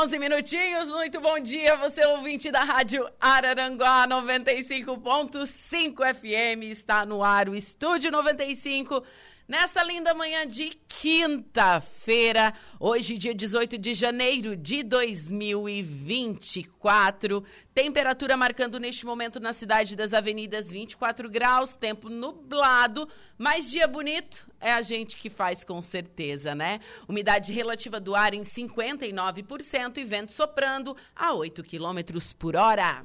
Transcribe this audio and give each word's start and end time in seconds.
11 0.00 0.18
minutinhos. 0.20 0.88
Muito 0.90 1.20
bom 1.20 1.40
dia, 1.40 1.74
você 1.74 2.06
ouvinte 2.06 2.52
da 2.52 2.62
Rádio 2.62 3.04
Araranguá 3.20 4.06
95.5 4.06 6.14
FM. 6.14 6.70
Está 6.70 7.04
no 7.04 7.24
ar 7.24 7.48
o 7.48 7.56
Estúdio 7.56 8.12
95 8.12 9.02
Nesta 9.48 9.82
linda 9.82 10.12
manhã 10.12 10.46
de 10.46 10.74
quinta-feira, 11.00 12.52
hoje, 12.80 13.16
dia 13.16 13.32
18 13.32 13.78
de 13.78 13.94
janeiro 13.94 14.56
de 14.56 14.82
2024, 14.82 17.44
temperatura 17.72 18.36
marcando 18.36 18.80
neste 18.80 19.06
momento 19.06 19.38
na 19.38 19.52
cidade 19.52 19.94
das 19.94 20.12
avenidas 20.12 20.68
24 20.68 21.30
graus, 21.30 21.76
tempo 21.76 22.08
nublado, 22.08 23.08
mas 23.36 23.70
dia 23.70 23.86
bonito 23.86 24.50
é 24.60 24.72
a 24.72 24.82
gente 24.82 25.16
que 25.16 25.30
faz 25.30 25.62
com 25.62 25.80
certeza, 25.80 26.52
né? 26.52 26.80
Umidade 27.06 27.52
relativa 27.52 28.00
do 28.00 28.16
ar 28.16 28.34
em 28.34 28.42
59% 28.42 29.98
e 29.98 30.04
vento 30.04 30.32
soprando 30.32 30.96
a 31.14 31.32
8 31.32 31.62
quilômetros 31.62 32.32
por 32.32 32.56
hora. 32.56 33.04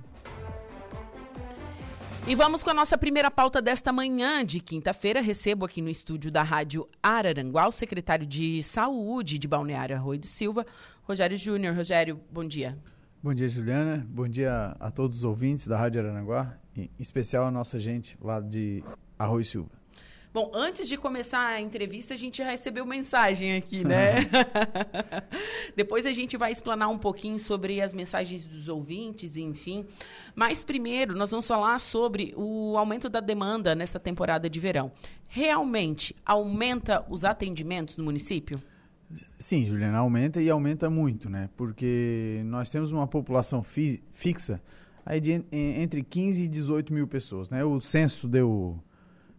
E 2.25 2.36
vamos 2.36 2.62
com 2.62 2.70
a 2.70 2.74
nossa 2.74 2.98
primeira 2.98 3.31
pauta 3.31 3.62
desta 3.62 3.94
manhã 3.94 4.44
de 4.44 4.59
quinta-feira. 4.59 5.22
Recebo 5.22 5.66
aqui 5.66 5.81
no 5.81 5.90
estúdio 5.90 6.30
da 6.30 6.44
Rádio 6.44 6.86
Araranguá 7.02 7.68
o 7.68 7.72
secretário 7.72 8.25
de 8.25 8.62
Saúde 8.64 9.40
de 9.40 9.48
Balneário 9.48 9.96
Arroio 9.96 10.19
do 10.19 10.28
Silva, 10.28 10.66
Rogério 11.04 11.38
Júnior. 11.38 11.74
Rogério, 11.74 12.19
bom 12.30 12.44
dia. 12.44 12.78
Bom 13.24 13.34
dia, 13.34 13.48
Juliana. 13.48 14.06
Bom 14.09 14.28
dia 14.28 14.75
a 14.78 14.92
todos 14.92 15.18
os 15.18 15.24
ouvintes 15.24 15.68
da 15.68 15.78
Rádio 15.78 16.02
Araranguá, 16.02 16.58
em 16.77 16.89
especial 16.99 17.45
a 17.45 17.51
nossa 17.51 17.79
gente 17.79 18.17
lá 18.21 18.39
de 18.39 18.83
Arroio 19.17 19.45
Silva. 19.45 19.77
Bom, 20.33 20.51
antes 20.53 20.88
de 20.88 20.97
começar 20.97 21.47
a 21.47 21.59
entrevista, 21.59 22.13
a 22.13 22.17
gente 22.17 22.38
já 22.39 22.51
recebeu 22.51 22.85
mensagem 22.85 23.55
aqui, 23.55 23.83
né? 23.83 24.17
Depois 25.75 26.05
a 26.05 26.11
gente 26.11 26.38
vai 26.38 26.51
explanar 26.51 26.89
um 26.89 26.97
pouquinho 26.97 27.39
sobre 27.39 27.81
as 27.81 27.91
mensagens 27.91 28.45
dos 28.45 28.67
ouvintes, 28.67 29.35
enfim. 29.35 29.83
Mas 30.35 30.63
primeiro, 30.63 31.15
nós 31.15 31.31
vamos 31.31 31.47
falar 31.47 31.79
sobre 31.79 32.35
o 32.38 32.77
aumento 32.77 33.09
da 33.09 33.19
demanda 33.19 33.73
nesta 33.73 33.99
temporada 33.99 34.47
de 34.47 34.59
verão. 34.59 34.91
Realmente 35.27 36.15
aumenta 36.23 37.03
os 37.09 37.25
atendimentos 37.25 37.97
no 37.97 38.03
município? 38.03 38.61
Sim, 39.39 39.65
Juliana, 39.65 39.97
aumenta 39.97 40.39
e 40.39 40.49
aumenta 40.51 40.89
muito, 40.89 41.29
né? 41.29 41.49
Porque 41.57 42.41
nós 42.45 42.69
temos 42.69 42.91
uma 42.91 43.07
população 43.07 43.63
fi 43.63 44.03
fixa 44.11 44.61
aí 45.07 45.22
de 45.22 45.41
entre 45.51 46.03
15 46.03 46.44
e 46.44 46.47
18 46.50 46.94
mil 46.94 47.07
pessoas, 47.07 47.50
né? 47.50 47.63
O 47.63 47.79
censo 47.79 48.28
deu 48.28 48.78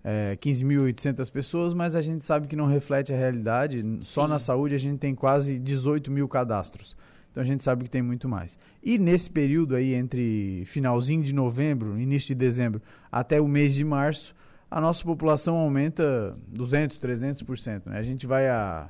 é, 0.02 0.34
15.800 0.36 1.30
pessoas, 1.30 1.74
mas 1.74 1.94
a 1.94 2.00
gente 2.00 2.24
sabe 2.24 2.48
que 2.48 2.56
não 2.56 2.64
reflete 2.64 3.12
a 3.12 3.16
realidade. 3.16 3.82
Sim. 3.82 3.98
Só 4.00 4.26
na 4.26 4.38
saúde 4.38 4.74
a 4.74 4.78
gente 4.78 4.98
tem 4.98 5.14
quase 5.14 5.58
18 5.58 6.10
mil 6.10 6.26
cadastros. 6.26 6.96
Então 7.30 7.42
a 7.42 7.46
gente 7.46 7.62
sabe 7.62 7.84
que 7.84 7.90
tem 7.90 8.00
muito 8.00 8.26
mais. 8.26 8.58
E 8.82 8.98
nesse 8.98 9.30
período 9.30 9.76
aí, 9.76 9.92
entre 9.92 10.64
finalzinho 10.64 11.22
de 11.22 11.34
novembro, 11.34 12.00
início 12.00 12.28
de 12.28 12.34
dezembro, 12.34 12.80
até 13.12 13.38
o 13.38 13.46
mês 13.46 13.74
de 13.74 13.84
março, 13.84 14.34
a 14.70 14.80
nossa 14.80 15.04
população 15.04 15.54
aumenta 15.56 16.34
200, 16.48 16.98
300%. 16.98 17.82
Né? 17.84 17.98
A 17.98 18.02
gente 18.02 18.26
vai 18.26 18.48
a 18.48 18.88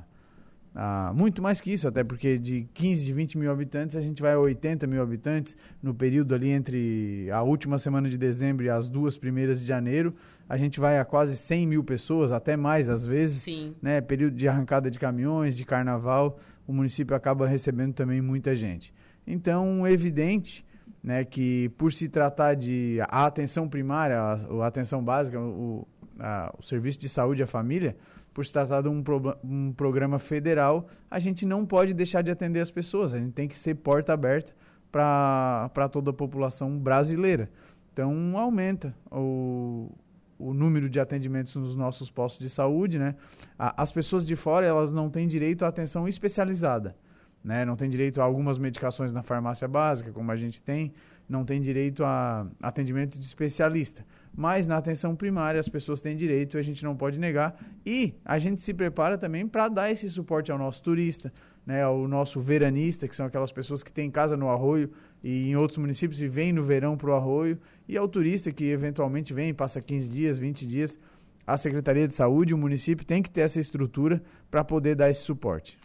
ah, 0.75 1.11
muito 1.15 1.41
mais 1.41 1.59
que 1.59 1.73
isso, 1.73 1.87
até 1.87 2.03
porque 2.03 2.37
de 2.37 2.67
15, 2.73 3.03
de 3.05 3.13
20 3.13 3.37
mil 3.37 3.51
habitantes 3.51 3.95
a 3.95 4.01
gente 4.01 4.21
vai 4.21 4.33
a 4.33 4.39
80 4.39 4.85
mil 4.85 5.01
habitantes 5.01 5.57
no 5.81 5.93
período 5.93 6.35
ali 6.35 6.49
entre 6.49 7.29
a 7.31 7.41
última 7.41 7.79
semana 7.79 8.07
de 8.07 8.17
dezembro 8.17 8.65
e 8.65 8.69
as 8.69 8.87
duas 8.87 9.17
primeiras 9.17 9.61
de 9.61 9.67
janeiro. 9.67 10.13
A 10.47 10.57
gente 10.57 10.79
vai 10.79 10.99
a 10.99 11.05
quase 11.05 11.35
100 11.35 11.67
mil 11.67 11.83
pessoas, 11.83 12.31
até 12.31 12.55
mais 12.55 12.89
às 12.89 13.05
vezes. 13.05 13.41
Sim. 13.41 13.75
Né? 13.81 13.99
Período 13.99 14.35
de 14.35 14.47
arrancada 14.47 14.89
de 14.91 14.99
caminhões, 14.99 15.57
de 15.57 15.65
carnaval, 15.65 16.39
o 16.67 16.73
município 16.73 17.15
acaba 17.15 17.47
recebendo 17.47 17.93
também 17.93 18.21
muita 18.21 18.55
gente. 18.55 18.93
Então, 19.25 19.87
evidente 19.87 20.65
né, 21.03 21.23
que 21.23 21.69
por 21.77 21.91
se 21.91 22.09
tratar 22.09 22.55
de 22.55 22.99
a 23.07 23.25
atenção 23.25 23.67
primária, 23.67 24.19
a, 24.19 24.63
a 24.63 24.67
atenção 24.67 25.03
básica, 25.03 25.39
o, 25.39 25.87
a, 26.19 26.53
o 26.57 26.63
serviço 26.63 26.99
de 26.99 27.09
saúde 27.09 27.41
à 27.41 27.47
família, 27.47 27.95
por 28.39 28.45
se 28.45 28.53
tratar 28.53 28.81
de 28.81 28.87
um, 28.87 29.03
pro, 29.03 29.37
um 29.43 29.73
programa 29.73 30.17
federal, 30.17 30.87
a 31.11 31.19
gente 31.19 31.45
não 31.45 31.65
pode 31.65 31.93
deixar 31.93 32.21
de 32.21 32.31
atender 32.31 32.61
as 32.61 32.71
pessoas. 32.71 33.13
A 33.13 33.17
gente 33.17 33.33
tem 33.33 33.49
que 33.49 33.57
ser 33.57 33.75
porta 33.75 34.13
aberta 34.13 34.53
para 34.89 35.89
toda 35.91 36.11
a 36.11 36.13
população 36.13 36.79
brasileira. 36.79 37.49
Então, 37.91 38.37
aumenta 38.37 38.95
o, 39.11 39.91
o 40.37 40.53
número 40.53 40.89
de 40.89 41.01
atendimentos 41.01 41.53
nos 41.57 41.75
nossos 41.75 42.09
postos 42.09 42.39
de 42.39 42.49
saúde, 42.49 42.97
né? 42.97 43.13
As 43.57 43.91
pessoas 43.91 44.25
de 44.25 44.37
fora, 44.37 44.65
elas 44.65 44.93
não 44.93 45.09
têm 45.09 45.27
direito 45.27 45.65
à 45.65 45.67
atenção 45.67 46.07
especializada, 46.07 46.95
né? 47.43 47.65
Não 47.65 47.75
têm 47.75 47.89
direito 47.89 48.21
a 48.21 48.23
algumas 48.23 48.57
medicações 48.57 49.13
na 49.13 49.21
farmácia 49.21 49.67
básica, 49.67 50.13
como 50.13 50.31
a 50.31 50.37
gente 50.37 50.63
tem, 50.63 50.93
não 51.29 51.45
tem 51.45 51.61
direito 51.61 52.03
a 52.03 52.47
atendimento 52.59 53.19
de 53.19 53.23
especialista. 53.23 54.03
Mas 54.35 54.65
na 54.65 54.77
atenção 54.77 55.15
primária 55.15 55.59
as 55.59 55.69
pessoas 55.69 56.01
têm 56.01 56.15
direito, 56.15 56.57
a 56.57 56.61
gente 56.61 56.83
não 56.83 56.95
pode 56.95 57.19
negar. 57.19 57.55
E 57.85 58.15
a 58.25 58.39
gente 58.39 58.59
se 58.59 58.73
prepara 58.73 59.17
também 59.17 59.47
para 59.47 59.69
dar 59.69 59.91
esse 59.91 60.09
suporte 60.09 60.51
ao 60.51 60.57
nosso 60.57 60.81
turista, 60.81 61.31
né, 61.65 61.85
o 61.87 62.07
nosso 62.07 62.39
veranista, 62.39 63.07
que 63.07 63.15
são 63.15 63.27
aquelas 63.27 63.51
pessoas 63.51 63.83
que 63.83 63.93
têm 63.93 64.09
casa 64.09 64.35
no 64.35 64.49
arroio 64.49 64.89
e 65.23 65.49
em 65.49 65.55
outros 65.55 65.77
municípios 65.77 66.19
e 66.19 66.27
vêm 66.27 66.51
no 66.51 66.63
verão 66.63 66.97
para 66.97 67.11
o 67.11 67.13
arroio, 67.13 67.59
e 67.87 67.95
ao 67.95 68.07
turista 68.07 68.51
que 68.51 68.65
eventualmente 68.71 69.33
vem, 69.33 69.53
passa 69.53 69.79
15 69.79 70.09
dias, 70.09 70.39
20 70.39 70.65
dias. 70.65 70.97
A 71.45 71.57
Secretaria 71.57 72.07
de 72.07 72.13
Saúde, 72.13 72.53
o 72.53 72.57
município 72.57 73.05
tem 73.05 73.21
que 73.21 73.29
ter 73.29 73.41
essa 73.41 73.59
estrutura 73.59 74.21
para 74.49 74.63
poder 74.63 74.95
dar 74.95 75.09
esse 75.09 75.21
suporte. 75.21 75.77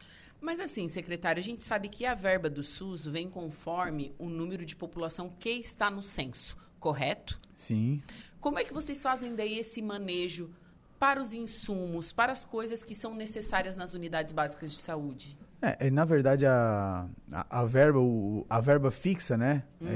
Mas 0.45 0.61
assim, 0.61 0.89
secretário, 0.89 1.41
a 1.41 1.43
gente 1.43 1.65
sabe 1.65 1.89
que 1.89 2.05
a 2.05 2.15
verba 2.15 2.51
do 2.51 2.63
SUS 2.63 3.07
vem 3.07 3.31
conforme 3.31 4.15
o 4.19 4.29
número 4.29 4.67
de 4.67 4.77
população 4.77 5.33
que 5.39 5.49
está 5.49 5.91
no 5.91 6.03
censo, 6.03 6.55
correto? 6.79 7.41
Sim. 7.55 8.03
Como 8.43 8.59
é 8.59 8.65
que 8.65 8.75
vocês 8.75 9.03
fazem 9.03 9.35
daí 9.35 9.59
esse 9.59 9.81
manejo 9.81 10.51
para 10.99 11.19
os 11.19 11.33
insumos, 11.33 12.13
para 12.13 12.31
as 12.31 12.45
coisas 12.45 12.85
que 12.85 12.95
são 12.95 13.15
necessárias 13.15 13.75
nas 13.75 13.95
unidades 13.95 14.35
básicas 14.35 14.71
de 14.71 14.77
saúde? 14.77 15.39
É, 15.63 15.87
é 15.87 15.91
na 15.91 16.05
verdade, 16.05 16.45
a, 16.45 17.09
a, 17.33 17.61
a 17.61 17.65
verba, 17.65 17.99
o, 17.99 18.45
a 18.51 18.61
verba 18.61 18.91
fixa, 18.91 19.39
né? 19.39 19.65
Uhum. 19.81 19.89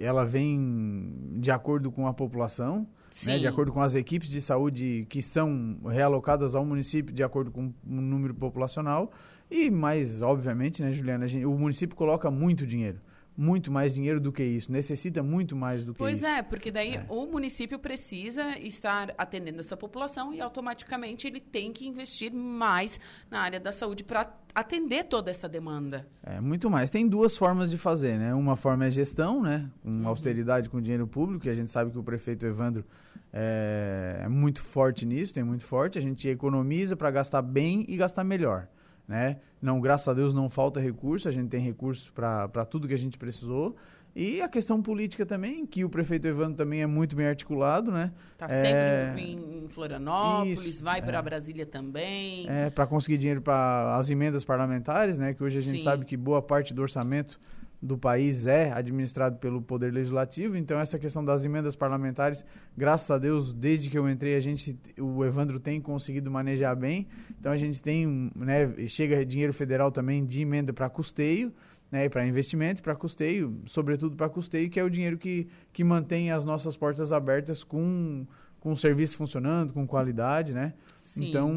É, 0.00 0.02
ela 0.02 0.26
vem 0.26 1.38
de 1.38 1.52
acordo 1.52 1.92
com 1.92 2.08
a 2.08 2.12
população, 2.12 2.88
né, 3.24 3.38
de 3.38 3.46
acordo 3.46 3.70
com 3.70 3.80
as 3.80 3.94
equipes 3.94 4.28
de 4.28 4.40
saúde 4.40 5.06
que 5.08 5.22
são 5.22 5.78
realocadas 5.88 6.56
ao 6.56 6.64
município 6.64 7.14
de 7.14 7.22
acordo 7.22 7.52
com 7.52 7.66
o 7.66 7.72
número 7.84 8.34
populacional. 8.34 9.12
E 9.52 9.70
mais, 9.70 10.22
obviamente, 10.22 10.82
né, 10.82 10.90
Juliana, 10.92 11.28
gente, 11.28 11.44
o 11.44 11.52
município 11.52 11.94
coloca 11.94 12.30
muito 12.30 12.66
dinheiro. 12.66 12.98
Muito 13.36 13.70
mais 13.70 13.94
dinheiro 13.94 14.20
do 14.20 14.32
que 14.32 14.42
isso, 14.42 14.70
necessita 14.70 15.22
muito 15.22 15.56
mais 15.56 15.84
do 15.84 15.92
que 15.92 15.98
pois 15.98 16.18
isso. 16.18 16.24
Pois 16.24 16.38
é, 16.38 16.42
porque 16.42 16.70
daí 16.70 16.96
é. 16.96 17.06
o 17.08 17.26
município 17.26 17.78
precisa 17.78 18.58
estar 18.58 19.14
atendendo 19.16 19.58
essa 19.58 19.76
população 19.76 20.34
e 20.34 20.40
automaticamente 20.40 21.26
ele 21.26 21.40
tem 21.40 21.72
que 21.72 21.86
investir 21.86 22.32
mais 22.32 23.00
na 23.30 23.40
área 23.40 23.58
da 23.58 23.72
saúde 23.72 24.04
para 24.04 24.30
atender 24.54 25.04
toda 25.04 25.30
essa 25.30 25.48
demanda. 25.48 26.06
É, 26.22 26.40
muito 26.40 26.70
mais. 26.70 26.90
Tem 26.90 27.06
duas 27.06 27.36
formas 27.36 27.70
de 27.70 27.78
fazer, 27.78 28.18
né? 28.18 28.34
Uma 28.34 28.56
forma 28.56 28.86
é 28.86 28.90
gestão, 28.90 29.42
né? 29.42 29.68
Com 29.82 29.90
uhum. 29.90 30.08
austeridade 30.08 30.68
com 30.68 30.80
dinheiro 30.80 31.06
público, 31.06 31.46
e 31.46 31.50
a 31.50 31.54
gente 31.54 31.70
sabe 31.70 31.90
que 31.90 31.98
o 31.98 32.02
prefeito 32.02 32.44
Evandro 32.44 32.84
é, 33.32 34.20
é 34.24 34.28
muito 34.28 34.62
forte 34.62 35.06
nisso, 35.06 35.32
tem 35.32 35.42
muito 35.42 35.64
forte. 35.64 35.98
A 35.98 36.02
gente 36.02 36.28
economiza 36.28 36.96
para 36.96 37.10
gastar 37.10 37.40
bem 37.40 37.84
e 37.88 37.96
gastar 37.96 38.24
melhor 38.24 38.68
né? 39.12 39.36
Não, 39.60 39.78
graças 39.78 40.08
a 40.08 40.14
Deus 40.14 40.32
não 40.32 40.48
falta 40.48 40.80
recurso, 40.80 41.28
a 41.28 41.30
gente 41.30 41.50
tem 41.50 41.60
recursos 41.60 42.08
para 42.08 42.64
tudo 42.64 42.88
que 42.88 42.94
a 42.94 42.98
gente 42.98 43.18
precisou. 43.18 43.76
E 44.16 44.40
a 44.40 44.48
questão 44.48 44.80
política 44.80 45.24
também, 45.24 45.66
que 45.66 45.84
o 45.84 45.88
prefeito 45.88 46.26
Evandro 46.26 46.54
também 46.54 46.82
é 46.82 46.86
muito 46.86 47.14
bem 47.14 47.26
articulado, 47.26 47.90
né? 47.92 48.10
Está 48.32 48.46
é... 48.46 48.60
sempre 49.08 49.32
em 49.32 49.68
Florianópolis, 49.68 50.60
Isso, 50.62 50.82
vai 50.82 50.98
é. 50.98 51.02
para 51.02 51.20
Brasília 51.20 51.66
também. 51.66 52.46
É, 52.48 52.70
para 52.70 52.86
conseguir 52.86 53.18
dinheiro 53.18 53.42
para 53.42 53.96
as 53.96 54.08
emendas 54.08 54.44
parlamentares, 54.44 55.18
né? 55.18 55.34
Que 55.34 55.42
hoje 55.42 55.58
a 55.58 55.62
gente 55.62 55.78
Sim. 55.78 55.84
sabe 55.84 56.04
que 56.06 56.16
boa 56.16 56.40
parte 56.40 56.72
do 56.72 56.80
orçamento 56.80 57.38
do 57.82 57.98
país 57.98 58.46
é 58.46 58.72
administrado 58.72 59.38
pelo 59.38 59.60
Poder 59.60 59.92
Legislativo, 59.92 60.56
então 60.56 60.78
essa 60.78 61.00
questão 61.00 61.24
das 61.24 61.44
emendas 61.44 61.74
parlamentares, 61.74 62.44
graças 62.76 63.10
a 63.10 63.18
Deus, 63.18 63.52
desde 63.52 63.90
que 63.90 63.98
eu 63.98 64.08
entrei, 64.08 64.36
a 64.36 64.40
gente, 64.40 64.78
o 65.00 65.24
Evandro 65.24 65.58
tem 65.58 65.80
conseguido 65.80 66.30
manejar 66.30 66.76
bem, 66.76 67.08
então 67.38 67.50
a 67.50 67.56
gente 67.56 67.82
tem, 67.82 68.30
né, 68.36 68.72
chega 68.86 69.26
dinheiro 69.26 69.52
federal 69.52 69.90
também 69.90 70.24
de 70.24 70.42
emenda 70.42 70.72
para 70.72 70.88
custeio, 70.88 71.52
né, 71.90 72.08
para 72.08 72.24
investimento, 72.24 72.82
para 72.82 72.94
custeio, 72.94 73.60
sobretudo 73.66 74.14
para 74.16 74.28
custeio, 74.28 74.70
que 74.70 74.78
é 74.78 74.84
o 74.84 74.88
dinheiro 74.88 75.18
que, 75.18 75.48
que 75.72 75.82
mantém 75.82 76.30
as 76.30 76.44
nossas 76.44 76.76
portas 76.76 77.12
abertas 77.12 77.64
com 77.64 78.24
com 78.62 78.72
o 78.72 78.76
serviço 78.76 79.16
funcionando, 79.16 79.72
com 79.72 79.84
qualidade, 79.84 80.54
né? 80.54 80.72
Sim. 81.02 81.28
Então, 81.28 81.52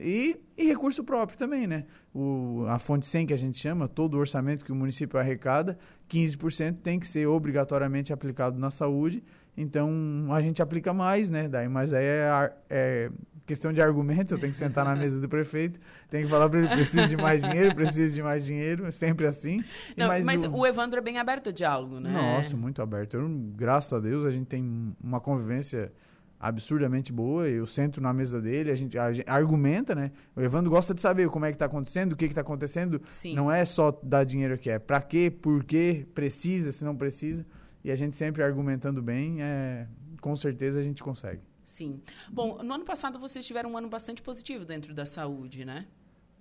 e, 0.00 0.40
e 0.56 0.64
recurso 0.64 1.04
próprio 1.04 1.36
também, 1.36 1.66
né? 1.66 1.84
O, 2.14 2.64
a 2.66 2.78
fonte 2.78 3.04
100 3.04 3.26
que 3.26 3.34
a 3.34 3.36
gente 3.36 3.58
chama, 3.58 3.86
todo 3.86 4.14
o 4.14 4.18
orçamento 4.18 4.64
que 4.64 4.72
o 4.72 4.74
município 4.74 5.20
arrecada, 5.20 5.78
15% 6.08 6.78
tem 6.78 6.98
que 6.98 7.06
ser 7.06 7.26
obrigatoriamente 7.26 8.10
aplicado 8.10 8.58
na 8.58 8.70
saúde. 8.70 9.22
Então, 9.54 10.28
a 10.30 10.40
gente 10.40 10.62
aplica 10.62 10.94
mais, 10.94 11.28
né? 11.28 11.46
Daí, 11.46 11.68
mas 11.68 11.92
aí 11.92 12.06
é, 12.06 12.52
é 12.70 13.10
questão 13.44 13.70
de 13.70 13.82
argumento, 13.82 14.32
eu 14.32 14.38
tenho 14.38 14.50
que 14.50 14.58
sentar 14.58 14.86
na 14.86 14.96
mesa 14.96 15.20
do 15.20 15.28
prefeito, 15.28 15.78
tenho 16.08 16.24
que 16.24 16.30
falar 16.30 16.48
para 16.48 16.60
ele, 16.60 16.68
preciso 16.68 17.06
de 17.06 17.18
mais 17.18 17.42
dinheiro, 17.42 17.74
preciso 17.74 18.14
de 18.14 18.22
mais 18.22 18.46
dinheiro, 18.46 18.86
é 18.86 18.92
sempre 18.92 19.26
assim. 19.26 19.62
Não, 19.94 20.08
mas 20.24 20.44
o... 20.44 20.52
o 20.52 20.66
Evandro 20.66 21.00
é 21.00 21.02
bem 21.02 21.18
aberto 21.18 21.48
ao 21.48 21.52
diálogo, 21.52 22.00
né? 22.00 22.10
Nossa, 22.10 22.56
muito 22.56 22.80
aberto. 22.80 23.18
Eu, 23.18 23.28
graças 23.54 23.92
a 23.92 24.00
Deus, 24.00 24.24
a 24.24 24.30
gente 24.30 24.46
tem 24.46 24.96
uma 25.02 25.20
convivência 25.20 25.92
absurdamente 26.40 27.12
boa. 27.12 27.46
Eu 27.46 27.66
sento 27.66 28.00
na 28.00 28.12
mesa 28.12 28.40
dele, 28.40 28.70
a 28.70 28.74
gente, 28.74 28.98
a 28.98 29.12
gente, 29.12 29.28
argumenta, 29.28 29.94
né? 29.94 30.10
O 30.34 30.40
Evandro 30.40 30.70
gosta 30.70 30.94
de 30.94 31.00
saber 31.00 31.28
como 31.28 31.44
é 31.44 31.50
que 31.50 31.56
está 31.56 31.66
acontecendo, 31.66 32.12
o 32.12 32.16
que 32.16 32.24
está 32.24 32.40
acontecendo. 32.40 33.00
Sim. 33.06 33.34
Não 33.34 33.52
é 33.52 33.64
só 33.66 33.90
dar 34.02 34.24
dinheiro 34.24 34.54
aqui, 34.54 34.70
é 34.70 34.78
para 34.78 35.02
quê, 35.02 35.30
por 35.30 35.62
quê, 35.62 36.06
precisa, 36.14 36.72
se 36.72 36.84
não 36.84 36.96
precisa. 36.96 37.46
E 37.84 37.90
a 37.90 37.94
gente 37.94 38.16
sempre 38.16 38.42
argumentando 38.42 39.02
bem, 39.02 39.42
é, 39.42 39.86
com 40.20 40.34
certeza 40.34 40.80
a 40.80 40.82
gente 40.82 41.02
consegue. 41.02 41.42
Sim. 41.64 42.00
Bom, 42.30 42.62
no 42.62 42.74
ano 42.74 42.84
passado 42.84 43.18
vocês 43.18 43.46
tiveram 43.46 43.72
um 43.72 43.78
ano 43.78 43.88
bastante 43.88 44.20
positivo 44.22 44.64
dentro 44.64 44.92
da 44.92 45.06
saúde, 45.06 45.64
né? 45.64 45.86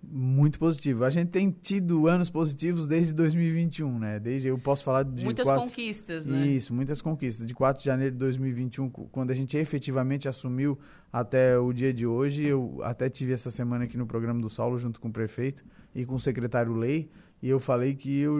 Muito 0.02 0.58
positivo. 0.58 1.04
A 1.04 1.10
gente 1.10 1.30
tem 1.30 1.52
tido 1.52 2.08
anos 2.08 2.30
positivos 2.30 2.88
desde 2.88 3.14
2021, 3.14 4.00
né? 4.00 4.20
Desde 4.20 4.48
eu 4.48 4.58
posso 4.58 4.84
falar 4.84 5.04
de 5.04 5.24
muitas 5.24 5.48
quatro... 5.48 5.64
conquistas, 5.64 6.26
né? 6.26 6.48
Isso, 6.48 6.74
muitas 6.74 7.02
conquistas. 7.02 7.46
De 7.46 7.54
4 7.54 7.82
de 7.82 7.86
janeiro 7.86 8.14
de 8.14 8.20
2021, 8.20 8.90
quando 8.90 9.32
a 9.32 9.36
gente 9.36 9.58
efetivamente 9.58 10.28
assumiu 10.28 10.80
até 11.12 11.58
o 11.58 11.74
dia 11.74 11.94
de 11.94 12.08
hoje, 12.08 12.46
eu 12.46 12.80
até 12.84 13.10
tive 13.10 13.34
essa 13.34 13.52
semana 13.52 13.86
aqui 13.86 13.98
no 13.98 14.06
programa 14.06 14.40
do 14.40 14.50
Saulo 14.50 14.78
junto 14.78 15.00
com 15.00 15.10
o 15.10 15.12
prefeito 15.12 15.64
e 15.94 16.06
com 16.06 16.16
o 16.16 16.20
secretário 16.20 16.74
Lei, 16.74 17.10
e 17.42 17.50
eu 17.50 17.60
falei 17.60 17.96
que 17.96 18.20
eu, 18.20 18.38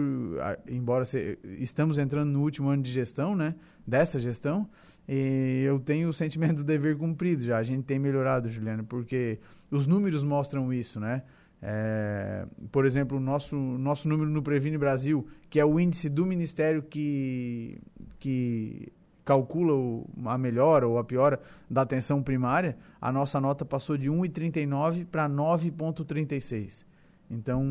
embora 0.68 1.04
se, 1.04 1.38
estamos 1.58 1.98
entrando 1.98 2.30
no 2.30 2.42
último 2.42 2.68
ano 2.68 2.82
de 2.82 2.92
gestão, 2.92 3.34
né? 3.34 3.54
Dessa 3.86 4.20
gestão, 4.20 4.68
e 5.08 5.64
eu 5.66 5.80
tenho 5.80 6.08
o 6.08 6.12
sentimento 6.12 6.58
do 6.58 6.64
dever 6.64 6.96
cumprido 6.96 7.42
já. 7.42 7.58
A 7.58 7.62
gente 7.62 7.82
tem 7.82 7.98
melhorado, 7.98 8.48
Juliana, 8.48 8.84
porque 8.84 9.40
os 9.70 9.86
números 9.86 10.22
mostram 10.22 10.72
isso, 10.72 11.00
né? 11.00 11.22
É, 11.62 12.46
por 12.72 12.86
exemplo, 12.86 13.18
o 13.18 13.20
nosso, 13.20 13.54
nosso 13.54 14.08
número 14.08 14.30
no 14.30 14.42
Previne 14.42 14.78
Brasil, 14.78 15.26
que 15.48 15.60
é 15.60 15.64
o 15.64 15.78
índice 15.78 16.08
do 16.08 16.24
Ministério 16.24 16.82
que, 16.82 17.78
que 18.18 18.92
calcula 19.24 19.74
o, 19.74 20.08
a 20.24 20.38
melhora 20.38 20.88
ou 20.88 20.98
a 20.98 21.04
piora 21.04 21.40
da 21.68 21.82
atenção 21.82 22.22
primária, 22.22 22.76
a 23.00 23.12
nossa 23.12 23.40
nota 23.40 23.64
passou 23.64 23.96
de 23.96 24.10
1,39 24.10 25.06
para 25.06 25.28
9,36. 25.28 26.84
Então. 27.30 27.62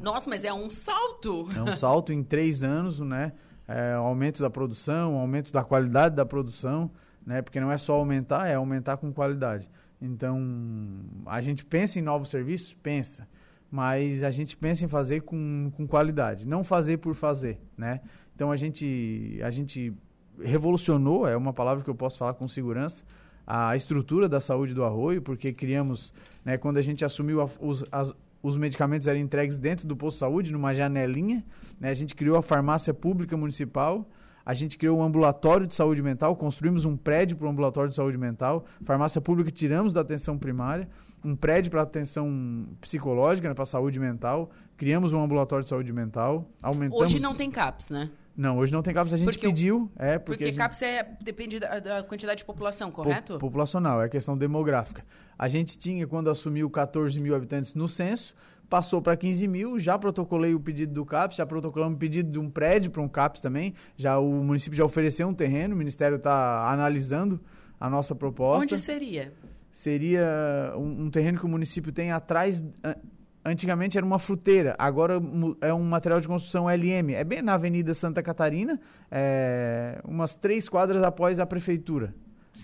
Nossa, 0.00 0.30
mas 0.30 0.44
é 0.44 0.52
um 0.52 0.70
salto! 0.70 1.46
É 1.54 1.62
um 1.62 1.76
salto 1.76 2.12
em 2.12 2.22
três 2.22 2.62
anos, 2.62 3.00
né? 3.00 3.32
É, 3.66 3.92
aumento 3.94 4.40
da 4.40 4.48
produção, 4.48 5.16
aumento 5.16 5.52
da 5.52 5.62
qualidade 5.62 6.14
da 6.14 6.24
produção, 6.24 6.90
né? 7.26 7.42
Porque 7.42 7.60
não 7.60 7.70
é 7.70 7.76
só 7.76 7.94
aumentar, 7.94 8.46
é 8.46 8.54
aumentar 8.54 8.96
com 8.96 9.12
qualidade. 9.12 9.68
Então, 10.04 10.38
a 11.24 11.40
gente 11.40 11.64
pensa 11.64 11.98
em 11.98 12.02
novos 12.02 12.28
serviços? 12.28 12.74
Pensa. 12.74 13.26
Mas 13.70 14.22
a 14.22 14.30
gente 14.30 14.56
pensa 14.56 14.84
em 14.84 14.88
fazer 14.88 15.22
com, 15.22 15.72
com 15.74 15.86
qualidade, 15.86 16.46
não 16.46 16.62
fazer 16.62 16.98
por 16.98 17.14
fazer, 17.14 17.58
né? 17.76 18.00
Então, 18.34 18.52
a 18.52 18.56
gente, 18.56 19.40
a 19.42 19.50
gente 19.50 19.92
revolucionou, 20.40 21.26
é 21.26 21.36
uma 21.36 21.52
palavra 21.52 21.82
que 21.82 21.88
eu 21.88 21.94
posso 21.94 22.18
falar 22.18 22.34
com 22.34 22.46
segurança, 22.46 23.04
a 23.46 23.74
estrutura 23.74 24.28
da 24.28 24.40
saúde 24.40 24.74
do 24.74 24.84
arroio, 24.84 25.22
porque 25.22 25.52
criamos, 25.52 26.12
né, 26.44 26.56
quando 26.56 26.76
a 26.76 26.82
gente 26.82 27.04
assumiu 27.04 27.40
a, 27.40 27.48
os, 27.60 27.84
as, 27.90 28.12
os 28.42 28.56
medicamentos 28.56 29.06
eram 29.06 29.20
entregues 29.20 29.58
dentro 29.58 29.86
do 29.86 29.96
posto 29.96 30.16
de 30.16 30.20
saúde, 30.20 30.52
numa 30.52 30.74
janelinha, 30.74 31.44
né, 31.80 31.90
a 31.90 31.94
gente 31.94 32.14
criou 32.14 32.36
a 32.36 32.42
farmácia 32.42 32.92
pública 32.92 33.36
municipal, 33.36 34.08
a 34.44 34.52
gente 34.54 34.76
criou 34.76 34.98
um 34.98 35.02
ambulatório 35.02 35.66
de 35.66 35.74
saúde 35.74 36.02
mental, 36.02 36.36
construímos 36.36 36.84
um 36.84 36.96
prédio 36.96 37.36
para 37.36 37.46
o 37.46 37.50
ambulatório 37.50 37.88
de 37.88 37.96
saúde 37.96 38.18
mental, 38.18 38.64
farmácia 38.84 39.20
pública 39.20 39.50
tiramos 39.50 39.92
da 39.92 40.00
atenção 40.00 40.38
primária, 40.38 40.88
um 41.24 41.34
prédio 41.34 41.70
para 41.70 41.82
atenção 41.82 42.66
psicológica, 42.80 43.48
né, 43.48 43.54
para 43.54 43.64
saúde 43.64 43.98
mental, 43.98 44.50
criamos 44.76 45.12
um 45.12 45.22
ambulatório 45.22 45.62
de 45.62 45.70
saúde 45.70 45.92
mental, 45.92 46.48
aumentamos... 46.62 47.04
Hoje 47.04 47.20
não 47.20 47.34
tem 47.34 47.50
CAPS, 47.50 47.90
né? 47.90 48.10
Não, 48.36 48.58
hoje 48.58 48.72
não 48.72 48.82
tem 48.82 48.92
CAPS, 48.92 49.12
a 49.12 49.16
gente 49.16 49.26
porque 49.30 49.46
pediu. 49.46 49.90
É, 49.96 50.18
porque 50.18 50.32
porque 50.32 50.46
gente... 50.46 50.56
CAPS 50.56 50.82
é, 50.82 51.16
depende 51.20 51.60
da, 51.60 51.78
da, 51.78 52.02
quantidade 52.02 52.38
de 52.38 52.44
população, 52.44 52.90
correto? 52.90 53.34
Po 53.34 53.38
populacional, 53.38 54.02
é 54.02 54.08
questão 54.08 54.36
demográfica. 54.36 55.04
A 55.38 55.48
gente 55.48 55.78
tinha, 55.78 56.06
quando 56.06 56.28
assumiu 56.28 56.68
14 56.68 57.20
mil 57.22 57.34
habitantes 57.34 57.74
no 57.74 57.88
censo, 57.88 58.34
passou 58.68 59.00
para 59.00 59.16
15 59.16 59.46
mil, 59.46 59.78
já 59.78 59.98
protocolei 59.98 60.54
o 60.54 60.60
pedido 60.60 60.92
do 60.92 61.04
CAPS, 61.04 61.36
já 61.36 61.46
protocolamos 61.46 61.96
o 61.96 61.98
pedido 61.98 62.30
de 62.30 62.38
um 62.38 62.50
prédio 62.50 62.90
para 62.90 63.02
um 63.02 63.08
CAPS 63.08 63.40
também, 63.40 63.74
já 63.96 64.18
o 64.18 64.30
município 64.42 64.76
já 64.76 64.84
ofereceu 64.84 65.28
um 65.28 65.34
terreno, 65.34 65.74
o 65.74 65.78
Ministério 65.78 66.16
está 66.16 66.70
analisando 66.70 67.40
a 67.78 67.88
nossa 67.88 68.14
proposta. 68.14 68.74
Onde 68.74 68.82
seria? 68.82 69.32
Seria 69.70 70.72
um, 70.76 71.04
um, 71.04 71.10
terreno 71.10 71.38
que 71.38 71.44
o 71.44 71.48
município 71.48 71.92
tem 71.92 72.12
atrás... 72.12 72.64
Antigamente 73.46 73.98
era 73.98 74.06
uma 74.06 74.18
fruteira, 74.18 74.74
agora 74.78 75.20
é 75.60 75.74
um 75.74 75.82
material 75.82 76.18
de 76.18 76.26
construção 76.26 76.64
LM. 76.66 77.12
É 77.12 77.22
bem 77.22 77.42
na 77.42 77.52
Avenida 77.52 77.92
Santa 77.92 78.22
Catarina, 78.22 78.80
é, 79.10 80.00
umas 80.02 80.34
três 80.34 80.66
quadras 80.66 81.02
após 81.02 81.38
a 81.38 81.44
prefeitura. 81.44 82.14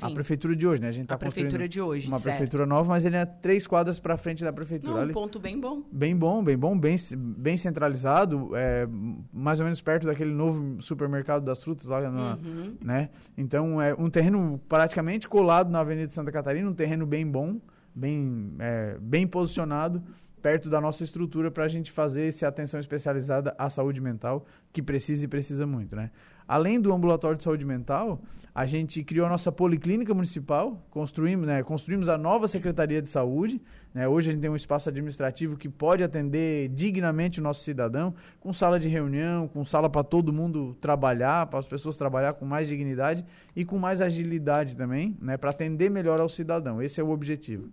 A 0.03 0.09
Sim. 0.09 0.15
prefeitura 0.15 0.55
de 0.55 0.67
hoje, 0.69 0.81
né? 0.81 0.87
A 0.89 0.93
gente 0.93 1.09
tá 1.09 1.17
A 1.17 1.19
prefeitura 1.19 1.69
de 1.69 1.81
hoje, 1.81 2.07
uma 2.07 2.19
certo. 2.21 2.37
prefeitura 2.37 2.65
nova, 2.65 2.89
mas 2.91 3.05
ele 3.05 3.17
é 3.17 3.25
três 3.27 3.67
quadras 3.67 3.99
para 3.99 4.17
frente 4.17 4.45
da 4.45 4.53
prefeitura. 4.53 5.01
Não, 5.03 5.11
um 5.11 5.13
ponto 5.13 5.41
bem 5.41 5.59
bom. 5.59 5.83
Bem 5.91 6.17
bom, 6.17 6.45
bem 6.45 6.57
bom, 6.57 6.79
bem, 6.79 6.95
bem 7.37 7.57
centralizado, 7.57 8.51
é, 8.55 8.87
mais 9.33 9.59
ou 9.59 9.65
menos 9.65 9.81
perto 9.81 10.07
daquele 10.07 10.33
novo 10.33 10.81
supermercado 10.81 11.45
das 11.45 11.63
frutas 11.65 11.87
lá, 11.87 12.01
na- 12.09 12.37
Uhum. 12.37 12.77
né? 12.85 13.11
Então 13.37 13.83
é 13.83 13.93
um 13.99 14.09
terreno 14.09 14.61
praticamente 14.69 15.29
colado 15.29 15.71
na 15.71 15.81
Avenida 15.81 16.09
Santa 16.13 16.31
Catarina, 16.31 16.71
um 16.71 16.75
terreno 16.75 17.05
bem 17.05 17.27
bom, 17.29 17.61
bem, 17.93 18.55
é, 18.61 18.97
bem 19.01 19.27
posicionado, 19.27 20.01
perto 20.41 20.71
da 20.71 20.81
nossa 20.81 21.05
estrutura 21.05 21.51
para 21.51 21.65
a 21.65 21.69
gente 21.69 21.91
fazer 21.93 22.27
essa 22.29 22.49
atenção 22.49 22.81
especializada 22.81 23.55
à 23.59 23.69
saúde 23.69 24.01
mental, 24.01 24.47
que 24.73 24.81
precisa 24.81 25.25
e 25.25 25.29
precisa 25.29 25.67
muito, 25.67 25.95
né? 25.95 26.11
Além 26.51 26.81
do 26.81 26.93
ambulatório 26.93 27.37
de 27.37 27.45
saúde 27.45 27.65
mental, 27.65 28.21
a 28.53 28.67
gente 28.67 29.05
criou 29.05 29.25
a 29.25 29.29
nossa 29.29 29.53
policlínica 29.53 30.13
municipal, 30.13 30.85
construímos, 30.91 31.47
né, 31.47 31.63
construímos 31.63 32.09
a 32.09 32.19
nova 32.19 32.49
Secretaria 32.49 33.01
de 33.01 33.09
Saúde. 33.09 33.63
Né, 33.95 34.09
hoje 34.09 34.31
a 34.31 34.33
gente 34.33 34.43
tem 34.43 34.51
um 34.51 34.57
espaço 34.57 34.89
administrativo 34.89 35.57
que 35.57 35.69
pode 35.69 36.03
atender 36.03 36.69
dignamente 36.71 37.39
o 37.39 37.43
nosso 37.45 37.63
cidadão, 37.63 38.13
com 38.41 38.53
sala 38.53 38.81
de 38.81 38.89
reunião, 38.89 39.47
com 39.47 39.65
sala 39.65 39.89
para 39.89 40.03
todo 40.03 40.33
mundo 40.33 40.77
trabalhar, 40.81 41.47
para 41.47 41.61
as 41.61 41.69
pessoas 41.69 41.97
trabalhar 41.97 42.33
com 42.33 42.45
mais 42.45 42.67
dignidade 42.67 43.25
e 43.55 43.65
com 43.65 43.79
mais 43.79 44.01
agilidade 44.01 44.77
também, 44.77 45.17
né, 45.23 45.37
para 45.37 45.51
atender 45.51 45.89
melhor 45.89 46.21
ao 46.21 46.29
cidadão. 46.29 46.83
Esse 46.83 47.01
é 47.01 47.05
o 47.05 47.11
objetivo. 47.11 47.71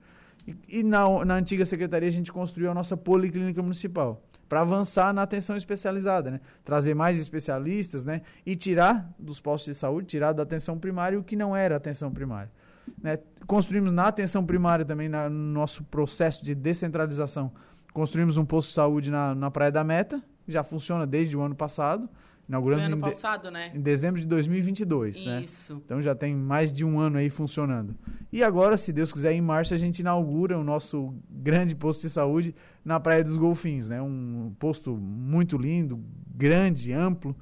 E, 0.47 0.55
e 0.69 0.83
na, 0.83 1.25
na 1.25 1.33
antiga 1.33 1.65
secretaria 1.65 2.09
a 2.09 2.11
gente 2.11 2.31
construiu 2.31 2.69
a 2.69 2.75
nossa 2.75 2.95
policlínica 2.95 3.59
municipal 3.59 4.21
para 4.47 4.61
avançar 4.61 5.13
na 5.13 5.21
atenção 5.23 5.55
especializada, 5.57 6.31
né? 6.31 6.39
Trazer 6.63 6.93
mais 6.93 7.19
especialistas, 7.19 8.05
né? 8.05 8.21
E 8.45 8.55
tirar 8.55 9.09
dos 9.19 9.39
postos 9.39 9.73
de 9.73 9.79
saúde, 9.79 10.07
tirar 10.07 10.33
da 10.33 10.43
atenção 10.43 10.77
primária 10.77 11.19
o 11.19 11.23
que 11.23 11.35
não 11.35 11.55
era 11.55 11.75
atenção 11.75 12.11
primária. 12.11 12.51
Né? 13.01 13.19
Construímos 13.45 13.91
na 13.91 14.07
atenção 14.07 14.45
primária 14.45 14.85
também, 14.85 15.09
na- 15.09 15.29
no 15.29 15.35
nosso 15.53 15.83
processo 15.83 16.43
de 16.45 16.55
descentralização, 16.55 17.51
construímos 17.93 18.37
um 18.37 18.45
posto 18.45 18.69
de 18.69 18.73
saúde 18.75 19.11
na, 19.11 19.35
na 19.35 19.51
Praia 19.51 19.71
da 19.71 19.83
Meta, 19.83 20.23
já 20.47 20.63
funciona 20.63 21.05
desde 21.05 21.35
o 21.35 21.41
ano 21.41 21.55
passado, 21.55 22.07
Foi 22.47 22.53
inauguramos 22.53 22.85
ano 22.85 22.95
em, 22.95 22.99
de- 22.99 23.01
passado, 23.05 23.51
né? 23.51 23.71
em 23.75 23.81
dezembro 23.81 24.21
de 24.21 24.25
2022, 24.27 25.25
né? 25.25 25.41
Isso. 25.41 25.81
Então 25.83 26.01
já 26.01 26.15
tem 26.15 26.33
mais 26.33 26.71
de 26.71 26.85
um 26.85 26.99
ano 26.99 27.17
aí 27.17 27.29
funcionando. 27.29 27.95
E 28.31 28.41
agora, 28.41 28.77
se 28.77 28.93
Deus 28.93 29.11
quiser, 29.11 29.33
em 29.33 29.41
março 29.41 29.73
a 29.73 29.77
gente 29.77 29.99
inaugura 29.99 30.57
o 30.57 30.63
nosso 30.63 31.13
grande 31.29 31.75
posto 31.75 32.01
de 32.03 32.09
saúde 32.09 32.55
na 32.85 32.99
Praia 32.99 33.23
dos 33.23 33.35
Golfinhos, 33.35 33.89
né? 33.89 34.01
Um 34.01 34.53
posto 34.57 34.95
muito 34.95 35.57
lindo, 35.57 36.01
grande, 36.33 36.93
amplo, 36.93 37.35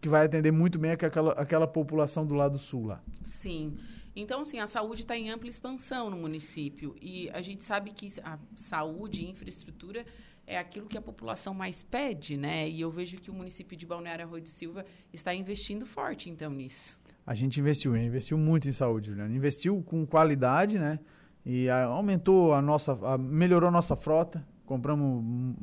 que 0.00 0.08
vai 0.08 0.24
atender 0.26 0.52
muito 0.52 0.78
bem 0.78 0.92
aquela, 0.92 1.32
aquela 1.32 1.66
população 1.66 2.24
do 2.24 2.34
lado 2.34 2.56
sul 2.58 2.86
lá. 2.86 3.02
Sim. 3.22 3.74
Então, 4.14 4.42
assim, 4.42 4.58
a 4.60 4.66
saúde 4.66 5.02
está 5.02 5.16
em 5.16 5.30
ampla 5.30 5.48
expansão 5.48 6.10
no 6.10 6.16
município. 6.16 6.94
E 7.00 7.30
a 7.30 7.40
gente 7.40 7.62
sabe 7.62 7.92
que 7.92 8.08
a 8.22 8.38
saúde 8.54 9.22
e 9.24 9.30
infraestrutura 9.30 10.04
é 10.46 10.58
aquilo 10.58 10.86
que 10.86 10.98
a 10.98 11.02
população 11.02 11.54
mais 11.54 11.82
pede, 11.82 12.36
né? 12.36 12.68
E 12.68 12.80
eu 12.80 12.90
vejo 12.90 13.18
que 13.18 13.30
o 13.30 13.34
município 13.34 13.76
de 13.76 13.86
Balneário 13.86 14.24
Arroio 14.24 14.42
do 14.42 14.48
Silva 14.48 14.84
está 15.12 15.34
investindo 15.34 15.86
forte, 15.86 16.28
então, 16.28 16.50
nisso. 16.50 16.98
A 17.26 17.34
gente 17.34 17.60
investiu, 17.60 17.96
investiu 17.96 18.36
muito 18.36 18.68
em 18.68 18.72
saúde, 18.72 19.08
Juliano. 19.10 19.34
Investiu 19.34 19.80
com 19.82 20.04
qualidade, 20.04 20.78
né? 20.78 20.98
E 21.46 21.68
ah, 21.68 21.84
aumentou 21.84 22.52
a 22.52 22.60
nossa, 22.60 22.92
a- 23.02 23.18
melhorou 23.18 23.68
a 23.68 23.72
nossa 23.72 23.94
frota. 23.96 24.44
Compramos 24.66 25.22
hum, 25.24 25.54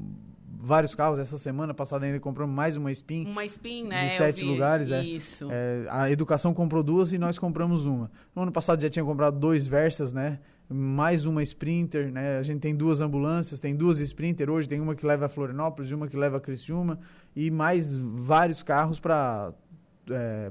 vários 0.57 0.95
carros. 0.95 1.19
Essa 1.19 1.38
semana 1.38 1.74
passada 1.74 2.05
ainda 2.05 2.19
compramos 2.19 2.55
mais 2.55 2.77
uma 2.77 2.91
Spin. 2.91 3.25
Uma 3.25 3.43
spin, 3.45 3.83
né? 3.86 4.07
De 4.07 4.13
sete 4.13 4.43
lugares, 4.43 4.89
é. 4.91 5.03
Isso. 5.03 5.48
É, 5.51 5.86
a 5.89 6.09
educação 6.09 6.53
comprou 6.53 6.81
duas 6.83 7.12
e 7.13 7.17
nós 7.17 7.38
compramos 7.38 7.86
uma. 7.86 8.09
No 8.36 8.43
ano 8.43 8.51
passado 8.51 8.81
já 8.81 8.89
tinha 8.89 9.03
comprado 9.03 9.38
dois 9.38 9.67
Versas, 9.67 10.13
né? 10.13 10.39
Mais 10.71 11.25
uma 11.25 11.41
Sprinter, 11.41 12.11
né? 12.11 12.38
A 12.38 12.43
gente 12.43 12.59
tem 12.59 12.75
duas 12.75 13.01
ambulâncias, 13.01 13.59
tem 13.59 13.75
duas 13.75 13.99
Sprinter 13.99 14.51
hoje, 14.51 14.69
tem 14.69 14.79
uma 14.79 14.93
que 14.93 15.03
leva 15.03 15.25
a 15.25 15.29
Florianópolis 15.29 15.89
e 15.89 15.95
uma 15.95 16.07
que 16.07 16.15
leva 16.15 16.38
a 16.38 16.39
Criciúma 16.39 16.99
e 17.35 17.49
mais 17.49 17.97
vários 17.97 18.61
carros 18.61 18.99
para 18.99 19.51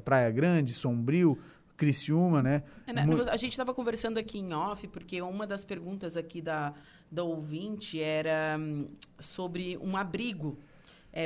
Praia 0.04 0.30
Grande, 0.32 0.72
Sombrio, 0.72 1.38
Criciúma, 1.76 2.42
né? 2.42 2.64
É, 2.86 2.92
né, 2.92 3.06
A 3.30 3.36
gente 3.36 3.52
estava 3.52 3.72
conversando 3.72 4.18
aqui 4.18 4.38
em 4.38 4.52
off, 4.52 4.88
porque 4.88 5.22
uma 5.22 5.46
das 5.46 5.64
perguntas 5.64 6.16
aqui 6.16 6.42
da, 6.42 6.74
da 7.08 7.22
ouvinte 7.22 8.00
era 8.00 8.56
hum, 8.58 8.88
sobre 9.20 9.78
um 9.78 9.96
abrigo 9.96 10.58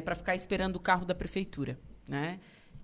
para 0.05 0.15
ficar 0.15 0.35
esperando 0.35 0.77
o 0.77 0.81
carro 0.81 1.05
da 1.05 1.15
prefeitura, 1.15 1.79
né? 2.07 2.39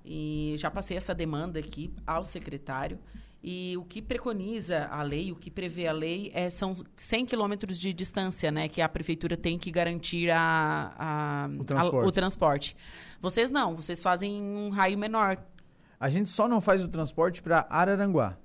E 0.04 0.54
já 0.56 0.70
passei 0.70 0.96
essa 0.96 1.14
demanda 1.14 1.58
aqui 1.58 1.92
ao 2.06 2.24
secretário. 2.24 2.98
E 3.42 3.76
o 3.76 3.84
que 3.84 4.02
preconiza 4.02 4.86
a 4.86 5.00
lei, 5.02 5.30
o 5.30 5.36
que 5.36 5.48
prevê 5.50 5.86
a 5.86 5.92
lei, 5.92 6.30
é, 6.34 6.50
são 6.50 6.74
100 6.96 7.24
quilômetros 7.26 7.78
de 7.78 7.92
distância, 7.94 8.50
né? 8.50 8.68
Que 8.68 8.82
a 8.82 8.88
prefeitura 8.88 9.36
tem 9.36 9.56
que 9.58 9.70
garantir 9.70 10.28
a, 10.30 10.92
a- 10.98 11.48
O 11.58 11.64
transporte. 11.64 12.04
a- 12.04 12.08
o 12.08 12.12
transporte. 12.12 12.76
Vocês 13.20 13.48
não, 13.50 13.76
vocês 13.76 14.02
fazem 14.02 14.42
um 14.42 14.70
raio 14.70 14.98
menor. 14.98 15.38
A 16.00 16.10
gente 16.10 16.28
só 16.28 16.48
não 16.48 16.60
faz 16.60 16.82
o 16.82 16.88
transporte 16.88 17.40
para 17.40 17.64
Araranguá. 17.70 18.36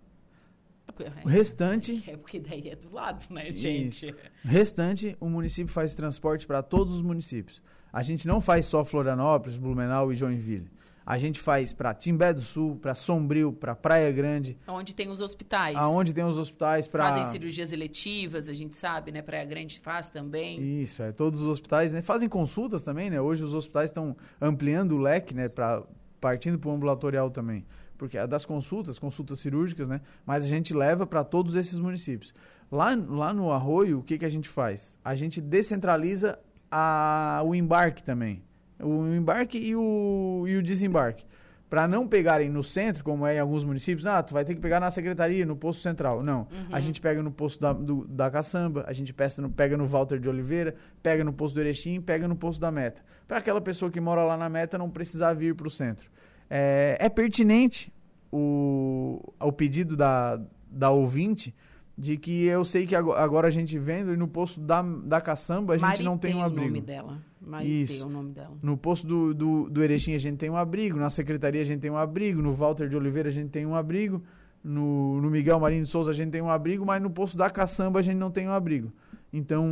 O 1.24 1.28
restante, 1.28 2.04
É 2.08 2.16
porque 2.16 2.40
daí 2.40 2.70
é 2.70 2.76
do 2.76 2.92
lado, 2.94 3.26
né, 3.34 3.50
gente? 3.52 4.14
restante, 4.44 5.18
o 5.20 5.28
município 5.28 5.74
faz 5.74 5.96
transporte 5.96 6.46
para 6.46 6.62
todos 6.62 6.96
os 6.96 7.02
municípios. 7.02 7.64
A 7.92 8.04
gente 8.04 8.28
não 8.28 8.40
faz 8.40 8.66
só 8.68 8.84
Florianópolis, 8.86 9.58
Blumenau 9.58 10.12
e 10.12 10.16
Joinville. 10.16 10.70
A 11.06 11.18
gente 11.18 11.40
faz 11.40 11.74
para 11.74 11.94
Timbé 11.94 12.34
do 12.34 12.42
Sul, 12.42 12.78
para 12.78 12.94
Sombrio, 12.96 13.52
para 13.52 13.76
Praia 13.76 14.12
Grande, 14.12 14.58
Onde 14.68 14.96
tem 14.96 15.10
os 15.10 15.22
hospitais. 15.22 15.76
aonde 15.76 16.14
tem 16.14 16.24
os 16.24 16.38
hospitais 16.38 16.88
para 16.88 17.06
Fazem 17.10 17.26
cirurgias 17.26 17.72
eletivas, 17.72 18.48
a 18.48 18.54
gente 18.54 18.76
sabe, 18.76 19.12
né? 19.12 19.22
Praia 19.22 19.46
Grande 19.46 19.80
faz 19.82 20.10
também. 20.10 20.82
Isso, 20.82 21.04
é, 21.04 21.12
todos 21.12 21.42
os 21.42 21.48
hospitais, 21.48 21.92
né? 21.92 22.02
Fazem 22.02 22.30
consultas 22.30 22.84
também, 22.84 23.10
né? 23.10 23.20
Hoje 23.20 23.44
os 23.44 23.54
hospitais 23.54 23.90
estão 23.90 24.16
ampliando 24.42 24.94
o 24.94 24.98
leque, 24.98 25.34
né, 25.34 25.50
para 25.50 25.84
partindo 26.22 26.58
para 26.58 26.70
o 26.70 26.74
ambulatorial 26.74 27.30
também. 27.30 27.66
Porque 27.98 28.18
é 28.18 28.26
das 28.26 28.46
consultas, 28.46 28.98
consultas 28.98 29.40
cirúrgicas, 29.40 29.88
né? 29.88 30.00
Mas 30.26 30.46
a 30.46 30.48
gente 30.48 30.74
leva 30.74 31.06
para 31.06 31.24
todos 31.24 31.54
esses 31.56 31.78
municípios. 31.78 32.34
Lá, 32.72 32.96
lá 32.96 33.34
no 33.34 33.52
Arroio, 33.52 34.00
o 34.00 34.04
que, 34.04 34.18
que 34.18 34.26
a 34.26 34.30
gente 34.30 34.48
faz? 34.48 34.98
A 35.04 35.16
gente 35.16 35.42
descentraliza 35.42 36.40
a, 36.72 37.42
o 37.46 37.54
embarque 37.54 38.02
também. 38.02 38.42
O 38.82 39.06
embarque 39.14 39.58
e 39.58 39.76
o, 39.76 40.46
e 40.48 40.56
o 40.58 40.64
desembarque. 40.64 41.26
Para 41.70 41.88
não 41.88 42.08
pegarem 42.08 42.50
no 42.50 42.62
centro, 42.64 43.04
como 43.04 43.26
é 43.26 43.36
em 43.36 43.40
alguns 43.40 43.64
municípios, 43.64 44.06
ah, 44.06 44.22
tu 44.22 44.32
vai 44.32 44.46
ter 44.46 44.54
que 44.54 44.62
pegar 44.62 44.80
na 44.80 44.92
secretaria, 44.92 45.44
no 45.44 45.56
posto 45.56 45.82
central. 45.82 46.22
Não. 46.22 46.48
A 46.72 46.80
gente 46.80 47.02
pega 47.02 47.24
no 47.24 47.32
posto 47.32 47.60
da, 47.62 47.74
do- 47.74 48.06
da 48.08 48.30
Caçamba, 48.30 48.84
a 48.88 48.94
gente 48.94 49.12
pega 49.12 49.34
no, 49.42 49.50
pega 49.50 49.76
no 49.76 49.88
Walter 49.88 50.20
de 50.20 50.30
Oliveira, 50.30 50.76
pega 51.02 51.24
no 51.24 51.34
posto 51.34 51.56
do 51.56 51.62
Erechim, 51.62 52.00
pega 52.00 52.28
no 52.28 52.36
posto 52.36 52.60
da 52.62 52.72
Meta. 52.72 53.02
Para 53.28 53.40
aquela 53.40 53.60
pessoa 53.60 53.90
que 53.90 54.00
mora 54.00 54.24
lá 54.24 54.38
na 54.38 54.50
Meta 54.50 54.78
não 54.78 54.88
precisar 54.88 55.34
vir 55.34 55.56
para 55.56 55.68
o 55.68 55.72
centro. 55.72 56.12
É, 56.48 56.96
é 57.00 57.10
pertinente 57.10 57.92
o, 58.32 59.34
o 59.40 59.52
pedido 59.52 59.96
da, 59.96 60.40
da 60.70 60.92
ouvinte 60.92 61.56
de 61.98 62.18
que 62.18 62.46
eu 62.46 62.66
sei 62.66 62.86
que 62.86 62.96
ago- 62.96 63.14
agora 63.14 63.48
a 63.48 63.52
gente 63.52 63.78
vendo 63.78 64.14
e 64.14 64.18
no 64.18 64.28
posto 64.28 64.60
da, 64.60 64.82
da 64.82 65.22
Caçamba 65.22 65.74
a 65.74 65.78
gente 65.78 66.04
não 66.04 66.18
tem 66.18 66.36
um 66.36 66.40
o 66.40 66.44
abrigo. 66.44 66.66
nome 66.68 66.82
dela. 66.82 67.18
Isso. 67.66 68.02
é 68.02 68.06
o 68.06 68.10
nome 68.10 68.32
dela. 68.32 68.58
No 68.62 68.78
posto 68.78 69.06
do, 69.08 69.34
do, 69.34 69.70
do 69.70 69.84
Erechim 69.84 70.14
a 70.14 70.18
gente 70.18 70.38
tem 70.38 70.50
um 70.50 70.58
abrigo, 70.58 70.98
na 70.98 71.10
secretaria 71.10 71.62
a 71.62 71.66
gente 71.66 71.80
tem 71.82 71.92
um 71.92 71.98
abrigo, 71.98 72.42
no 72.42 72.54
Walter 72.54 72.88
de 72.90 72.96
Oliveira 72.96 73.30
a 73.30 73.32
gente 73.32 73.50
tem 73.50 73.66
um 73.66 73.76
abrigo, 73.76 74.22
no, 74.64 75.22
no 75.22 75.30
Miguel 75.30 75.60
Marinho 75.60 75.84
de 75.84 75.90
Souza 75.90 76.12
a 76.12 76.14
gente 76.14 76.32
tem 76.32 76.42
um 76.42 76.50
abrigo, 76.50 76.86
mas 76.86 77.02
no 77.02 77.10
posto 77.10 77.38
da 77.38 77.50
Caçamba 77.50 78.00
a 78.00 78.02
gente 78.02 78.18
não 78.18 78.32
tem 78.32 78.48
um 78.48 78.52
abrigo. 78.54 78.92
Então, 79.36 79.66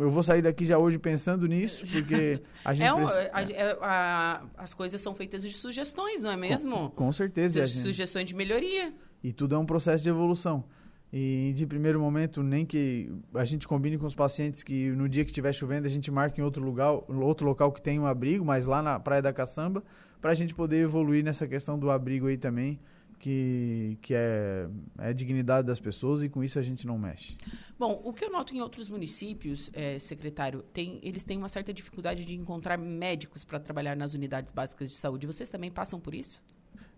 eu 0.00 0.10
vou 0.10 0.22
sair 0.22 0.40
daqui 0.40 0.64
já 0.64 0.78
hoje 0.78 0.98
pensando 0.98 1.46
nisso, 1.46 1.84
porque 1.92 2.40
a 2.64 2.72
gente 2.72 2.88
É 2.88 2.94
precisa- 2.94 3.30
a- 3.32 3.42
é- 3.42 3.78
a- 3.82 4.42
as 4.56 4.72
coisas 4.72 4.98
são 5.00 5.14
feitas 5.14 5.42
de 5.42 5.52
sugestões, 5.52 6.22
não 6.22 6.30
é 6.30 6.36
mesmo? 6.36 6.90
Com 6.96 7.12
certeza. 7.12 7.58
e 7.58 7.62
a 7.62 7.66
Su- 7.66 7.74
gente- 7.74 7.82
Sugestões 7.82 8.24
de 8.26 8.34
melhoria. 8.34 8.92
E 9.22 9.30
tudo 9.32 9.54
é 9.54 9.58
um 9.58 9.66
processo 9.66 10.02
de 10.04 10.08
evolução. 10.08 10.64
E 11.12 11.52
de 11.54 11.66
primeiro 11.66 11.98
momento, 11.98 12.42
nem 12.42 12.66
que 12.66 13.10
a 13.34 13.44
gente 13.44 13.66
combine 13.66 13.96
com 13.96 14.04
os 14.04 14.14
pacientes 14.14 14.62
que 14.62 14.90
no 14.90 15.08
dia 15.08 15.24
que 15.24 15.30
estiver 15.30 15.52
chovendo 15.54 15.86
a 15.86 15.90
gente 15.90 16.10
marque 16.10 16.40
em 16.40 16.44
outro 16.44 16.62
lugar, 16.62 16.92
outro 17.08 17.46
local 17.46 17.72
que 17.72 17.80
tenha 17.80 18.00
um 18.00 18.06
abrigo, 18.06 18.44
mas 18.44 18.66
lá 18.66 18.82
na 18.82 19.00
Praia 19.00 19.22
da 19.22 19.32
Caçamba, 19.32 19.82
para 20.20 20.32
a 20.32 20.34
gente 20.34 20.54
poder 20.54 20.78
evoluir 20.78 21.24
nessa 21.24 21.46
questão 21.46 21.78
do 21.78 21.90
abrigo 21.90 22.26
aí 22.26 22.36
também, 22.36 22.78
que, 23.18 23.98
que 24.00 24.14
é, 24.14 24.68
é 24.98 25.12
dignidade 25.12 25.66
das 25.66 25.80
pessoas 25.80 26.22
e 26.22 26.28
com 26.28 26.44
isso 26.44 26.58
a 26.58 26.62
gente 26.62 26.86
não 26.86 26.98
mexe. 26.98 27.36
Bom, 27.78 28.00
o 28.04 28.12
que 28.12 28.24
eu 28.24 28.30
noto 28.30 28.54
em 28.54 28.60
outros 28.60 28.88
municípios, 28.88 29.70
eh, 29.72 29.98
secretário, 29.98 30.62
tem, 30.72 31.00
eles 31.02 31.24
têm 31.24 31.36
uma 31.36 31.48
certa 31.48 31.72
dificuldade 31.72 32.24
de 32.24 32.34
encontrar 32.34 32.78
médicos 32.78 33.44
para 33.44 33.58
trabalhar 33.58 33.96
nas 33.96 34.14
unidades 34.14 34.52
básicas 34.52 34.90
de 34.90 34.96
saúde. 34.96 35.26
Vocês 35.26 35.48
também 35.48 35.70
passam 35.70 35.98
por 35.98 36.14
isso? 36.14 36.42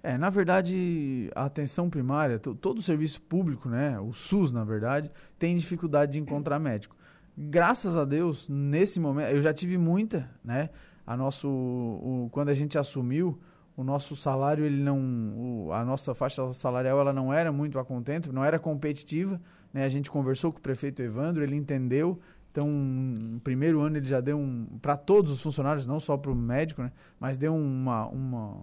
É, 0.03 0.17
na 0.17 0.31
verdade, 0.31 1.31
a 1.35 1.45
atenção 1.45 1.91
primária, 1.91 2.39
to- 2.39 2.55
todo 2.55 2.79
o 2.79 2.83
serviço 2.83 3.21
público, 3.21 3.69
né, 3.69 3.99
o 4.01 4.13
SUS, 4.15 4.51
na 4.53 4.65
verdade, 4.65 5.11
tem 5.39 5.55
dificuldade 5.57 6.13
de 6.13 6.19
encontrar 6.19 6.59
médico. 6.59 6.97
Graças 7.37 7.97
a 7.97 8.05
Deus, 8.05 8.49
nesse 8.49 8.99
momento, 8.99 9.29
eu 9.29 9.41
já 9.43 9.53
tive 9.53 9.77
muita, 9.77 10.29
né, 10.45 10.71
a 11.07 11.17
nosso, 11.17 11.49
o- 11.49 12.29
quando 12.33 12.49
a 12.49 12.55
gente 12.55 12.79
assumiu, 12.79 13.39
o 13.77 13.85
nosso 13.85 14.15
salário, 14.17 14.65
ele 14.65 14.83
não, 14.83 14.99
o, 14.99 15.73
a 15.73 15.85
nossa 15.85 16.15
faixa 16.15 16.51
salarial, 16.53 17.01
ela 17.01 17.13
não 17.13 17.33
era 17.33 17.51
muito 17.53 17.79
a 17.79 17.85
contento, 17.85 18.33
não 18.33 18.45
era 18.45 18.59
competitiva, 18.59 19.41
né? 19.73 19.85
A 19.85 19.89
gente 19.89 20.11
conversou 20.11 20.53
com 20.53 20.59
o 20.59 20.63
prefeito 20.63 21.01
Evandro, 21.01 21.43
ele 21.43 21.57
entendeu, 21.57 22.19
então, 22.51 22.69
no 22.69 23.41
primeiro 23.41 23.81
ano 23.81 23.97
ele 23.97 24.09
já 24.09 24.21
deu 24.21 24.37
um. 24.37 24.67
Para 24.83 24.97
todos 24.97 25.31
os 25.31 25.41
funcionários, 25.41 25.87
não 25.87 26.01
só 26.01 26.17
para 26.17 26.33
o 26.33 26.35
médico, 26.35 26.83
né? 26.83 26.91
mas 27.19 27.39
deu 27.39 27.55
uma, 27.55 28.07
uma, 28.09 28.57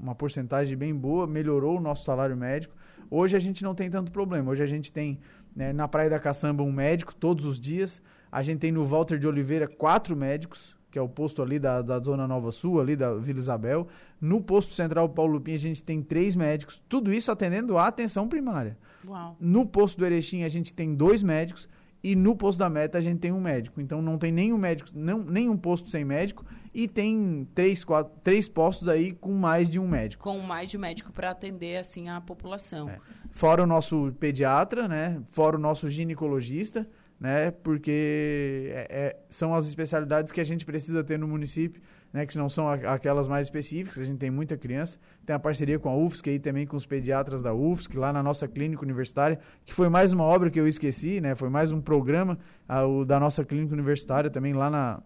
uma 0.00 0.14
porcentagem 0.14 0.76
bem 0.76 0.94
boa, 0.94 1.26
melhorou 1.26 1.78
o 1.78 1.80
nosso 1.80 2.04
salário 2.04 2.36
médico. 2.36 2.74
Hoje 3.10 3.36
a 3.36 3.40
gente 3.40 3.64
não 3.64 3.74
tem 3.74 3.90
tanto 3.90 4.12
problema. 4.12 4.52
Hoje 4.52 4.62
a 4.62 4.66
gente 4.66 4.92
tem 4.92 5.18
né, 5.56 5.72
na 5.72 5.88
Praia 5.88 6.08
da 6.08 6.20
Caçamba 6.20 6.62
um 6.62 6.70
médico 6.70 7.14
todos 7.14 7.44
os 7.44 7.58
dias. 7.58 8.00
A 8.30 8.42
gente 8.42 8.60
tem 8.60 8.70
no 8.70 8.84
Walter 8.84 9.18
de 9.18 9.26
Oliveira 9.26 9.66
quatro 9.66 10.16
médicos, 10.16 10.76
que 10.88 10.98
é 10.98 11.02
o 11.02 11.08
posto 11.08 11.42
ali 11.42 11.58
da, 11.58 11.82
da 11.82 11.98
Zona 11.98 12.28
Nova 12.28 12.52
Sul, 12.52 12.80
ali 12.80 12.94
da 12.94 13.12
Vila 13.14 13.40
Isabel. 13.40 13.88
No 14.20 14.40
posto 14.40 14.72
central 14.72 15.08
Paulo 15.08 15.34
Lupin 15.34 15.54
a 15.54 15.58
gente 15.58 15.82
tem 15.82 16.00
três 16.00 16.36
médicos. 16.36 16.80
Tudo 16.88 17.12
isso 17.12 17.30
atendendo 17.30 17.76
a 17.76 17.88
atenção 17.88 18.28
primária. 18.28 18.78
Uau. 19.04 19.36
No 19.40 19.66
posto 19.66 19.98
do 19.98 20.06
Erechim 20.06 20.44
a 20.44 20.48
gente 20.48 20.72
tem 20.72 20.94
dois 20.94 21.24
médicos 21.24 21.68
e 22.02 22.16
no 22.16 22.34
posto 22.34 22.58
da 22.58 22.68
Meta 22.68 22.98
a 22.98 23.00
gente 23.00 23.20
tem 23.20 23.32
um 23.32 23.40
médico. 23.40 23.80
Então 23.80 24.02
não 24.02 24.18
tem 24.18 24.32
nenhum 24.32 24.58
médico, 24.58 24.90
não, 24.92 25.22
nenhum 25.22 25.56
posto 25.56 25.88
sem 25.88 26.04
médico 26.04 26.44
e 26.74 26.88
tem 26.88 27.46
três, 27.54 27.84
quatro, 27.84 28.12
três 28.22 28.48
postos 28.48 28.88
aí 28.88 29.12
com 29.12 29.32
mais 29.32 29.70
de 29.70 29.78
um 29.78 29.86
médico. 29.86 30.24
Com 30.24 30.38
mais 30.40 30.70
de 30.70 30.76
um 30.76 30.80
médico 30.80 31.12
para 31.12 31.30
atender 31.30 31.76
assim 31.76 32.08
a 32.08 32.20
população. 32.20 32.88
É. 32.88 32.98
Fora 33.30 33.62
o 33.62 33.66
nosso 33.66 34.12
pediatra, 34.18 34.88
né? 34.88 35.22
Fora 35.30 35.56
o 35.56 35.60
nosso 35.60 35.88
ginecologista, 35.88 36.88
né? 37.20 37.50
Porque 37.50 38.70
é, 38.74 38.86
é, 38.90 39.16
são 39.30 39.54
as 39.54 39.66
especialidades 39.68 40.32
que 40.32 40.40
a 40.40 40.44
gente 40.44 40.64
precisa 40.64 41.04
ter 41.04 41.18
no 41.18 41.28
município 41.28 41.80
né, 42.12 42.26
que 42.26 42.36
não 42.36 42.48
são 42.48 42.68
aquelas 42.68 43.26
mais 43.26 43.46
específicas, 43.46 43.98
a 43.98 44.04
gente 44.04 44.18
tem 44.18 44.30
muita 44.30 44.56
criança. 44.56 44.98
Tem 45.24 45.34
a 45.34 45.38
parceria 45.38 45.78
com 45.78 45.88
a 45.88 45.96
UFSC 45.96 46.30
aí 46.30 46.38
também 46.38 46.66
com 46.66 46.76
os 46.76 46.84
pediatras 46.84 47.42
da 47.42 47.54
UFSC, 47.54 47.96
lá 47.96 48.12
na 48.12 48.22
nossa 48.22 48.46
clínica 48.46 48.82
universitária, 48.82 49.38
que 49.64 49.72
foi 49.72 49.88
mais 49.88 50.12
uma 50.12 50.24
obra 50.24 50.50
que 50.50 50.60
eu 50.60 50.66
esqueci, 50.66 51.20
né? 51.20 51.34
Foi 51.34 51.48
mais 51.48 51.72
um 51.72 51.80
programa 51.80 52.38
a, 52.68 52.84
o, 52.84 53.04
da 53.04 53.18
nossa 53.18 53.44
clínica 53.44 53.72
universitária 53.72 54.28
também 54.28 54.52
lá 54.52 54.68
na, 54.68 55.02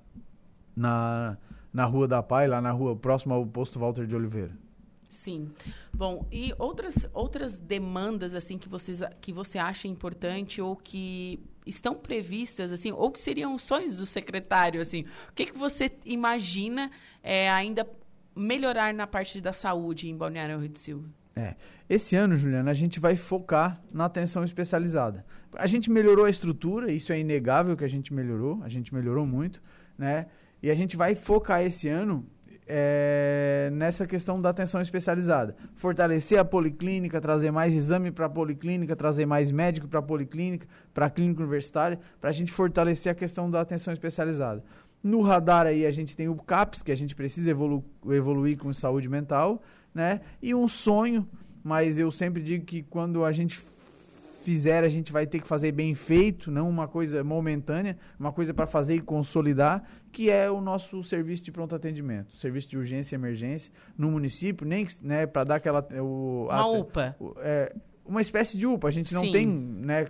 na, 0.75 1.39
na 1.73 1.85
Rua 1.85 2.09
da 2.09 2.23
Pai, 2.23 2.49
lá 2.49 2.61
na 2.61 2.73
rua 2.73 2.97
próxima 2.97 3.35
ao 3.35 3.47
posto 3.47 3.79
Walter 3.79 4.07
de 4.07 4.17
Oliveira. 4.17 4.66
Sim. 5.17 5.51
Bom, 5.93 6.27
e 6.31 6.55
outras, 6.59 7.09
outras 7.15 7.59
demandas 7.59 8.35
assim 8.35 8.59
que, 8.59 8.69
vocês, 8.69 9.01
que 9.21 9.33
você 9.33 9.59
acha 9.59 9.89
importante 9.89 10.61
ou 10.61 10.77
que 10.77 11.41
estão 11.65 11.95
previstas, 11.95 12.71
assim, 12.71 12.93
ou 12.93 13.11
que 13.11 13.19
seriam 13.19 13.59
sonhos 13.59 13.97
do 13.97 14.07
secretário, 14.07 14.81
assim? 14.81 15.05
O 15.29 15.33
que, 15.33 15.47
que 15.47 15.59
você 15.59 15.91
imagina 16.05 16.91
é, 17.23 17.51
ainda 17.51 17.89
melhorar 18.37 18.93
na 18.93 19.07
parte 19.07 19.41
da 19.41 19.53
saúde 19.53 20.09
em 20.09 20.17
Balneário 20.17 20.59
Rio 20.61 20.69
de 20.69 20.79
Silva? 20.79 21.09
É. 21.35 21.55
Esse 21.89 22.15
ano, 22.15 22.37
Juliana, 22.37 22.71
a 22.71 22.75
gente 22.75 23.01
vai 23.01 23.17
focar 23.17 23.81
na 23.93 24.05
atenção 24.05 24.45
especializada. 24.45 25.25
A 25.55 25.67
gente 25.67 25.91
melhorou 25.91 26.27
a 26.27 26.31
estrutura, 26.31 26.93
isso 26.93 27.13
é 27.13 27.19
inegável 27.19 27.77
que 27.77 27.85
a 27.85 27.89
gente 27.89 28.13
melhorou, 28.13 28.61
a 28.63 28.69
gente 28.69 28.95
melhorou 28.95 29.27
muito, 29.27 29.63
né? 29.99 30.27
E 30.63 30.71
a 30.71 30.75
gente 30.75 30.97
vai 30.97 31.15
focar 31.15 31.63
esse 31.63 31.89
ano 31.89 32.27
é, 32.67 33.71
nessa 33.73 34.07
questão 34.07 34.41
da 34.41 34.51
atenção 34.51 34.81
especializada. 34.81 35.55
Fortalecer 35.77 36.39
a 36.39 36.45
policlínica, 36.45 37.21
trazer 37.21 37.51
mais 37.51 37.73
exame 37.73 38.11
para 38.11 38.27
a 38.27 38.29
policlínica, 38.29 38.97
trazer 38.97 39.25
mais 39.25 39.51
médico 39.51 39.87
para 39.87 40.01
a 40.01 40.03
policlínica, 40.03 40.67
para 40.93 41.07
a 41.07 41.11
clínica 41.11 41.41
universitária, 41.41 41.99
para 42.21 42.31
a 42.31 42.33
gente 42.33 42.53
fortalecer 42.53 43.13
a 43.13 43.15
questão 43.15 43.49
da 43.49 43.61
atenção 43.61 43.93
especializada. 43.93 44.65
No 45.03 45.21
radar 45.21 45.67
aí 45.67 45.87
a 45.87 45.91
gente 45.91 46.17
tem 46.17 46.29
o 46.29 46.35
CAPS, 46.35 46.83
que 46.83 46.91
a 46.91 46.97
gente 46.97 47.15
precisa 47.15 47.51
evolu 47.51 47.85
evoluir 48.09 48.59
com 48.59 48.73
saúde 48.73 49.09
mental, 49.09 49.63
né? 49.95 50.21
E 50.43 50.55
um 50.55 50.67
sonho, 50.67 51.29
mas 51.63 51.99
eu 51.99 52.11
sempre 52.11 52.43
digo 52.43 52.65
que 52.65 52.83
quando 52.83 53.25
a 53.25 53.31
gente 53.31 53.61
fizer, 54.47 54.85
a 54.85 54.89
gente 54.89 55.11
vai 55.11 55.27
ter 55.27 55.41
que 55.41 55.47
fazer 55.47 55.73
bem 55.73 55.93
feito, 55.93 56.53
não 56.53 56.69
uma 56.69 56.87
coisa 56.87 57.25
momentânea, 57.25 57.99
uma 58.17 58.33
coisa 58.33 58.55
para 58.55 58.65
fazer 58.65 58.95
e 58.95 59.01
consolidar, 59.01 59.83
que 60.13 60.31
é 60.31 60.49
o 60.49 60.61
nosso 60.61 61.03
serviço 61.03 61.43
de 61.43 61.51
pronto 61.51 61.75
atendimento, 61.75 62.37
serviço 62.37 62.71
de 62.71 62.79
urgência 62.79 63.17
e 63.17 63.19
emergência 63.19 63.73
no 63.99 64.09
município, 64.09 64.65
nem 64.65 64.87
né, 65.03 65.27
para 65.27 65.43
dar 65.43 65.57
aquela 65.57 65.85
o, 66.01 66.45
uma 66.45 66.55
a, 66.55 66.69
UPA, 66.69 67.17
o, 67.19 67.35
é, 67.39 67.75
uma 68.05 68.21
espécie 68.21 68.57
de 68.57 68.69
UPA. 68.69 68.87
A 68.87 68.93
gente 68.93 69.13
não 69.13 69.23
Sim. 69.23 69.33
tem, 69.33 69.47
né, 69.49 70.07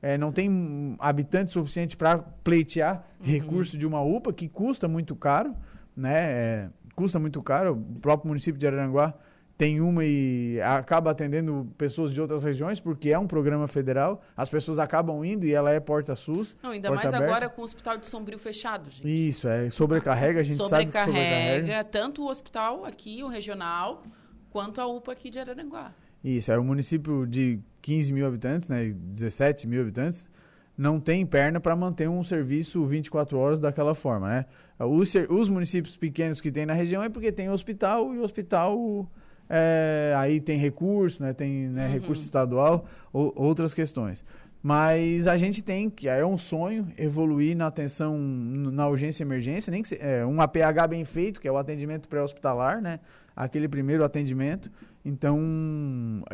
é, 0.00 0.16
não 0.16 0.30
tem 0.30 0.94
habitante 1.00 1.50
suficiente 1.50 1.96
para 1.96 2.18
pleitear 2.18 3.04
uhum. 3.18 3.26
recurso 3.26 3.76
de 3.76 3.84
uma 3.84 4.00
UPA 4.00 4.32
que 4.32 4.48
custa 4.48 4.86
muito 4.86 5.16
caro, 5.16 5.56
né? 5.96 6.20
É, 6.22 6.70
custa 6.94 7.18
muito 7.18 7.42
caro. 7.42 7.72
O 7.72 7.98
próprio 7.98 8.28
município 8.28 8.60
de 8.60 8.66
Araranguá 8.68 9.12
tem 9.62 9.80
uma 9.80 10.04
e 10.04 10.60
acaba 10.60 11.12
atendendo 11.12 11.72
pessoas 11.78 12.12
de 12.12 12.20
outras 12.20 12.42
regiões, 12.42 12.80
porque 12.80 13.10
é 13.10 13.18
um 13.18 13.28
programa 13.28 13.68
federal, 13.68 14.20
as 14.36 14.48
pessoas 14.48 14.80
acabam 14.80 15.24
indo 15.24 15.46
e 15.46 15.54
ela 15.54 15.70
é 15.70 15.78
porta 15.78 16.16
SUS. 16.16 16.56
Não, 16.60 16.70
ainda 16.70 16.90
mais 16.90 17.06
aberta. 17.06 17.24
agora 17.24 17.48
com 17.48 17.62
o 17.62 17.64
Hospital 17.64 17.96
de 17.96 18.08
Sombrio 18.08 18.40
fechado, 18.40 18.90
gente. 18.90 19.28
Isso, 19.28 19.46
é 19.46 19.70
sobrecarrega, 19.70 20.40
a 20.40 20.42
gente 20.42 20.56
sobrecarrega, 20.56 21.12
sabe 21.12 21.14
que 21.14 21.60
sobrecarrega. 21.60 21.84
tanto 21.84 22.24
o 22.24 22.28
hospital 22.28 22.84
aqui, 22.84 23.22
o 23.22 23.28
regional, 23.28 24.02
quanto 24.50 24.80
a 24.80 24.86
UPA 24.88 25.12
aqui 25.12 25.30
de 25.30 25.38
Araranguá. 25.38 25.92
Isso, 26.24 26.50
é 26.50 26.58
um 26.58 26.64
município 26.64 27.24
de 27.24 27.60
15 27.82 28.12
mil 28.12 28.26
habitantes, 28.26 28.68
né, 28.68 28.92
17 28.92 29.68
mil 29.68 29.80
habitantes, 29.80 30.28
não 30.76 30.98
tem 30.98 31.24
perna 31.24 31.60
para 31.60 31.76
manter 31.76 32.08
um 32.08 32.24
serviço 32.24 32.84
24 32.84 33.38
horas 33.38 33.60
daquela 33.60 33.94
forma, 33.94 34.28
né? 34.28 34.46
Os, 34.80 35.14
os 35.28 35.48
municípios 35.48 35.96
pequenos 35.96 36.40
que 36.40 36.50
tem 36.50 36.66
na 36.66 36.72
região 36.72 37.00
é 37.00 37.08
porque 37.08 37.30
tem 37.30 37.48
hospital 37.48 38.12
e 38.12 38.18
o 38.18 38.24
hospital 38.24 39.08
é, 39.48 40.14
aí 40.16 40.40
tem 40.40 40.58
recurso, 40.58 41.22
né? 41.22 41.32
Tem 41.32 41.68
né, 41.68 41.86
uhum. 41.86 41.92
recurso 41.92 42.22
estadual, 42.22 42.86
ou, 43.12 43.32
outras 43.36 43.74
questões. 43.74 44.24
Mas 44.62 45.26
a 45.26 45.36
gente 45.36 45.60
tem, 45.60 45.90
que 45.90 46.08
é 46.08 46.24
um 46.24 46.38
sonho, 46.38 46.86
evoluir 46.96 47.56
na 47.56 47.66
atenção 47.66 48.16
na 48.16 48.86
urgência 48.88 49.22
e 49.22 49.26
emergência, 49.26 49.72
nem 49.72 49.82
que 49.82 49.88
se, 49.88 49.98
é, 50.00 50.24
um 50.24 50.40
APH 50.40 50.86
bem 50.88 51.04
feito, 51.04 51.40
que 51.40 51.48
é 51.48 51.52
o 51.52 51.56
atendimento 51.56 52.08
pré-hospitalar, 52.08 52.80
né? 52.80 53.00
Aquele 53.34 53.66
primeiro 53.68 54.04
atendimento. 54.04 54.70
Então, 55.04 55.40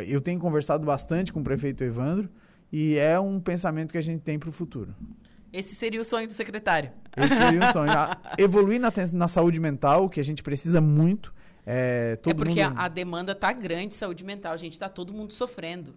eu 0.06 0.20
tenho 0.20 0.38
conversado 0.38 0.84
bastante 0.84 1.32
com 1.32 1.40
o 1.40 1.44
prefeito 1.44 1.82
Evandro 1.82 2.28
e 2.70 2.96
é 2.96 3.18
um 3.18 3.40
pensamento 3.40 3.92
que 3.92 3.98
a 3.98 4.02
gente 4.02 4.20
tem 4.20 4.38
para 4.38 4.50
o 4.50 4.52
futuro. 4.52 4.94
Esse 5.50 5.74
seria 5.74 6.00
o 6.00 6.04
sonho 6.04 6.26
do 6.26 6.32
secretário. 6.32 6.90
Esse 7.16 7.34
seria 7.34 7.60
o 7.60 7.72
sonho. 7.72 7.90
evoluir 8.36 8.78
na, 8.78 8.92
na 9.12 9.28
saúde 9.28 9.58
mental, 9.58 10.10
que 10.10 10.20
a 10.20 10.24
gente 10.24 10.42
precisa 10.42 10.80
muito. 10.80 11.32
É, 11.70 12.18
é 12.24 12.34
porque 12.34 12.64
mundo... 12.64 12.78
a, 12.78 12.84
a, 12.86 12.88
demanda 12.88 13.32
está 13.32 13.52
grande 13.52 13.88
de 13.88 13.94
saúde 13.94 14.24
mental, 14.24 14.54
a 14.54 14.56
gente 14.56 14.72
está 14.72 14.88
todo 14.88 15.12
mundo 15.12 15.34
sofrendo. 15.34 15.94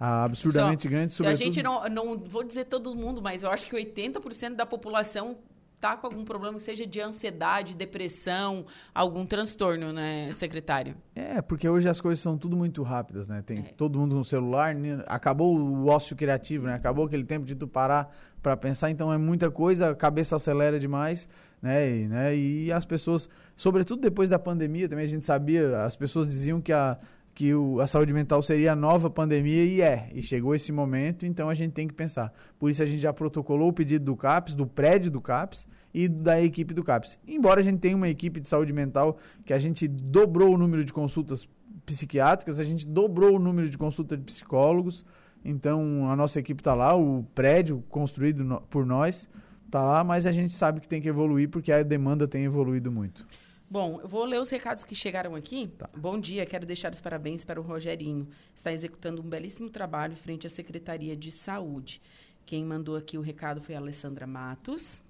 Ah, 0.00 0.24
absurdamente 0.24 0.82
Só, 0.82 0.88
grande, 0.88 1.12
sobretudo... 1.12 1.36
Se 1.36 1.42
a 1.42 1.46
gente 1.46 1.62
não, 1.62 1.88
não 1.88 2.18
vou 2.18 2.42
dizer 2.42 2.64
todo 2.64 2.92
mundo, 2.92 3.22
mas 3.22 3.44
eu 3.44 3.50
acho 3.50 3.66
que 3.66 3.76
80% 3.76 4.56
da 4.56 4.66
população 4.66 5.38
está 5.76 5.96
com 5.96 6.08
algum 6.08 6.24
problema 6.24 6.56
que 6.56 6.62
seja 6.64 6.84
de 6.84 7.00
ansiedade, 7.00 7.76
depressão, 7.76 8.66
algum 8.92 9.24
transtorno, 9.24 9.92
né, 9.92 10.32
secretário? 10.32 10.96
É, 11.14 11.40
porque 11.40 11.68
hoje 11.68 11.88
as 11.88 12.00
coisas 12.00 12.20
são 12.20 12.36
tudo 12.36 12.56
muito 12.56 12.82
rápidas, 12.82 13.28
né? 13.28 13.42
Tem 13.46 13.58
é. 13.58 13.62
todo 13.62 14.00
mundo 14.00 14.16
no 14.16 14.24
celular, 14.24 14.74
acabou 15.06 15.56
o 15.56 15.86
ócio 15.86 16.16
criativo, 16.16 16.66
né? 16.66 16.74
Acabou 16.74 17.06
aquele 17.06 17.24
tempo 17.24 17.46
de 17.46 17.54
tu 17.54 17.68
parar 17.68 18.12
para 18.42 18.56
pensar, 18.56 18.90
então 18.90 19.12
é 19.12 19.18
muita 19.18 19.52
coisa, 19.52 19.90
a 19.90 19.94
cabeça 19.94 20.34
acelera 20.34 20.80
demais 20.80 21.28
né? 21.62 21.96
E, 21.96 22.08
né? 22.08 22.36
e 22.36 22.72
as 22.72 22.84
pessoas, 22.84 23.28
sobretudo 23.54 24.02
depois 24.02 24.28
da 24.28 24.38
pandemia, 24.38 24.88
também 24.88 25.04
a 25.04 25.08
gente 25.08 25.24
sabia, 25.24 25.84
as 25.84 25.94
pessoas 25.94 26.26
diziam 26.26 26.60
que 26.60 26.72
a, 26.72 26.98
que 27.34 27.54
o, 27.54 27.80
a 27.80 27.86
saúde 27.86 28.12
mental 28.12 28.42
seria 28.42 28.72
a 28.72 28.76
nova 28.76 29.08
pandemia 29.08 29.64
e 29.64 29.80
é. 29.80 30.10
E 30.12 30.20
chegou 30.20 30.54
esse 30.54 30.72
momento, 30.72 31.24
então 31.24 31.48
a 31.48 31.54
gente 31.54 31.72
tem 31.72 31.86
que 31.86 31.94
pensar. 31.94 32.32
Por 32.58 32.68
isso 32.68 32.82
a 32.82 32.86
gente 32.86 33.00
já 33.00 33.12
protocolou 33.12 33.68
o 33.68 33.72
pedido 33.72 34.04
do 34.04 34.16
CAPS, 34.16 34.54
do 34.54 34.66
prédio 34.66 35.10
do 35.10 35.20
CAPS 35.20 35.66
e 35.94 36.08
da 36.08 36.42
equipe 36.42 36.74
do 36.74 36.82
CAPS. 36.82 37.18
Embora 37.26 37.60
a 37.60 37.64
gente 37.64 37.78
tenha 37.78 37.96
uma 37.96 38.08
equipe 38.08 38.40
de 38.40 38.48
saúde 38.48 38.72
mental 38.72 39.16
que 39.46 39.52
a 39.52 39.58
gente 39.58 39.86
dobrou 39.86 40.54
o 40.54 40.58
número 40.58 40.84
de 40.84 40.92
consultas 40.92 41.48
psiquiátricas, 41.86 42.60
a 42.60 42.64
gente 42.64 42.86
dobrou 42.86 43.36
o 43.36 43.38
número 43.38 43.68
de 43.68 43.78
consultas 43.78 44.18
de 44.18 44.24
psicólogos. 44.24 45.04
Então 45.44 46.10
a 46.10 46.16
nossa 46.16 46.38
equipe 46.38 46.60
está 46.60 46.74
lá, 46.74 46.94
o 46.94 47.24
prédio 47.34 47.82
construído 47.88 48.44
no, 48.44 48.60
por 48.62 48.84
nós 48.84 49.28
tá 49.72 49.82
lá, 49.82 50.04
mas 50.04 50.26
a 50.26 50.32
gente 50.32 50.52
sabe 50.52 50.80
que 50.80 50.86
tem 50.86 51.00
que 51.00 51.08
evoluir 51.08 51.48
porque 51.48 51.72
a 51.72 51.82
demanda 51.82 52.28
tem 52.28 52.44
evoluído 52.44 52.92
muito. 52.92 53.26
Bom, 53.70 54.00
eu 54.02 54.06
vou 54.06 54.26
ler 54.26 54.38
os 54.38 54.50
recados 54.50 54.84
que 54.84 54.94
chegaram 54.94 55.34
aqui. 55.34 55.72
Tá. 55.78 55.88
Bom 55.96 56.20
dia, 56.20 56.44
quero 56.44 56.66
deixar 56.66 56.92
os 56.92 57.00
parabéns 57.00 57.42
para 57.42 57.58
o 57.58 57.64
Rogerinho. 57.64 58.28
Está 58.54 58.70
executando 58.70 59.22
um 59.22 59.24
belíssimo 59.24 59.70
trabalho 59.70 60.14
frente 60.14 60.46
à 60.46 60.50
Secretaria 60.50 61.16
de 61.16 61.32
Saúde. 61.32 62.02
Quem 62.44 62.62
mandou 62.66 62.96
aqui 62.96 63.16
o 63.16 63.22
recado 63.22 63.62
foi 63.62 63.74
a 63.74 63.78
Alessandra 63.78 64.26
Matos. 64.26 65.00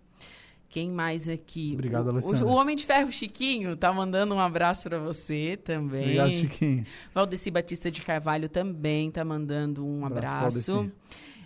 Quem 0.69 0.91
mais 0.91 1.29
aqui? 1.29 1.73
Obrigado, 1.75 2.11
Alessandra. 2.11 2.47
O, 2.47 2.51
o, 2.51 2.53
Homem 2.53 2.77
de 2.77 2.87
Ferro 2.87 3.11
Chiquinho 3.11 3.77
tá 3.77 3.93
mandando 3.93 4.33
um 4.33 4.41
abraço 4.41 4.89
para 4.89 5.01
você 5.01 5.59
também. 5.63 6.03
Obrigado, 6.03 6.31
Chiquinho. 6.31 6.87
Valdeci 7.13 7.51
Batista 7.51 7.91
de 7.91 8.01
Carvalho 8.01 8.49
também 8.49 9.11
tá 9.11 9.25
mandando 9.25 9.85
um, 9.85 10.07
abraço. 10.07 10.37
abraço. 10.37 10.93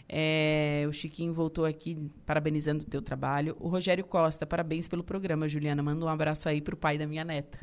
É, 0.09 0.85
o 0.89 0.93
Chiquinho 0.93 1.35
voltou 1.35 1.65
aqui 1.65 1.99
parabenizando 2.25 2.85
o 2.85 2.87
teu 2.87 3.03
trabalho. 3.03 3.57
O 3.59 3.69
Rogério 3.69 4.05
Costa, 4.05 4.47
parabéns 4.47 4.89
pelo 4.89 5.03
programa, 5.03 5.49
Juliana. 5.49 5.83
Manda 5.83 6.05
um 6.05 6.09
abraço 6.09 6.49
aí 6.49 6.61
pro 6.61 6.77
pai 6.77 6.97
da 6.97 7.07
minha 7.07 7.25
neta. 7.25 7.59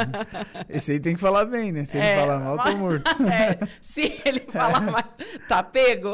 Esse 0.68 0.92
aí 0.92 1.00
tem 1.00 1.14
que 1.14 1.20
falar 1.20 1.44
bem, 1.44 1.72
né? 1.72 1.84
Se 1.84 1.98
ele 1.98 2.06
é, 2.06 2.16
falar 2.20 2.40
mal, 2.40 2.58
tô 2.58 2.76
morto. 2.76 3.04
É, 3.24 3.58
se 3.82 4.20
ele 4.24 4.40
falar 4.50 4.80
mais, 4.80 5.06
tá 5.46 5.62
pego. 5.62 6.10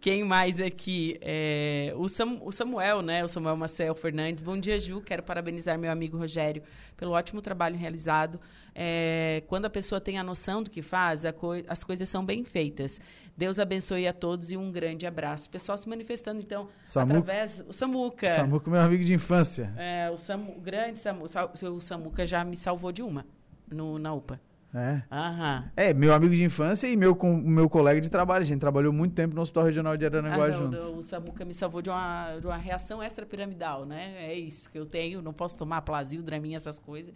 Quem 0.00 0.24
mais 0.24 0.60
aqui? 0.60 1.18
É, 1.20 1.92
o, 1.96 2.08
Sam, 2.08 2.38
o 2.40 2.50
Samuel, 2.50 3.02
né? 3.02 3.22
O 3.22 3.28
Samuel 3.28 3.56
Marcel 3.56 3.94
Fernandes. 3.94 4.42
Bom 4.42 4.58
dia, 4.58 4.80
Ju. 4.80 5.02
Quero 5.02 5.22
parabenizar 5.22 5.78
meu 5.78 5.90
amigo 5.90 6.16
Rogério 6.16 6.62
pelo 6.96 7.12
ótimo 7.12 7.42
trabalho 7.42 7.76
realizado. 7.76 8.40
É, 8.74 9.42
quando 9.48 9.66
a 9.66 9.70
pessoa 9.70 10.00
tem 10.00 10.18
a 10.18 10.24
noção 10.24 10.62
do 10.62 10.70
que 10.70 10.80
faz, 10.80 11.24
co 11.36 11.52
as 11.68 11.84
coisas 11.84 12.08
são 12.08 12.24
bem 12.24 12.44
feitas. 12.44 13.00
Deus 13.36 13.58
abençoe 13.58 14.06
a 14.06 14.12
todos 14.12 14.52
e 14.52 14.56
um 14.56 14.70
grande 14.70 15.06
abraço. 15.06 15.48
O 15.48 15.50
pessoal 15.50 15.78
se 15.78 15.88
manifestando, 15.88 16.40
então, 16.40 16.68
Samuca, 16.84 17.18
através... 17.18 17.64
O 17.66 17.72
Samuca. 17.72 18.30
Samuca, 18.30 18.70
meu 18.70 18.80
amigo 18.80 19.02
de 19.04 19.14
infância. 19.14 19.72
É, 19.76 20.10
o, 20.10 20.16
Samu, 20.16 20.52
o 20.56 20.60
grande 20.60 20.98
Samuca. 20.98 21.50
O 21.70 21.80
Samuca 21.80 22.26
já 22.26 22.44
me 22.44 22.56
salvou 22.56 22.92
de 22.92 23.02
uma 23.02 23.24
no, 23.70 23.98
na 23.98 24.12
UPA. 24.12 24.40
É. 24.74 25.02
Aham. 25.10 25.70
É, 25.76 25.92
meu 25.92 26.14
amigo 26.14 26.34
de 26.34 26.42
infância 26.42 26.86
e 26.86 26.96
meu, 26.96 27.14
com, 27.14 27.36
meu 27.36 27.68
colega 27.68 28.00
de 28.00 28.08
trabalho. 28.08 28.40
A 28.42 28.44
gente 28.44 28.60
trabalhou 28.60 28.92
muito 28.92 29.14
tempo 29.14 29.34
no 29.34 29.42
Hospital 29.42 29.64
Regional 29.64 29.96
de 29.98 30.06
Araranguá 30.06 30.46
ah, 30.46 30.48
não, 30.48 30.54
juntos. 30.54 30.84
O 30.84 31.02
Samuca 31.02 31.44
me 31.44 31.52
salvou 31.52 31.82
de 31.82 31.90
uma, 31.90 32.38
de 32.38 32.46
uma 32.46 32.56
reação 32.56 33.02
extrapiramidal, 33.02 33.84
né? 33.84 34.14
É 34.18 34.34
isso 34.34 34.70
que 34.70 34.78
eu 34.78 34.86
tenho. 34.86 35.20
Não 35.20 35.32
posso 35.32 35.58
tomar 35.58 35.82
plasio, 35.82 36.22
draminha, 36.22 36.56
essas 36.56 36.78
coisas. 36.78 37.12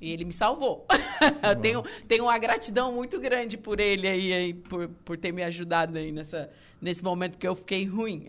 E 0.00 0.12
ele 0.12 0.24
me 0.24 0.32
salvou. 0.32 0.86
tenho, 1.60 1.82
tenho 2.08 2.24
uma 2.24 2.38
gratidão 2.38 2.92
muito 2.92 3.20
grande 3.20 3.58
por 3.58 3.78
ele 3.78 4.08
aí, 4.08 4.32
aí 4.32 4.54
por, 4.54 4.88
por 5.04 5.18
ter 5.18 5.32
me 5.32 5.42
ajudado 5.42 5.98
aí 5.98 6.10
nessa, 6.10 6.50
nesse 6.80 7.04
momento 7.04 7.36
que 7.36 7.46
eu 7.46 7.54
fiquei 7.54 7.84
ruim. 7.84 8.26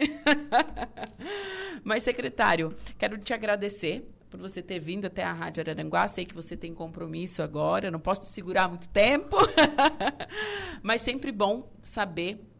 Mas, 1.84 2.04
secretário, 2.04 2.76
quero 2.98 3.18
te 3.18 3.34
agradecer 3.34 4.06
por 4.30 4.40
você 4.40 4.62
ter 4.62 4.80
vindo 4.80 5.06
até 5.06 5.24
a 5.24 5.34
Rádio 5.34 5.62
Araranguá. 5.62 6.08
Sei 6.08 6.26
que 6.26 6.34
você 6.34 6.56
tem 6.56 6.74
compromisso 6.74 7.44
agora, 7.44 7.92
não 7.92 8.00
posso 8.00 8.22
te 8.22 8.28
segurar 8.28 8.68
muito 8.70 8.88
tempo, 8.90 9.36
mas 10.82 11.02
sempre 11.02 11.32
bom 11.32 11.70
saber 11.82 12.51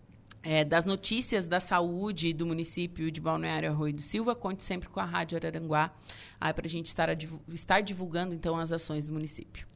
é, 0.44 0.66
das 0.66 0.86
notícias 0.86 1.48
da 1.48 1.60
saúde 1.60 2.34
do 2.34 2.46
município 2.46 3.12
de 3.12 3.22
Balneário 3.22 3.70
Arroio 3.70 3.94
do 3.94 4.02
Silva. 4.02 4.36
Conte 4.36 4.64
sempre 4.64 4.90
com 4.90 5.00
a 5.00 5.06
Rádio 5.06 5.38
Araranguá 5.38 5.92
para 6.40 6.66
a 6.66 6.70
gente 6.70 6.88
estar, 6.88 7.10
a, 7.10 7.16
estar 7.50 7.82
divulgando 7.82 8.34
então 8.34 8.58
as 8.58 8.72
ações 8.72 9.08
do 9.08 9.14
município. 9.14 9.68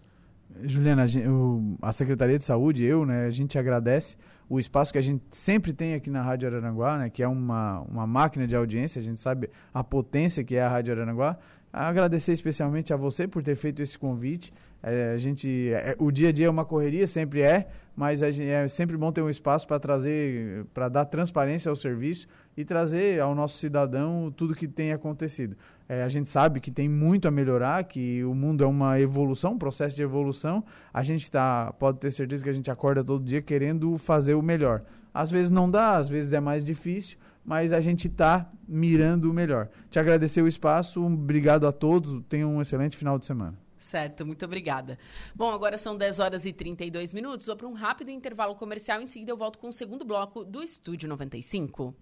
Juliana, 0.64 1.04
a, 1.04 1.08
gente, 1.08 1.28
o, 1.28 1.76
a 1.82 1.92
Secretaria 1.92 2.38
de 2.38 2.44
Saúde, 2.44 2.84
eu, 2.84 3.06
né, 3.06 3.26
a 3.26 3.32
gente 3.32 3.58
agradece 3.58 4.16
o 4.48 4.60
espaço 4.60 4.94
que 4.94 5.00
a 5.00 5.02
gente 5.02 5.24
sempre 5.30 5.74
tem 5.74 5.96
aqui 5.96 6.10
na 6.10 6.22
Rádio 6.22 6.48
Araranguá, 6.48 6.98
né, 6.98 7.10
que 7.10 7.22
é 7.24 7.28
uma, 7.28 7.82
uma 7.82 8.08
máquina 8.08 8.48
de 8.48 8.56
audiência, 8.56 9.00
a 9.00 9.04
gente 9.04 9.20
sabe 9.20 9.50
a 9.74 9.84
potência 9.84 10.44
que 10.44 10.56
é 10.56 10.62
a 10.62 10.70
Rádio 10.70 10.94
Araranguá, 10.94 11.38
Agradecer 11.78 12.32
especialmente 12.32 12.94
a 12.94 12.96
você 12.96 13.28
por 13.28 13.44
ter 13.44 13.58
feito 13.58 13.82
esse 13.82 14.00
convite. 14.00 14.54
É, 14.82 15.12
a 15.14 15.18
gente, 15.18 15.72
é, 15.74 15.94
o 16.00 16.10
dia 16.10 16.30
a 16.30 16.32
dia 16.32 16.46
é 16.46 16.50
uma 16.50 16.64
correria, 16.64 17.06
sempre 17.06 17.42
é, 17.42 17.68
mas 17.94 18.22
gente, 18.22 18.44
é 18.44 18.66
sempre 18.70 18.96
bom 18.96 19.12
ter 19.12 19.22
um 19.22 19.30
espaço 19.30 19.68
para 19.68 19.78
trazer, 19.78 20.64
para 20.74 20.88
dar 20.88 21.04
transparência 21.04 21.70
ao 21.70 21.76
serviço 21.76 22.28
e 22.56 22.64
trazer 22.64 23.20
ao 23.20 23.36
nosso 23.36 23.58
cidadão 23.58 24.34
tudo 24.38 24.56
que 24.56 24.70
tem 24.70 24.94
acontecido. 24.94 25.58
É, 25.90 26.02
a 26.02 26.08
gente 26.08 26.30
sabe 26.30 26.62
que 26.62 26.72
tem 26.72 26.88
muito 26.88 27.28
a 27.28 27.32
melhorar, 27.32 27.84
que 27.84 28.24
o 28.24 28.34
mundo 28.34 28.64
é 28.64 28.68
uma 28.68 28.98
evolução, 29.02 29.52
um 29.52 29.58
processo 29.58 29.98
de 29.98 30.02
evolução. 30.02 30.64
A 30.94 31.04
gente 31.04 31.30
tá, 31.30 31.74
pode 31.78 32.00
ter 32.00 32.10
certeza 32.10 32.42
que 32.42 32.50
a 32.50 32.54
gente 32.54 32.72
acorda 32.72 33.04
todo 33.04 33.22
dia 33.22 33.42
querendo 33.42 33.98
fazer 33.98 34.36
o 34.36 34.42
melhor. 34.42 34.82
Às 35.14 35.30
vezes 35.30 35.50
não 35.50 35.70
dá, 35.70 35.98
às 35.98 36.08
vezes 36.08 36.32
é 36.32 36.40
mais 36.40 36.64
difícil, 36.64 37.18
mas 37.46 37.72
a 37.72 37.80
gente 37.80 38.08
está 38.08 38.52
mirando 38.68 39.30
o 39.30 39.34
melhor. 39.34 39.70
Te 39.90 40.00
agradecer 40.00 40.42
o 40.42 40.48
espaço, 40.48 41.06
obrigado 41.06 41.68
a 41.68 41.72
todos, 41.72 42.24
tenham 42.28 42.56
um 42.56 42.62
excelente 42.62 42.98
final 42.98 43.20
de 43.20 43.26
semana. 43.26 43.58
Certo, 43.78 44.26
muito 44.26 44.44
obrigada. 44.44 44.98
Bom, 45.36 45.52
agora 45.52 45.78
são 45.78 45.96
10 45.96 46.20
horas 46.20 46.46
e 46.46 46.52
32 46.52 47.14
minutos. 47.14 47.46
Vou 47.46 47.56
para 47.56 47.68
um 47.68 47.74
rápido 47.74 48.10
intervalo 48.10 48.56
comercial. 48.56 49.00
Em 49.00 49.06
seguida, 49.06 49.32
eu 49.32 49.38
volto 49.38 49.60
com 49.60 49.68
o 49.68 49.74
segundo 49.74 50.04
bloco 50.04 50.44
do 50.44 50.64
Estúdio 50.64 51.08
95. 51.08 51.94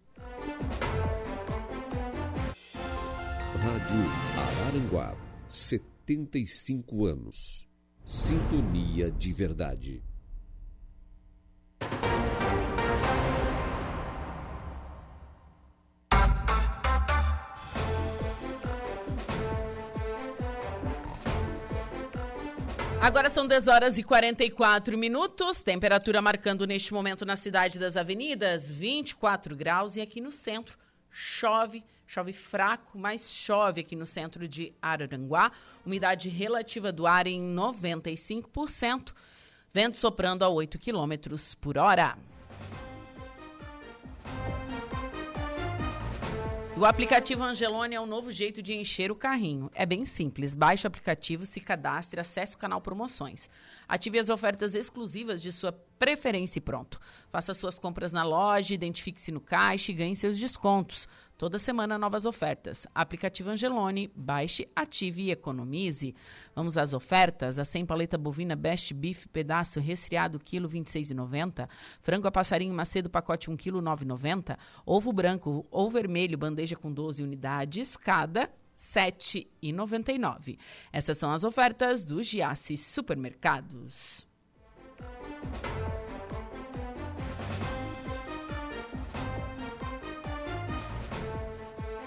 Rádio 3.59 3.99
Araranguá, 4.63 5.15
75 5.49 7.05
anos. 7.05 7.67
Sintonia 8.05 9.11
de 9.11 9.33
verdade. 9.33 10.12
Agora 23.03 23.29
são 23.29 23.45
10 23.45 23.67
horas 23.67 23.97
e 23.97 24.03
44 24.03 24.97
minutos, 24.97 25.61
temperatura 25.61 26.21
marcando 26.21 26.65
neste 26.65 26.93
momento 26.93 27.25
na 27.25 27.35
cidade 27.35 27.77
das 27.77 27.97
avenidas 27.97 28.69
24 28.69 29.57
graus 29.57 29.97
e 29.97 30.01
aqui 30.01 30.21
no 30.21 30.31
centro 30.31 30.77
chove, 31.11 31.83
chove 32.07 32.31
fraco, 32.31 32.97
mas 32.97 33.29
chove 33.29 33.81
aqui 33.81 33.93
no 33.93 34.05
centro 34.05 34.47
de 34.47 34.71
Araranguá. 34.81 35.51
Umidade 35.85 36.29
relativa 36.29 36.93
do 36.93 37.05
ar 37.05 37.27
em 37.27 37.41
95%, 37.53 39.11
vento 39.73 39.97
soprando 39.97 40.45
a 40.45 40.47
8 40.47 40.79
quilômetros 40.79 41.55
por 41.55 41.77
hora. 41.77 42.17
O 46.75 46.85
aplicativo 46.85 47.43
Angelone 47.43 47.93
é 47.93 48.01
um 48.01 48.07
novo 48.07 48.31
jeito 48.31 48.59
de 48.59 48.73
encher 48.73 49.11
o 49.11 49.15
carrinho. 49.15 49.69
É 49.75 49.85
bem 49.85 50.05
simples. 50.05 50.55
Baixe 50.55 50.85
o 50.85 50.89
aplicativo, 50.89 51.45
se 51.45 51.61
cadastre, 51.61 52.19
acesse 52.19 52.55
o 52.55 52.57
canal 52.57 52.81
Promoções. 52.81 53.47
Ative 53.87 54.17
as 54.17 54.29
ofertas 54.29 54.73
exclusivas 54.73 55.39
de 55.39 55.51
sua 55.51 55.71
preferência 56.03 56.59
e 56.59 56.61
pronto. 56.61 56.99
Faça 57.31 57.53
suas 57.53 57.79
compras 57.79 58.11
na 58.11 58.23
loja, 58.23 58.73
identifique-se 58.73 59.31
no 59.31 59.39
caixa 59.39 59.89
e 59.89 59.95
ganhe 59.95 60.13
seus 60.17 60.37
descontos. 60.37 61.07
Toda 61.37 61.57
semana 61.57 61.97
novas 61.97 62.25
ofertas. 62.25 62.85
Aplicativo 62.93 63.49
Angelone, 63.49 64.11
baixe, 64.13 64.67
ative 64.75 65.23
e 65.23 65.31
economize. 65.31 66.13
Vamos 66.53 66.77
às 66.77 66.93
ofertas. 66.93 67.57
A 67.57 67.63
100 67.63 67.85
paleta 67.85 68.17
bovina 68.17 68.53
Best 68.53 68.93
Beef, 68.93 69.25
pedaço 69.27 69.79
resfriado, 69.79 70.39
quilo 70.39 70.67
26,90. 70.67 71.69
Frango 72.01 72.27
a 72.27 72.31
passarinho 72.31 72.73
macedo, 72.73 73.09
pacote 73.09 73.49
1 73.49 73.55
quilo 73.55 73.81
9,90. 73.81 74.57
Ovo 74.85 75.13
branco 75.13 75.65
ou 75.71 75.89
vermelho, 75.89 76.37
bandeja 76.37 76.75
com 76.75 76.91
12 76.91 77.23
unidades, 77.23 77.95
cada 77.95 78.49
7,99. 78.77 80.57
Essas 80.91 81.17
são 81.17 81.31
as 81.31 81.45
ofertas 81.45 82.03
do 82.03 82.21
Giasse 82.21 82.75
Supermercados. 82.75 84.27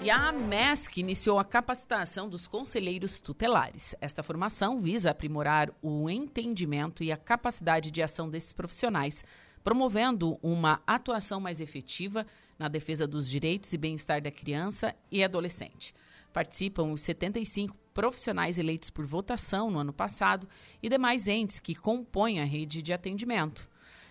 E 0.07 0.09
a 0.09 0.31
MESC 0.31 0.99
iniciou 1.01 1.37
a 1.37 1.43
capacitação 1.43 2.29
dos 2.29 2.47
conselheiros 2.47 3.19
tutelares. 3.19 3.93
Esta 3.99 4.23
formação 4.23 4.79
visa 4.79 5.11
aprimorar 5.11 5.69
o 5.81 6.09
entendimento 6.09 7.03
e 7.03 7.11
a 7.11 7.17
capacidade 7.17 7.91
de 7.91 8.01
ação 8.01 8.29
desses 8.29 8.53
profissionais, 8.53 9.25
promovendo 9.63 10.39
uma 10.41 10.81
atuação 10.87 11.41
mais 11.41 11.59
efetiva 11.59 12.25
na 12.57 12.69
defesa 12.69 13.05
dos 13.05 13.27
direitos 13.29 13.73
e 13.73 13.77
bem-estar 13.77 14.21
da 14.21 14.31
criança 14.31 14.95
e 15.11 15.21
adolescente. 15.21 15.93
Participam 16.31 16.93
os 16.93 17.01
75 17.01 17.75
profissionais 17.97 18.59
eleitos 18.59 18.91
por 18.91 19.07
votação 19.07 19.71
no 19.71 19.79
ano 19.79 19.91
passado 19.91 20.47
e 20.83 20.87
demais 20.87 21.27
entes 21.27 21.59
que 21.59 21.73
compõem 21.73 22.39
a 22.39 22.45
rede 22.45 22.83
de 22.83 22.93
atendimento. 22.93 23.67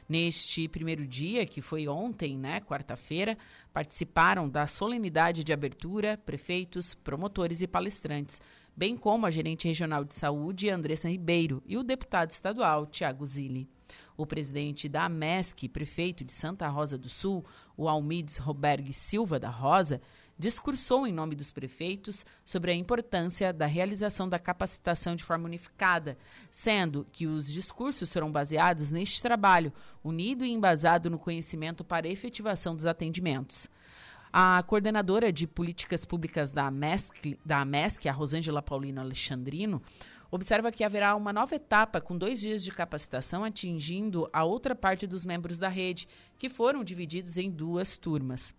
Neste 0.09 0.67
primeiro 0.67 1.07
dia, 1.07 1.47
que 1.47 1.63
foi 1.63 1.87
ontem, 1.87 2.37
né, 2.37 2.61
quarta-feira, 2.61 3.39
participaram 3.73 4.49
da 4.49 4.67
solenidade 4.67 5.45
de 5.45 5.53
abertura 5.53 6.17
prefeitos, 6.17 6.97
promotores 6.97 7.61
e 7.61 7.69
palestrantes, 7.69 8.41
bem 8.77 8.97
como 8.97 9.25
a 9.25 9.31
gerente 9.31 9.69
regional 9.69 10.05
de 10.05 10.17
saúde, 10.17 10.69
Andressa 10.69 11.09
Ribeiro, 11.09 11.63
e 11.65 11.77
o 11.77 11.85
deputado 11.85 12.31
estadual, 12.31 12.87
Tiago 12.87 13.25
Zilli. 13.25 13.69
O 14.17 14.27
presidente 14.27 14.89
da 14.89 15.05
AMESC, 15.05 15.69
prefeito 15.69 16.25
de 16.25 16.33
Santa 16.33 16.67
Rosa 16.67 16.99
do 16.99 17.09
Sul, 17.09 17.45
o 17.77 17.89
Almides 17.89 18.39
Roberg 18.39 18.93
Silva 18.93 19.39
da 19.39 19.51
Rosa, 19.51 20.01
discursou 20.39 21.07
em 21.07 21.13
nome 21.13 21.35
dos 21.35 21.51
prefeitos 21.51 22.25
sobre 22.45 22.71
a 22.71 22.75
importância 22.75 23.53
da 23.53 23.67
realização 23.67 24.29
da 24.29 24.39
capacitação 24.39 25.17
de 25.17 25.25
forma 25.25 25.47
unificada, 25.47 26.19
sendo 26.51 27.07
que 27.11 27.27
os 27.27 27.51
discursos 27.51 28.09
serão 28.09 28.31
baseados 28.31 28.91
neste 28.91 29.23
trabalho, 29.23 29.73
unido 30.05 30.45
e 30.45 30.53
embasado 30.53 31.09
no 31.09 31.19
conhecimento 31.19 31.85
para 31.85 32.09
efetivação 32.09 32.75
dos 32.75 32.87
atendimentos. 32.87 33.69
A 34.33 34.63
coordenadora 34.67 35.33
de 35.33 35.47
políticas 35.47 36.05
públicas 36.05 36.53
da 36.53 36.67
AMESC, 36.67 37.39
da 37.45 37.63
a 37.63 38.13
Rosângela 38.13 38.61
Paulino 38.61 39.01
Alexandrino, 39.01 39.81
observa 40.31 40.73
que 40.73 40.85
haverá 40.85 41.15
uma 41.15 41.33
nova 41.33 41.55
etapa 41.55 42.01
com 42.01 42.19
dois 42.19 42.41
dias 42.41 42.63
de 42.63 42.71
capacitação 42.71 43.45
atingindo 43.45 44.29
a 44.33 44.45
outra 44.45 44.75
parte 44.75 45.07
dos 45.07 45.25
membros 45.25 45.59
da 45.59 45.69
rede, 45.69 46.09
que 46.39 46.51
foram 46.51 46.85
divididos 46.85 47.39
em 47.39 47.51
duas 47.51 47.97
turmas. 47.97 48.55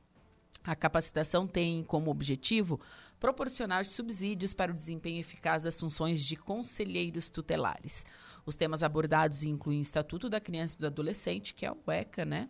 A 0.68 0.76
capacitação 0.76 1.48
tem 1.48 1.82
como 1.82 2.12
objetivo 2.12 2.78
proporcionar 3.22 3.86
subsídios 3.86 4.54
para 4.54 4.70
o 4.70 4.76
desempenho 4.76 5.18
eficaz 5.18 5.64
das 5.64 5.80
funções 5.80 6.22
de 6.22 6.36
conselheiros 6.36 7.30
tutelares. 7.30 8.06
Os 8.46 8.58
temas 8.58 8.84
abordados 8.84 9.44
incluem 9.44 9.80
o 9.80 9.82
Estatuto 9.82 10.30
da 10.30 10.42
Criança 10.42 10.76
e 10.76 10.82
do 10.82 10.88
Adolescente, 10.88 11.54
que 11.54 11.66
é 11.66 11.72
o 11.72 11.78
ECA, 11.90 12.26
né? 12.26 12.50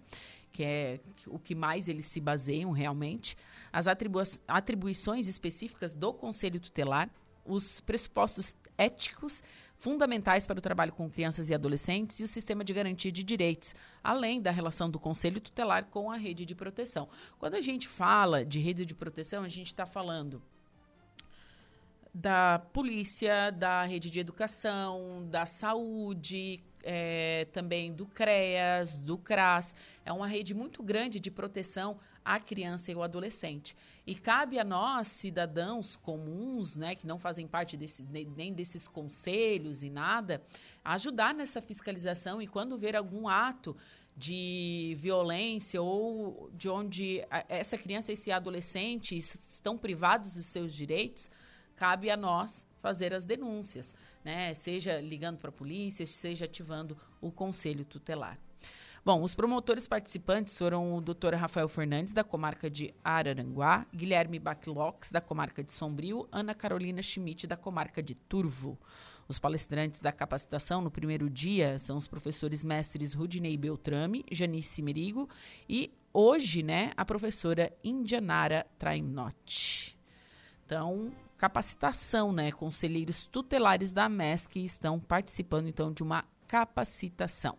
que 0.51 0.63
é 0.63 0.99
o 1.27 1.37
que 1.37 1.53
mais 1.53 1.87
eles 1.87 2.07
se 2.07 2.19
baseiam 2.19 2.71
realmente, 2.71 3.37
as 3.71 3.87
atribui 3.87 4.23
atribuições 4.47 5.27
específicas 5.27 5.93
do 5.93 6.11
Conselho 6.11 6.59
Tutelar, 6.59 7.11
os 7.45 7.79
pressupostos 7.81 8.55
éticos 8.77 9.43
fundamentais 9.75 10.45
para 10.45 10.57
o 10.57 10.61
trabalho 10.61 10.91
com 10.91 11.09
crianças 11.09 11.49
e 11.49 11.53
adolescentes 11.53 12.19
e 12.19 12.23
o 12.23 12.27
sistema 12.27 12.63
de 12.63 12.73
garantia 12.73 13.11
de 13.11 13.23
direitos, 13.23 13.75
além 14.03 14.41
da 14.41 14.51
relação 14.51 14.89
do 14.89 14.99
Conselho 14.99 15.39
Tutelar 15.39 15.85
com 15.85 16.11
a 16.11 16.17
rede 16.17 16.45
de 16.45 16.55
proteção. 16.55 17.07
Quando 17.37 17.55
a 17.55 17.61
gente 17.61 17.87
fala 17.87 18.43
de 18.43 18.59
rede 18.59 18.85
de 18.85 18.95
proteção, 18.95 19.43
a 19.43 19.47
gente 19.47 19.67
está 19.67 19.85
falando 19.85 20.41
da 22.13 22.59
polícia, 22.73 23.51
da 23.51 23.83
rede 23.83 24.09
de 24.09 24.19
educação, 24.19 25.27
da 25.29 25.45
saúde, 25.45 26.63
é, 26.89 27.45
também 27.51 27.91
do 27.91 28.05
CREAS, 28.05 28.97
do 28.99 29.17
CRAS. 29.17 29.75
É 30.05 30.13
uma 30.13 30.25
rede 30.25 30.53
muito 30.53 30.81
grande 30.81 31.19
de 31.19 31.29
proteção 31.29 31.99
à 32.23 32.39
criança 32.39 32.89
e 32.89 32.95
ao 32.95 33.03
adolescente. 33.03 33.75
E 34.05 34.15
cabe 34.15 34.57
a 34.57 34.63
nós, 34.63 35.07
cidadãos 35.07 35.97
comuns, 35.97 36.77
né, 36.77 36.95
que 36.95 37.05
não 37.05 37.19
fazem 37.19 37.45
parte 37.45 37.75
desse, 37.75 38.03
nem 38.37 38.53
desses 38.53 38.87
conselhos 38.87 39.83
e 39.83 39.89
nada, 39.89 40.41
ajudar 40.83 41.33
nessa 41.33 41.61
fiscalização 41.61 42.41
e 42.41 42.47
quando 42.47 42.77
ver 42.77 42.95
algum 42.95 43.27
ato 43.27 43.75
de 44.15 44.95
violência 44.97 45.81
ou 45.81 46.49
de 46.53 46.69
onde 46.69 47.21
essa 47.49 47.77
criança 47.77 48.11
e 48.11 48.13
esse 48.13 48.31
adolescente 48.31 49.17
estão 49.17 49.77
privados 49.77 50.35
dos 50.35 50.45
seus 50.45 50.73
direitos, 50.73 51.29
cabe 51.75 52.09
a 52.09 52.17
nós 52.17 52.65
fazer 52.81 53.13
as 53.13 53.25
denúncias, 53.25 53.95
né? 54.23 54.53
Seja 54.53 54.99
ligando 54.99 55.37
para 55.37 55.49
a 55.49 55.53
polícia, 55.53 56.05
seja 56.05 56.45
ativando 56.45 56.97
o 57.21 57.31
conselho 57.31 57.85
tutelar. 57.85 58.37
Bom, 59.07 59.23
os 59.23 59.33
promotores 59.33 59.87
participantes 59.87 60.57
foram 60.57 60.93
o 60.93 60.99
Dr. 60.99 61.33
Rafael 61.35 61.69
Fernandes, 61.69 62.11
da 62.11 62.25
comarca 62.25 62.69
de 62.69 62.93
Araranguá, 63.01 63.85
Guilherme 63.95 64.37
Baclox, 64.37 65.11
da 65.11 65.21
comarca 65.21 65.63
de 65.63 65.71
Sombrio, 65.71 66.27
Ana 66.29 66.53
Carolina 66.53 67.01
Schmidt, 67.01 67.47
da 67.47 67.55
comarca 67.55 68.03
de 68.03 68.15
Turvo. 68.15 68.77
Os 69.25 69.39
palestrantes 69.39 70.01
da 70.01 70.11
capacitação 70.11 70.81
no 70.81 70.91
primeiro 70.91 71.29
dia 71.29 71.79
são 71.79 71.95
os 71.95 72.07
professores 72.07 72.65
mestres 72.65 73.13
Rudinei 73.13 73.55
Beltrame, 73.55 74.25
Janice 74.29 74.81
Merigo 74.81 75.29
e 75.69 75.93
hoje, 76.13 76.61
né, 76.61 76.91
a 76.97 77.05
professora 77.05 77.71
Indianara 77.83 78.65
Trainotti. 78.77 79.97
Então, 80.65 81.13
capacitação, 81.37 82.31
né? 82.31 82.51
Conselheiros 82.51 83.25
tutelares 83.25 83.93
da 83.93 84.09
MESC 84.09 84.57
estão 84.57 84.99
participando 84.99 85.67
então 85.67 85.93
de 85.93 86.03
uma 86.03 86.25
capacitação. 86.47 87.57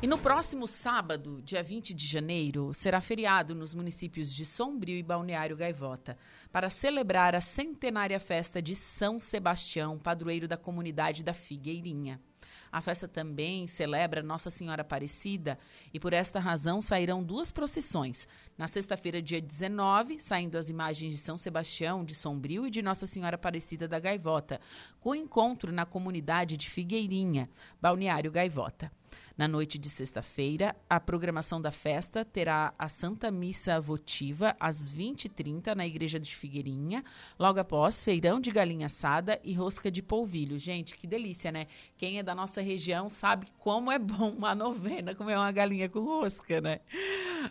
E 0.00 0.06
no 0.06 0.16
próximo 0.16 0.68
sábado, 0.68 1.42
dia 1.44 1.60
20 1.60 1.92
de 1.92 2.06
janeiro, 2.06 2.72
será 2.72 3.00
feriado 3.00 3.52
nos 3.52 3.74
municípios 3.74 4.32
de 4.32 4.46
Sombrio 4.46 4.96
e 4.96 5.02
Balneário 5.02 5.56
Gaivota, 5.56 6.16
para 6.52 6.70
celebrar 6.70 7.34
a 7.34 7.40
centenária 7.40 8.20
festa 8.20 8.62
de 8.62 8.76
São 8.76 9.18
Sebastião, 9.18 9.98
padroeiro 9.98 10.46
da 10.46 10.56
comunidade 10.56 11.24
da 11.24 11.34
Figueirinha. 11.34 12.20
A 12.70 12.80
festa 12.80 13.08
também 13.08 13.66
celebra 13.66 14.22
Nossa 14.22 14.50
Senhora 14.50 14.82
Aparecida 14.82 15.58
e 15.92 15.98
por 15.98 16.12
esta 16.12 16.38
razão 16.38 16.82
sairão 16.82 17.22
duas 17.22 17.50
procissões. 17.50 18.28
Na 18.56 18.66
sexta-feira, 18.66 19.22
dia 19.22 19.40
19, 19.40 20.20
saindo 20.20 20.58
as 20.58 20.68
imagens 20.68 21.12
de 21.12 21.18
São 21.18 21.36
Sebastião, 21.36 22.04
de 22.04 22.14
Sombrio 22.14 22.66
e 22.66 22.70
de 22.70 22.82
Nossa 22.82 23.06
Senhora 23.06 23.36
Aparecida 23.36 23.88
da 23.88 23.98
Gaivota, 23.98 24.60
com 25.00 25.14
encontro 25.14 25.72
na 25.72 25.86
comunidade 25.86 26.56
de 26.56 26.68
Figueirinha, 26.68 27.48
Balneário 27.80 28.30
Gaivota. 28.30 28.92
Na 29.36 29.46
noite 29.46 29.78
de 29.78 29.88
sexta-feira, 29.88 30.74
a 30.90 30.98
programação 30.98 31.60
da 31.60 31.70
festa 31.70 32.24
terá 32.24 32.74
a 32.78 32.88
Santa 32.88 33.30
Missa 33.30 33.80
Votiva 33.80 34.56
às 34.58 34.92
20h30 34.92 35.74
na 35.74 35.86
Igreja 35.86 36.18
de 36.18 36.34
Figueirinha. 36.34 37.04
Logo 37.38 37.60
após, 37.60 38.02
feirão 38.02 38.40
de 38.40 38.50
galinha 38.50 38.86
assada 38.86 39.40
e 39.44 39.52
rosca 39.52 39.90
de 39.90 40.02
polvilho. 40.02 40.58
Gente, 40.58 40.96
que 40.96 41.06
delícia, 41.06 41.52
né? 41.52 41.66
Quem 41.96 42.18
é 42.18 42.22
da 42.22 42.34
nossa 42.34 42.60
região 42.60 43.08
sabe 43.08 43.46
como 43.58 43.92
é 43.92 43.98
bom 43.98 44.30
uma 44.30 44.54
novena 44.54 45.14
comer 45.14 45.36
uma 45.36 45.52
galinha 45.52 45.88
com 45.88 46.00
rosca, 46.00 46.60
né? 46.60 46.80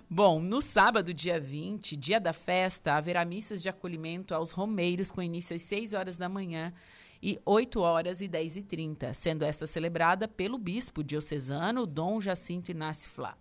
Bom, 0.09 0.41
no 0.41 0.61
sábado, 0.61 1.13
dia 1.13 1.39
20, 1.39 1.95
dia 1.95 2.19
da 2.19 2.33
festa, 2.33 2.95
haverá 2.95 3.23
missas 3.23 3.61
de 3.61 3.69
acolhimento 3.69 4.35
aos 4.35 4.51
romeiros 4.51 5.09
com 5.09 5.21
início 5.21 5.55
às 5.55 5.61
6 5.61 5.93
horas 5.93 6.17
da 6.17 6.27
manhã 6.27 6.73
e 7.21 7.39
8 7.45 7.79
horas 7.79 8.21
e 8.21 8.27
10 8.27 8.59
e 8.59 8.63
30, 8.63 9.13
sendo 9.13 9.43
esta 9.43 9.65
celebrada 9.65 10.27
pelo 10.27 10.57
bispo 10.57 11.03
diocesano 11.03 11.85
Dom 11.85 12.19
Jacinto 12.19 12.71
Inácio 12.71 13.09
Flá. 13.09 13.37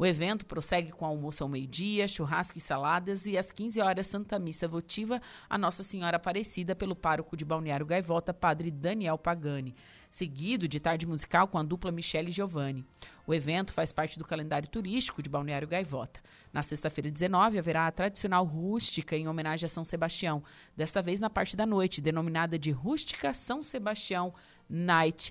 O 0.00 0.06
evento 0.06 0.46
prossegue 0.46 0.90
com 0.90 1.04
almoço 1.04 1.44
ao 1.44 1.48
meio-dia, 1.50 2.08
churrasco 2.08 2.56
e 2.56 2.60
saladas 2.60 3.26
e 3.26 3.36
às 3.36 3.52
15 3.52 3.82
horas 3.82 4.06
Santa 4.06 4.38
Missa 4.38 4.66
votiva 4.66 5.20
a 5.46 5.58
Nossa 5.58 5.82
Senhora 5.82 6.16
Aparecida 6.16 6.74
pelo 6.74 6.96
pároco 6.96 7.36
de 7.36 7.44
Balneário 7.44 7.84
Gaivota, 7.84 8.32
Padre 8.32 8.70
Daniel 8.70 9.18
Pagani, 9.18 9.74
seguido 10.08 10.66
de 10.66 10.80
tarde 10.80 11.06
musical 11.06 11.48
com 11.48 11.58
a 11.58 11.62
dupla 11.62 11.92
Michele 11.92 12.30
Giovanni. 12.30 12.82
O 13.26 13.34
evento 13.34 13.74
faz 13.74 13.92
parte 13.92 14.18
do 14.18 14.24
calendário 14.24 14.70
turístico 14.70 15.22
de 15.22 15.28
Balneário 15.28 15.68
Gaivota. 15.68 16.22
Na 16.50 16.62
sexta-feira 16.62 17.10
19 17.10 17.58
haverá 17.58 17.86
a 17.86 17.92
tradicional 17.92 18.46
rústica 18.46 19.14
em 19.14 19.28
homenagem 19.28 19.66
a 19.66 19.68
São 19.68 19.84
Sebastião, 19.84 20.42
desta 20.74 21.02
vez 21.02 21.20
na 21.20 21.28
parte 21.28 21.54
da 21.54 21.66
noite, 21.66 22.00
denominada 22.00 22.58
de 22.58 22.70
Rústica 22.70 23.34
São 23.34 23.62
Sebastião 23.62 24.32
Night 24.66 25.30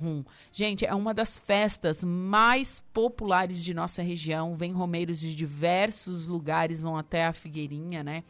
Rum. 0.00 0.24
Gente, 0.50 0.86
é 0.86 0.94
uma 0.94 1.12
das 1.12 1.38
festas 1.38 2.02
mais 2.02 2.82
populares 2.92 3.62
de 3.62 3.74
nossa 3.74 4.02
região. 4.02 4.56
Vem 4.56 4.72
romeiros 4.72 5.20
de 5.20 5.34
diversos 5.34 6.26
lugares, 6.26 6.80
vão 6.80 6.96
até 6.96 7.26
a 7.26 7.32
Figueirinha, 7.32 8.02
né? 8.02 8.24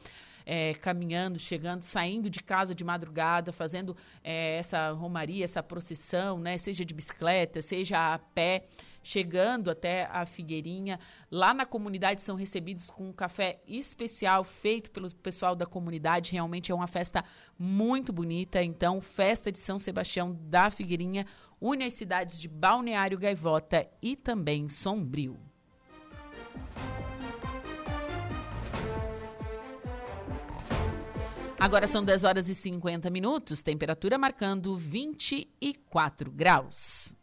É, 0.45 0.75
caminhando, 0.75 1.39
chegando, 1.39 1.83
saindo 1.83 2.29
de 2.29 2.41
casa 2.43 2.75
de 2.75 2.83
madrugada, 2.83 3.53
fazendo 3.53 3.97
é, 4.25 4.57
essa 4.59 4.91
romaria, 4.91 5.45
essa 5.45 5.63
procissão, 5.63 6.39
né? 6.39 6.59
Seja 6.59 6.85
de 6.85 6.93
bicicleta, 6.93 7.63
seja 7.63 8.15
a 8.15 8.19
pé 8.19 8.65
chegando 9.03 9.71
até 9.71 10.07
a 10.13 10.27
Figueirinha. 10.27 10.99
Lá 11.31 11.55
na 11.55 11.65
comunidade 11.65 12.21
são 12.21 12.37
recebidos 12.37 12.91
com 12.91 13.09
um 13.09 13.13
café 13.13 13.61
especial 13.67 14.45
feito 14.45 14.91
pelo 14.91 15.13
pessoal 15.17 15.55
da 15.55 15.67
comunidade. 15.67 16.33
Realmente 16.33 16.71
é 16.71 16.75
uma 16.75 16.87
festa 16.87 17.25
muito 17.59 18.13
bonita. 18.13 18.63
Então, 18.63 19.01
festa 19.01 19.51
de 19.51 19.59
São 19.59 19.79
Sebastião 19.79 20.37
da 20.43 20.71
Figueirinha 20.71 21.27
une 21.61 21.85
as 21.85 21.95
cidades 21.95 22.41
de 22.41 22.49
Balneário 22.49 23.19
Gaivota 23.19 23.87
e 24.03 24.17
também 24.17 24.69
Sombrio. 24.69 25.39
Agora 31.59 31.87
são 31.87 32.03
10 32.03 32.25
horas 32.25 32.49
e 32.49 32.55
50 32.55 33.11
minutos, 33.11 33.63
temperatura 33.63 34.17
marcando 34.17 34.79
24 34.79 36.31
graus. 36.31 37.15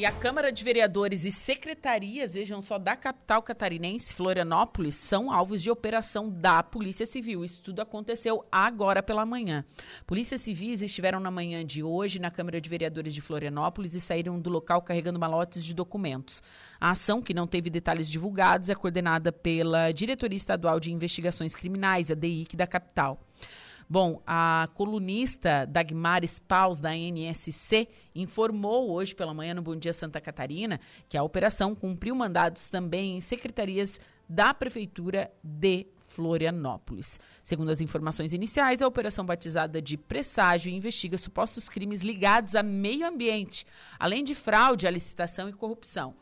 E 0.00 0.06
a 0.06 0.10
Câmara 0.10 0.50
de 0.50 0.64
Vereadores 0.64 1.26
e 1.26 1.30
secretarias, 1.30 2.32
vejam 2.32 2.62
só, 2.62 2.78
da 2.78 2.96
capital 2.96 3.42
catarinense, 3.42 4.14
Florianópolis, 4.14 4.96
são 4.96 5.30
alvos 5.30 5.60
de 5.60 5.70
operação 5.70 6.30
da 6.30 6.62
Polícia 6.62 7.04
Civil. 7.04 7.44
Isso 7.44 7.60
tudo 7.60 7.82
aconteceu 7.82 8.42
agora 8.50 9.02
pela 9.02 9.26
manhã. 9.26 9.62
Polícias 10.06 10.40
civis 10.40 10.80
estiveram 10.80 11.20
na 11.20 11.30
manhã 11.30 11.62
de 11.62 11.82
hoje 11.82 12.18
na 12.18 12.30
Câmara 12.30 12.62
de 12.62 12.70
Vereadores 12.70 13.12
de 13.12 13.20
Florianópolis 13.20 13.92
e 13.92 14.00
saíram 14.00 14.40
do 14.40 14.48
local 14.48 14.80
carregando 14.80 15.18
malotes 15.18 15.62
de 15.62 15.74
documentos. 15.74 16.42
A 16.80 16.92
ação, 16.92 17.20
que 17.20 17.34
não 17.34 17.46
teve 17.46 17.68
detalhes 17.68 18.10
divulgados, 18.10 18.70
é 18.70 18.74
coordenada 18.74 19.30
pela 19.30 19.92
Diretoria 19.92 20.34
Estadual 20.34 20.80
de 20.80 20.90
Investigações 20.90 21.54
Criminais, 21.54 22.10
a 22.10 22.14
DIC, 22.14 22.56
da 22.56 22.66
capital. 22.66 23.20
Bom, 23.92 24.22
a 24.24 24.68
colunista 24.74 25.66
Dagmares 25.66 26.38
Paus, 26.38 26.78
da 26.78 26.96
NSC, 26.96 27.88
informou 28.14 28.88
hoje 28.88 29.12
pela 29.12 29.34
manhã 29.34 29.52
no 29.52 29.62
Bom 29.62 29.74
Dia 29.74 29.92
Santa 29.92 30.20
Catarina 30.20 30.78
que 31.08 31.18
a 31.18 31.24
operação 31.24 31.74
cumpriu 31.74 32.14
mandados 32.14 32.70
também 32.70 33.16
em 33.16 33.20
secretarias 33.20 34.00
da 34.28 34.54
Prefeitura 34.54 35.28
de 35.42 35.88
Florianópolis. 36.06 37.18
Segundo 37.42 37.70
as 37.70 37.80
informações 37.80 38.32
iniciais, 38.32 38.80
a 38.80 38.86
operação 38.86 39.26
batizada 39.26 39.82
de 39.82 39.96
Presságio 39.96 40.70
investiga 40.70 41.18
supostos 41.18 41.68
crimes 41.68 42.02
ligados 42.02 42.54
a 42.54 42.62
meio 42.62 43.04
ambiente, 43.04 43.66
além 43.98 44.22
de 44.22 44.36
fraude 44.36 44.86
à 44.86 44.90
licitação 44.92 45.48
e 45.48 45.52
corrupção. 45.52 46.14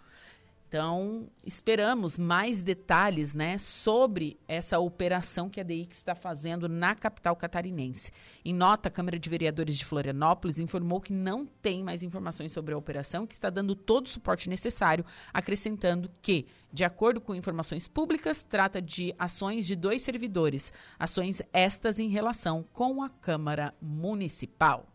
Então, 0.68 1.31
esperamos 1.46 2.18
mais 2.18 2.62
detalhes 2.62 3.33
né, 3.33 3.57
sobre 3.57 4.38
essa 4.46 4.78
operação 4.78 5.48
que 5.48 5.59
a 5.59 5.62
DIC 5.62 5.94
está 5.94 6.14
fazendo 6.14 6.68
na 6.68 6.94
capital 6.94 7.35
catarinense. 7.35 8.12
Em 8.44 8.52
nota, 8.52 8.88
a 8.88 8.92
Câmara 8.92 9.18
de 9.18 9.31
Vereadores 9.31 9.78
de 9.78 9.85
Florianópolis 9.87 10.61
informou 10.61 11.00
que 11.00 11.11
não 11.11 11.46
tem 11.46 11.83
mais 11.83 12.02
informações 12.02 12.52
sobre 12.52 12.74
a 12.74 12.76
operação, 12.76 13.26
que 13.26 13.33
está 13.33 13.48
dando 13.48 13.74
todo 13.74 14.04
o 14.04 14.11
suporte 14.11 14.50
necessário, 14.50 15.07
acrescentando 15.33 16.11
que, 16.20 16.44
de 16.70 16.85
acordo 16.85 17.18
com 17.18 17.35
informações 17.35 17.88
públicas, 17.88 18.44
trata 18.44 18.83
de 18.83 19.14
ações 19.18 19.66
de 19.66 19.74
dois 19.74 20.02
servidores, 20.02 20.70
ações 20.98 21.40
estas 21.50 21.98
em 21.98 22.11
relação 22.11 22.62
com 22.74 23.02
a 23.02 23.09
Câmara 23.09 23.74
Municipal. 23.81 24.87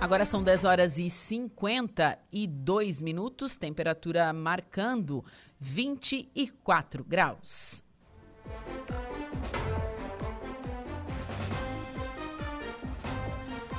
Agora 0.00 0.24
são 0.24 0.44
10 0.44 0.64
horas 0.64 0.96
e 0.96 1.10
52 1.10 3.00
minutos, 3.00 3.56
temperatura 3.56 4.32
marcando 4.32 5.24
24 5.58 7.02
graus. 7.02 7.82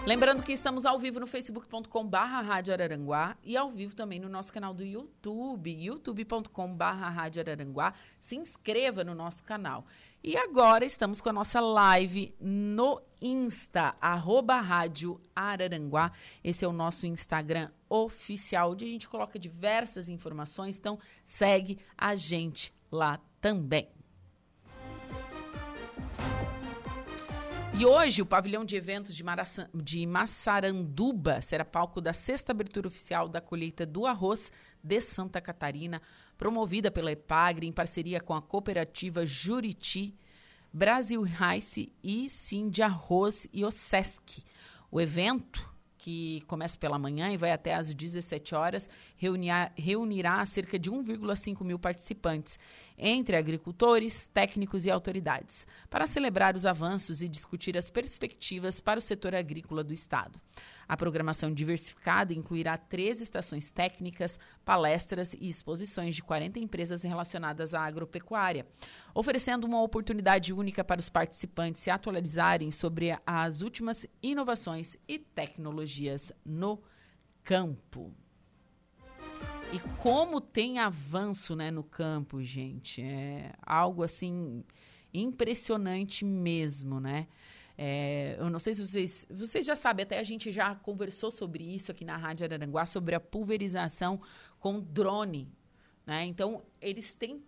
Lembrando 0.05 0.43
que 0.43 0.51
estamos 0.51 0.85
ao 0.85 0.99
vivo 0.99 1.19
no 1.19 1.27
facebook.com 1.27 2.05
barra 2.05 2.41
Rádio 2.41 2.73
Araranguá 2.73 3.37
e 3.43 3.55
ao 3.55 3.69
vivo 3.71 3.95
também 3.95 4.19
no 4.19 4.27
nosso 4.27 4.51
canal 4.51 4.73
do 4.73 4.83
YouTube, 4.83 5.71
youtube.com 5.71 6.75
barra 6.75 7.09
Rádio 7.09 7.41
Araranguá. 7.41 7.93
Se 8.19 8.35
inscreva 8.35 9.03
no 9.03 9.13
nosso 9.13 9.43
canal. 9.43 9.85
E 10.21 10.35
agora 10.35 10.83
estamos 10.83 11.21
com 11.21 11.29
a 11.29 11.33
nossa 11.33 11.61
live 11.61 12.35
no 12.41 13.01
Insta, 13.21 13.95
arroba 14.01 14.59
Rádio 14.59 15.19
Araranguá. 15.33 16.11
Esse 16.43 16.65
é 16.65 16.67
o 16.67 16.73
nosso 16.73 17.07
Instagram 17.07 17.71
oficial, 17.87 18.71
onde 18.71 18.83
a 18.83 18.87
gente 18.89 19.07
coloca 19.07 19.39
diversas 19.39 20.09
informações. 20.09 20.77
Então, 20.77 20.99
segue 21.23 21.79
a 21.97 22.17
gente 22.17 22.73
lá 22.91 23.17
também. 23.39 23.89
E 27.79 27.85
hoje, 27.85 28.21
o 28.21 28.25
pavilhão 28.25 28.65
de 28.65 28.75
eventos 28.75 29.15
de, 29.15 29.23
Maraçã, 29.23 29.69
de 29.73 30.05
Massaranduba 30.05 31.39
será 31.39 31.63
palco 31.63 32.01
da 32.01 32.11
sexta 32.11 32.51
abertura 32.51 32.89
oficial 32.89 33.29
da 33.29 33.39
colheita 33.39 33.85
do 33.85 34.05
arroz 34.05 34.51
de 34.83 34.99
Santa 34.99 35.39
Catarina, 35.39 36.01
promovida 36.39 36.89
pela 36.89 37.11
EPAGRE 37.11 37.67
em 37.67 37.71
parceria 37.71 38.21
com 38.21 38.33
a 38.33 38.41
cooperativa 38.41 39.25
Juriti, 39.25 40.15
Brasil 40.71 41.21
Rice 41.21 41.91
e 42.01 42.29
Sim 42.29 42.69
de 42.69 42.81
Arroz 42.81 43.45
e 43.51 43.65
Osesc. 43.65 44.41
O 44.89 45.01
evento 45.01 45.69
que 45.97 46.41
começa 46.47 46.77
pela 46.77 46.97
manhã 46.97 47.29
e 47.29 47.35
vai 47.35 47.51
até 47.51 47.75
às 47.75 47.93
17 47.93 48.55
horas, 48.55 48.89
reunirá, 49.17 49.69
reunirá 49.75 50.45
cerca 50.45 50.79
de 50.79 50.89
1,5 50.89 51.61
mil 51.61 51.77
participantes, 51.77 52.57
entre 52.97 53.35
agricultores, 53.35 54.27
técnicos 54.33 54.85
e 54.85 54.89
autoridades, 54.89 55.67
para 55.89 56.07
celebrar 56.07 56.55
os 56.55 56.65
avanços 56.65 57.21
e 57.21 57.27
discutir 57.27 57.77
as 57.77 57.89
perspectivas 57.89 58.79
para 58.79 58.97
o 58.97 59.01
setor 59.01 59.35
agrícola 59.35 59.83
do 59.83 59.93
Estado. 59.93 60.39
A 60.89 60.97
programação 60.97 61.53
diversificada 61.53 62.33
incluirá 62.33 62.75
três 62.75 63.21
estações 63.21 63.69
técnicas, 63.69 64.39
palestras 64.65 65.35
e 65.35 65.47
exposições 65.47 66.15
de 66.15 66.23
40 66.23 66.57
empresas 66.57 67.03
relacionadas 67.03 67.75
à 67.75 67.81
agropecuária, 67.81 68.65
oferecendo 69.13 69.65
uma 69.65 69.83
oportunidade 69.83 70.51
única 70.51 70.83
para 70.83 70.99
os 70.99 71.07
participantes 71.07 71.79
se 71.79 71.91
atualizarem 71.91 72.71
sobre 72.71 73.15
as 73.23 73.61
últimas 73.61 74.07
inovações 74.23 74.97
e 75.07 75.19
tecnologias 75.19 76.33
no 76.43 76.81
campo. 77.43 78.11
E 79.71 79.79
como 79.97 80.41
tem 80.41 80.79
avanço 80.79 81.55
né, 81.55 81.69
no 81.69 81.83
campo, 81.83 82.41
gente. 82.41 83.03
É 83.03 83.53
algo 83.61 84.01
assim 84.01 84.63
impressionante 85.13 86.25
mesmo, 86.25 86.99
né? 86.99 87.27
É, 87.81 88.35
eu 88.37 88.49
não 88.49 88.59
sei 88.59 88.73
se 88.73 88.85
vocês. 88.85 89.25
Vocês 89.29 89.65
já 89.65 89.73
sabem, 89.73 90.03
até 90.03 90.19
a 90.19 90.23
gente 90.23 90.51
já 90.51 90.75
conversou 90.75 91.31
sobre 91.31 91.63
isso 91.63 91.93
aqui 91.93 92.03
na 92.03 92.17
Rádio 92.17 92.45
Araranguá, 92.45 92.85
sobre 92.85 93.15
a 93.15 93.21
pulverização 93.21 94.19
com 94.59 94.81
drone. 94.81 95.49
Né? 96.05 96.25
Então, 96.25 96.61
eles 96.81 97.15
têm. 97.15 97.41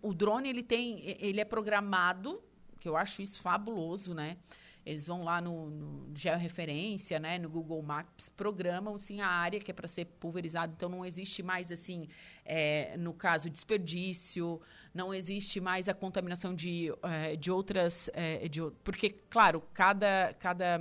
O 0.00 0.14
drone 0.14 0.48
ele 0.48 0.62
tem. 0.62 1.02
Ele 1.18 1.40
é 1.40 1.44
programado, 1.44 2.40
que 2.78 2.88
eu 2.88 2.96
acho 2.96 3.22
isso 3.22 3.42
fabuloso, 3.42 4.14
né? 4.14 4.36
Eles 4.84 5.06
vão 5.06 5.22
lá 5.22 5.40
no, 5.40 5.70
no 5.70 6.16
georreferência, 6.16 7.20
né, 7.20 7.38
no 7.38 7.48
Google 7.48 7.80
Maps, 7.82 8.28
programam 8.28 8.98
sim 8.98 9.20
a 9.20 9.28
área 9.28 9.60
que 9.60 9.70
é 9.70 9.74
para 9.74 9.86
ser 9.86 10.04
pulverizada. 10.04 10.72
Então 10.76 10.88
não 10.88 11.04
existe 11.04 11.42
mais 11.42 11.70
assim, 11.70 12.08
é, 12.44 12.96
no 12.96 13.12
caso 13.12 13.48
desperdício, 13.48 14.60
não 14.92 15.14
existe 15.14 15.60
mais 15.60 15.88
a 15.88 15.94
contaminação 15.94 16.54
de, 16.54 16.92
é, 17.02 17.36
de 17.36 17.50
outras, 17.50 18.10
é, 18.12 18.48
de, 18.48 18.60
porque 18.82 19.10
claro 19.30 19.62
cada 19.72 20.34
cada 20.38 20.80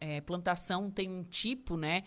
é, 0.00 0.20
plantação 0.22 0.90
tem 0.90 1.10
um 1.10 1.22
tipo, 1.22 1.76
né, 1.76 2.04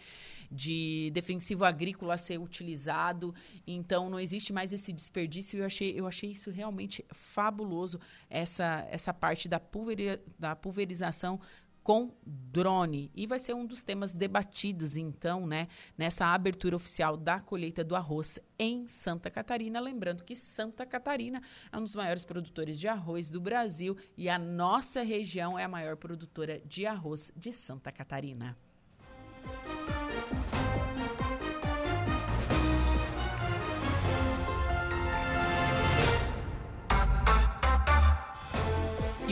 de 0.53 1.09
defensivo 1.13 1.65
agrícola 1.65 2.13
a 2.13 2.17
ser 2.17 2.39
utilizado, 2.39 3.33
então 3.65 4.09
não 4.09 4.19
existe 4.19 4.53
mais 4.53 4.71
esse 4.71 4.93
desperdício. 4.93 5.59
Eu 5.59 5.65
achei, 5.65 5.99
eu 5.99 6.07
achei 6.07 6.31
isso 6.31 6.51
realmente 6.51 7.03
fabuloso 7.11 7.99
essa 8.29 8.87
essa 8.89 9.13
parte 9.13 9.47
da, 9.47 9.59
pulveri, 9.59 10.19
da 10.37 10.55
pulverização 10.55 11.39
com 11.83 12.15
drone. 12.25 13.11
E 13.13 13.27
vai 13.27 13.37
ser 13.37 13.53
um 13.53 13.65
dos 13.65 13.83
temas 13.83 14.13
debatidos, 14.13 14.95
então, 14.95 15.45
né, 15.45 15.67
nessa 15.97 16.27
abertura 16.27 16.75
oficial 16.75 17.17
da 17.17 17.39
colheita 17.39 17.83
do 17.83 17.95
arroz 17.95 18.39
em 18.57 18.87
Santa 18.87 19.29
Catarina. 19.29 19.79
Lembrando 19.79 20.23
que 20.23 20.35
Santa 20.35 20.85
Catarina 20.85 21.41
é 21.71 21.77
um 21.77 21.83
dos 21.83 21.95
maiores 21.95 22.23
produtores 22.23 22.79
de 22.79 22.87
arroz 22.87 23.29
do 23.29 23.41
Brasil 23.41 23.97
e 24.17 24.29
a 24.29 24.39
nossa 24.39 25.03
região 25.03 25.59
é 25.59 25.65
a 25.65 25.69
maior 25.69 25.97
produtora 25.97 26.61
de 26.61 26.85
arroz 26.85 27.31
de 27.35 27.51
Santa 27.51 27.91
Catarina. 27.91 28.57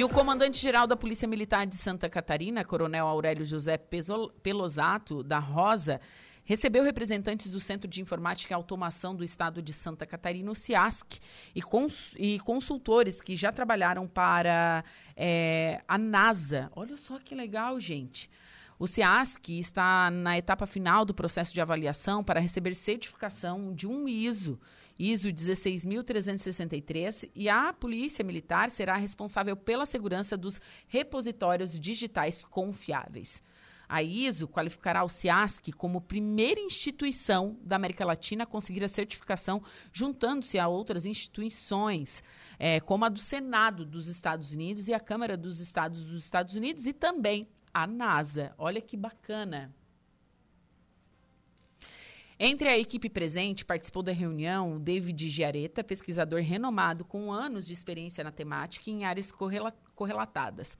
E 0.01 0.03
o 0.03 0.09
comandante-geral 0.09 0.87
da 0.87 0.95
Polícia 0.95 1.27
Militar 1.27 1.67
de 1.67 1.75
Santa 1.75 2.09
Catarina, 2.09 2.65
Coronel 2.65 3.05
Aurélio 3.05 3.45
José 3.45 3.77
Pelosato 3.77 5.21
da 5.21 5.37
Rosa, 5.37 6.01
recebeu 6.43 6.83
representantes 6.83 7.51
do 7.51 7.59
Centro 7.59 7.87
de 7.87 8.01
Informática 8.01 8.51
e 8.51 8.55
Automação 8.55 9.15
do 9.15 9.23
Estado 9.23 9.61
de 9.61 9.71
Santa 9.71 10.05
Catarina, 10.05 10.49
o 10.49 10.55
CIASC, 10.55 11.19
e, 11.53 11.61
cons 11.61 12.15
e 12.17 12.39
consultores 12.39 13.21
que 13.21 13.35
já 13.35 13.51
trabalharam 13.51 14.07
para 14.07 14.83
é, 15.15 15.83
a 15.87 15.97
NASA. 15.97 16.71
Olha 16.75 16.97
só 16.97 17.19
que 17.19 17.35
legal, 17.35 17.79
gente. 17.79 18.27
O 18.81 18.87
CIASC 18.87 19.59
está 19.59 20.09
na 20.09 20.39
etapa 20.39 20.65
final 20.65 21.05
do 21.05 21.13
processo 21.13 21.53
de 21.53 21.61
avaliação 21.61 22.23
para 22.23 22.39
receber 22.39 22.73
certificação 22.73 23.75
de 23.75 23.85
um 23.85 24.09
ISO 24.09 24.59
ISO 24.97 25.31
16363 25.31 27.25
e 27.35 27.47
a 27.47 27.71
Polícia 27.73 28.25
Militar 28.25 28.71
será 28.71 28.95
responsável 28.95 29.55
pela 29.55 29.85
segurança 29.85 30.35
dos 30.35 30.59
repositórios 30.87 31.79
digitais 31.79 32.43
confiáveis. 32.43 33.43
A 33.87 34.01
ISO 34.01 34.47
qualificará 34.47 35.03
o 35.03 35.09
CIASC 35.09 35.71
como 35.73 36.01
primeira 36.01 36.59
instituição 36.59 37.59
da 37.61 37.75
América 37.75 38.03
Latina 38.03 38.45
a 38.45 38.47
conseguir 38.47 38.83
a 38.83 38.87
certificação, 38.87 39.61
juntando-se 39.93 40.57
a 40.57 40.67
outras 40.67 41.05
instituições, 41.05 42.23
é, 42.57 42.79
como 42.79 43.05
a 43.05 43.09
do 43.09 43.19
Senado 43.19 43.85
dos 43.85 44.07
Estados 44.07 44.53
Unidos 44.53 44.87
e 44.87 44.93
a 44.95 44.99
Câmara 44.99 45.37
dos 45.37 45.59
Estados 45.59 46.03
dos 46.03 46.23
Estados 46.23 46.55
Unidos 46.55 46.87
e 46.87 46.93
também 46.93 47.47
a 47.73 47.87
NASA. 47.87 48.53
Olha 48.57 48.81
que 48.81 48.97
bacana. 48.97 49.73
Entre 52.43 52.67
a 52.67 52.75
equipe 52.75 53.07
presente, 53.07 53.63
participou 53.63 54.01
da 54.01 54.11
reunião 54.11 54.79
David 54.79 55.29
Giareta, 55.29 55.83
pesquisador 55.83 56.41
renomado 56.41 57.05
com 57.05 57.31
anos 57.31 57.67
de 57.67 57.73
experiência 57.73 58.23
na 58.23 58.31
temática 58.31 58.89
em 58.89 59.05
áreas 59.05 59.31
correlatadas. 60.01 60.79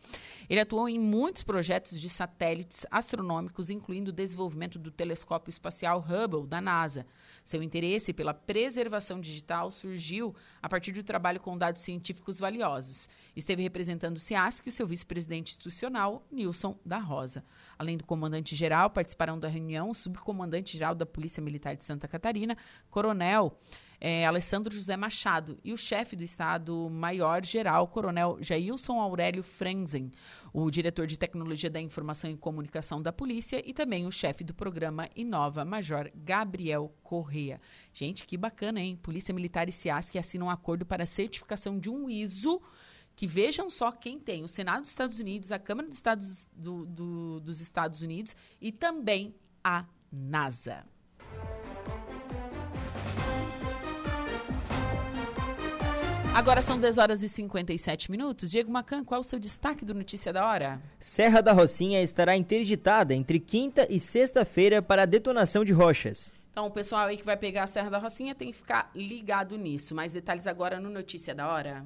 Ele 0.49 0.59
atuou 0.59 0.89
em 0.89 0.99
muitos 0.99 1.43
projetos 1.43 2.01
de 2.01 2.09
satélites 2.09 2.88
astronômicos, 2.89 3.69
incluindo 3.69 4.09
o 4.09 4.13
desenvolvimento 4.13 4.80
do 4.80 4.89
telescópio 4.89 5.51
espacial 5.51 5.99
Hubble 5.99 6.47
da 6.47 6.59
NASA. 6.59 7.05
Seu 7.43 7.61
interesse 7.61 8.13
pela 8.13 8.34
preservação 8.34 9.22
digital 9.22 9.69
surgiu 9.69 10.34
a 10.59 10.67
partir 10.67 10.91
do 10.91 11.03
trabalho 11.03 11.39
com 11.39 11.55
dados 11.55 11.84
científicos 11.84 12.39
valiosos. 12.39 13.07
Esteve 13.36 13.61
representando 13.61 14.17
o 14.17 14.19
CIASC 14.19 14.65
e 14.65 14.69
o 14.69 14.72
seu 14.72 14.88
vice-presidente 14.88 15.51
institucional, 15.51 16.26
Nilson 16.32 16.76
da 16.84 16.97
Rosa. 16.97 17.45
Além 17.78 17.97
do 17.97 18.03
comandante-geral, 18.03 18.89
participaram 18.89 19.38
da 19.38 19.47
reunião 19.47 19.91
o 19.91 19.95
subcomandante-geral 19.95 20.95
da 20.95 21.05
Polícia 21.05 21.43
Militar 21.43 21.76
de 21.76 21.84
Santa 21.84 22.07
Catarina, 22.07 22.57
Coronel 22.89 23.55
é, 24.02 24.26
Alessandro 24.26 24.74
José 24.74 24.97
Machado, 24.97 25.60
e 25.64 25.72
o 25.72 25.78
chefe 25.78 26.16
do 26.16 26.24
Estado-Maior-Geral, 26.24 27.88
Coronel 27.88 28.39
Jailson 28.41 28.99
Aurélio 28.99 29.43
Frenzen, 29.43 30.10
o 30.52 30.72
diretor 30.72 31.06
de 31.06 31.18
Tecnologia 31.18 31.70
da 31.70 31.80
Informação 31.80 32.32
e 32.32 32.36
Comunicação 32.36 32.99
da 32.99 33.14
Polícia 33.14 33.62
e 33.64 33.74
também 33.74 34.08
o 34.08 34.12
chefe 34.12 34.43
do 34.43 34.56
programa 34.56 35.08
Inova, 35.16 35.64
Major 35.64 36.10
Gabriel 36.16 36.91
Correa. 37.04 37.62
Gente, 37.93 38.26
que 38.26 38.36
bacana, 38.36 38.82
hein? 38.82 38.97
Polícia 39.02 39.34
Militar 39.34 39.70
e 39.70 39.72
CIASC 39.72 40.18
assinam 40.18 40.47
um 40.47 40.49
acordo 40.49 40.84
para 40.84 41.04
a 41.04 41.06
certificação 41.08 41.78
de 41.78 41.89
um 41.89 42.10
ISO 42.10 42.60
que 43.16 43.28
vejam 43.28 43.70
só 43.70 43.91
quem 43.91 44.20
tem 44.20 44.43
o 44.43 44.47
Senado 44.47 44.82
dos 44.82 44.89
Estados 44.89 45.20
Unidos, 45.20 45.52
a 45.52 45.60
Câmara 45.60 45.88
dos 45.88 45.97
Estados, 45.97 46.49
do, 46.52 46.86
do, 46.88 47.39
dos 47.41 47.62
Estados 47.62 48.02
Unidos 48.02 48.36
e 48.60 48.72
também 48.72 49.36
a 49.64 49.86
NASA. 50.12 50.84
Agora 56.34 56.61
são 56.61 56.79
10 56.79 56.97
horas 56.97 57.23
e 57.23 57.29
57 57.29 58.09
minutos. 58.09 58.49
Diego 58.49 58.71
Macan, 58.71 59.03
qual 59.03 59.17
é 59.17 59.21
o 59.21 59.23
seu 59.23 59.38
destaque 59.38 59.84
do 59.84 59.93
Notícia 59.93 60.32
da 60.32 60.47
Hora? 60.47 60.82
Serra 60.97 61.41
da 61.41 61.51
Rocinha 61.51 62.01
estará 62.01 62.38
interditada 62.38 63.13
entre 63.13 63.38
quinta 63.38 63.86
e 63.89 63.99
sexta-feira 63.99 64.82
para 64.82 65.03
a 65.03 65.05
detonação 65.05 65.65
de 65.65 65.73
rochas. 65.73 66.32
Então, 66.49 66.65
o 66.65 66.71
pessoal 66.71 67.07
aí 67.07 67.17
que 67.17 67.25
vai 67.25 67.36
pegar 67.36 67.63
a 67.63 67.67
Serra 67.67 67.89
da 67.89 67.97
Rocinha 67.97 68.34
tem 68.34 68.49
que 68.49 68.57
ficar 68.57 68.89
ligado 68.95 69.57
nisso. 69.57 69.93
Mais 69.93 70.13
detalhes 70.13 70.47
agora 70.47 70.79
no 70.79 70.89
Notícia 70.89 71.36
da 71.36 71.47
Hora. 71.47 71.86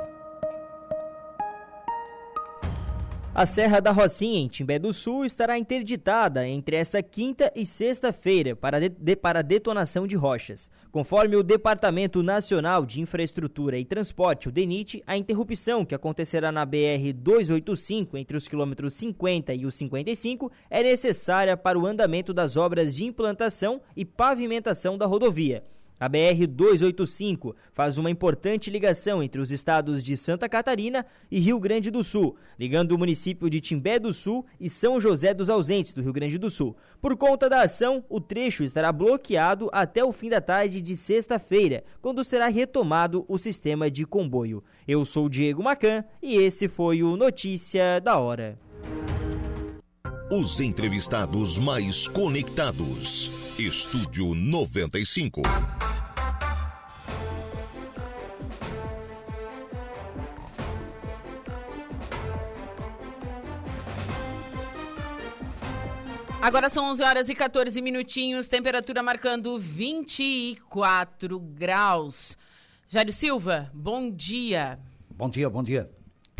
A 3.33 3.45
Serra 3.45 3.79
da 3.79 3.91
Rocinha, 3.91 4.41
em 4.41 4.47
Timbé 4.49 4.77
do 4.77 4.91
Sul, 4.91 5.23
estará 5.23 5.57
interditada 5.57 6.45
entre 6.45 6.75
esta 6.75 7.01
quinta 7.01 7.49
e 7.55 7.65
sexta-feira 7.65 8.57
para, 8.57 8.77
de, 8.77 9.15
para 9.15 9.41
detonação 9.41 10.05
de 10.05 10.17
rochas. 10.17 10.69
Conforme 10.91 11.37
o 11.37 11.43
Departamento 11.43 12.21
Nacional 12.21 12.85
de 12.85 12.99
Infraestrutura 12.99 13.77
e 13.77 13.85
Transporte, 13.85 14.49
o 14.49 14.51
DENIT, 14.51 15.01
a 15.07 15.15
interrupção 15.15 15.85
que 15.85 15.95
acontecerá 15.95 16.51
na 16.51 16.67
BR-285 16.67 18.15
entre 18.15 18.35
os 18.35 18.49
quilômetros 18.49 18.95
50 18.95 19.53
e 19.53 19.65
os 19.65 19.75
55 19.75 20.51
é 20.69 20.83
necessária 20.83 21.55
para 21.55 21.79
o 21.79 21.87
andamento 21.87 22.33
das 22.33 22.57
obras 22.57 22.93
de 22.93 23.05
implantação 23.05 23.79
e 23.95 24.03
pavimentação 24.03 24.97
da 24.97 25.05
rodovia. 25.05 25.63
A 26.01 26.09
BR-285 26.09 27.53
faz 27.73 27.99
uma 27.99 28.09
importante 28.09 28.71
ligação 28.71 29.21
entre 29.21 29.39
os 29.39 29.51
estados 29.51 30.03
de 30.03 30.17
Santa 30.17 30.49
Catarina 30.49 31.05
e 31.29 31.39
Rio 31.39 31.59
Grande 31.59 31.91
do 31.91 32.03
Sul, 32.03 32.35
ligando 32.57 32.93
o 32.93 32.97
município 32.97 33.47
de 33.47 33.61
Timbé 33.61 33.99
do 33.99 34.11
Sul 34.11 34.43
e 34.59 34.67
São 34.67 34.99
José 34.99 35.31
dos 35.31 35.47
Ausentes, 35.47 35.93
do 35.93 36.01
Rio 36.01 36.11
Grande 36.11 36.39
do 36.39 36.49
Sul. 36.49 36.75
Por 36.99 37.15
conta 37.15 37.47
da 37.47 37.61
ação, 37.61 38.03
o 38.09 38.19
trecho 38.19 38.63
estará 38.63 38.91
bloqueado 38.91 39.69
até 39.71 40.03
o 40.03 40.11
fim 40.11 40.27
da 40.27 40.41
tarde 40.41 40.81
de 40.81 40.95
sexta-feira, 40.97 41.83
quando 42.01 42.23
será 42.23 42.47
retomado 42.47 43.23
o 43.27 43.37
sistema 43.37 43.91
de 43.91 44.03
comboio. 44.03 44.63
Eu 44.87 45.05
sou 45.05 45.29
Diego 45.29 45.61
Macan 45.61 46.03
e 46.19 46.35
esse 46.35 46.67
foi 46.67 47.03
o 47.03 47.15
Notícia 47.15 47.99
da 47.99 48.17
Hora. 48.17 48.57
Os 50.31 50.59
entrevistados 50.61 51.59
mais 51.59 52.07
conectados. 52.07 53.31
Estúdio 53.59 54.33
95. 54.33 55.41
Agora 66.41 66.69
são 66.69 66.85
11 66.85 67.03
horas 67.03 67.29
e 67.29 67.35
14 67.35 67.79
minutinhos, 67.83 68.47
temperatura 68.47 69.03
marcando 69.03 69.59
24 69.59 71.39
graus. 71.39 72.35
Jário 72.89 73.13
Silva, 73.13 73.69
bom 73.71 74.09
dia. 74.09 74.79
Bom 75.15 75.29
dia, 75.29 75.47
bom 75.47 75.61
dia. 75.61 75.87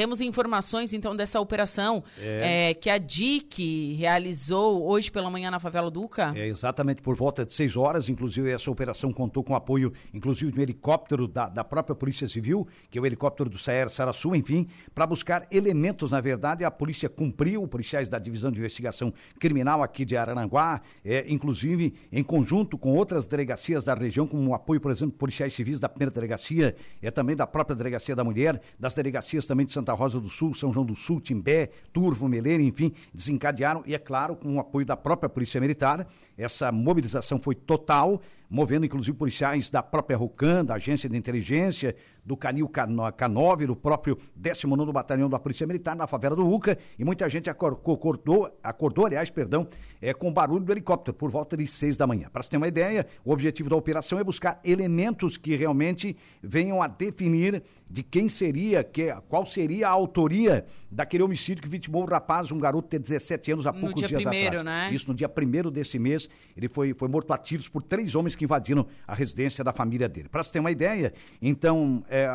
Temos 0.02 0.20
informações, 0.20 0.94
então, 0.94 1.16
dessa 1.16 1.40
operação 1.40 2.04
é. 2.20 2.72
É, 2.72 2.74
que 2.74 2.90
a 2.90 2.98
DIC 2.98 3.94
realizou 4.00 4.84
hoje 4.84 5.12
pela 5.12 5.30
manhã 5.30 5.52
na 5.52 5.60
favela 5.60 5.92
do 5.92 6.02
Uca? 6.02 6.34
É, 6.36 6.48
exatamente, 6.48 7.04
por 7.04 7.16
volta 7.16 7.46
de 7.46 7.54
6 7.54 7.78
horas. 7.78 8.10
Inclusive, 8.10 8.50
essa 8.50 8.72
operação 8.72 9.14
contou 9.14 9.44
com 9.44 9.54
apoio, 9.54 9.94
inclusive, 10.12 10.52
de 10.52 10.60
um 10.60 10.64
helicóptero 10.64 11.28
da, 11.28 11.48
da 11.48 11.64
própria 11.64 11.96
Polícia 11.96 12.28
Civil, 12.28 12.68
que 12.90 12.98
é 12.98 13.02
o 13.02 13.06
helicóptero 13.06 13.48
do 13.48 13.60
Saer 13.60 13.92
Sarassu, 13.92 14.34
enfim, 14.34 14.68
para 14.96 15.06
buscar 15.06 15.46
elementos, 15.52 16.10
na 16.10 16.20
verdade. 16.20 16.66
A 16.66 16.72
polícia 16.72 17.08
cumpriu, 17.08 17.68
policiais 17.68 18.10
da 18.10 18.18
Divisão 18.18 18.52
de 18.52 18.58
Investigação 18.58 19.14
Criminal 19.40 19.84
aqui 19.84 20.04
de 20.04 20.18
Araranguá, 20.18 20.82
é, 21.06 21.32
inclusive 21.32 21.94
em 22.12 22.24
conjunto 22.24 22.76
com 22.76 22.96
outras 22.96 23.28
delegacias 23.28 23.84
da 23.84 23.94
região, 23.94 24.26
como 24.26 24.50
o 24.50 24.56
apoio, 24.56 24.82
por 24.82 24.90
exemplo, 24.90 25.16
policiais 25.16 25.54
civis 25.54 25.80
da 25.80 25.88
primeira 25.88 26.12
delegacia, 26.12 26.76
é 27.04 27.12
também 27.12 27.36
da 27.36 27.46
própria 27.46 27.76
Delegacia 27.76 28.16
da 28.16 28.24
Mulher, 28.24 28.60
das 28.80 28.96
delegacias 28.96 29.46
também 29.46 29.64
de 29.64 29.72
Santa 29.72 29.91
Santa 29.92 29.94
Rosa 29.94 30.20
do 30.20 30.30
Sul, 30.30 30.54
São 30.54 30.72
João 30.72 30.86
do 30.86 30.96
Sul, 30.96 31.20
Timbé, 31.20 31.70
Turvo, 31.92 32.28
Meleira, 32.28 32.64
enfim, 32.64 32.94
desencadearam 33.14 33.84
e, 33.86 33.94
é 33.94 34.00
claro, 34.00 34.36
com 34.36 34.56
o 34.56 34.60
apoio 34.60 34.86
da 34.86 34.96
própria 34.96 35.30
Polícia 35.30 35.60
Militar, 35.60 36.08
essa 36.38 36.72
mobilização 36.72 37.40
foi 37.40 37.56
total, 37.56 38.22
movendo 38.52 38.86
inclusive 38.86 39.18
policiais 39.18 39.70
da 39.70 39.82
própria 39.82 40.18
RUCAN, 40.18 40.66
da 40.66 40.76
Agência 40.76 41.08
de 41.08 41.16
Inteligência, 41.16 41.96
do 42.24 42.36
Canil 42.36 42.68
K9, 42.68 43.66
do 43.66 43.76
próprio 43.78 44.18
19 44.36 44.92
Batalhão 44.92 45.30
da 45.30 45.40
Polícia 45.40 45.66
Militar, 45.66 45.96
na 45.96 46.06
favela 46.06 46.36
do 46.36 46.46
Uca, 46.46 46.78
e 47.00 47.06
muita 47.06 47.30
gente 47.30 47.50
acordou, 47.50 48.60
acordou 48.62 49.06
aliás, 49.06 49.30
perdão, 49.30 49.68
é, 50.02 50.14
com 50.14 50.28
o 50.28 50.32
barulho 50.32 50.66
do 50.66 50.72
helicóptero, 50.72 51.16
por 51.16 51.32
volta 51.32 51.56
de 51.56 51.66
seis 51.66 51.96
da 51.96 52.06
manhã. 52.06 52.30
Para 52.30 52.44
você 52.44 52.50
ter 52.50 52.58
uma 52.58 52.68
ideia, 52.68 53.08
o 53.24 53.32
objetivo 53.32 53.70
da 53.70 53.76
operação 53.78 54.20
é 54.20 54.24
buscar 54.24 54.60
elementos 54.66 55.38
que 55.38 55.56
realmente 55.56 56.18
venham 56.44 56.84
a 56.84 56.88
definir 56.88 57.64
de 57.90 58.04
quem 58.04 58.30
seria, 58.30 58.84
que, 58.84 59.14
qual 59.28 59.46
seria 59.46 59.88
a 59.88 59.92
autoria 59.92 60.66
daquele 60.90 61.24
homicídio 61.24 61.62
que 61.62 61.70
vitimou 61.70 62.04
o 62.04 62.06
rapaz, 62.06 62.52
um 62.52 62.60
garoto 62.60 62.90
de 62.90 63.00
17 63.00 63.52
anos, 63.52 63.68
há 63.68 63.74
poucos 63.74 64.08
dias 64.08 64.24
primeiro, 64.24 64.60
atrás. 64.60 64.66
Né? 64.66 64.96
Isso 64.96 65.08
no 65.08 65.14
dia 65.14 65.28
primeiro 65.28 65.70
desse 65.70 66.00
mês, 66.00 66.30
ele 66.56 66.70
foi, 66.70 66.94
foi 66.94 67.08
morto 67.08 67.32
a 67.34 67.38
tiros 67.38 67.68
por 67.68 67.84
três 67.84 68.16
homens 68.16 68.36
que 68.36 68.41
invadiram 68.44 68.86
a 69.08 69.14
residência 69.14 69.64
da 69.64 69.74
família 69.74 70.08
dele. 70.08 70.30
Para 70.30 70.44
você 70.44 70.52
ter 70.52 70.60
uma 70.60 70.72
ideia, 70.72 71.14
então, 71.42 72.04
é, 72.10 72.28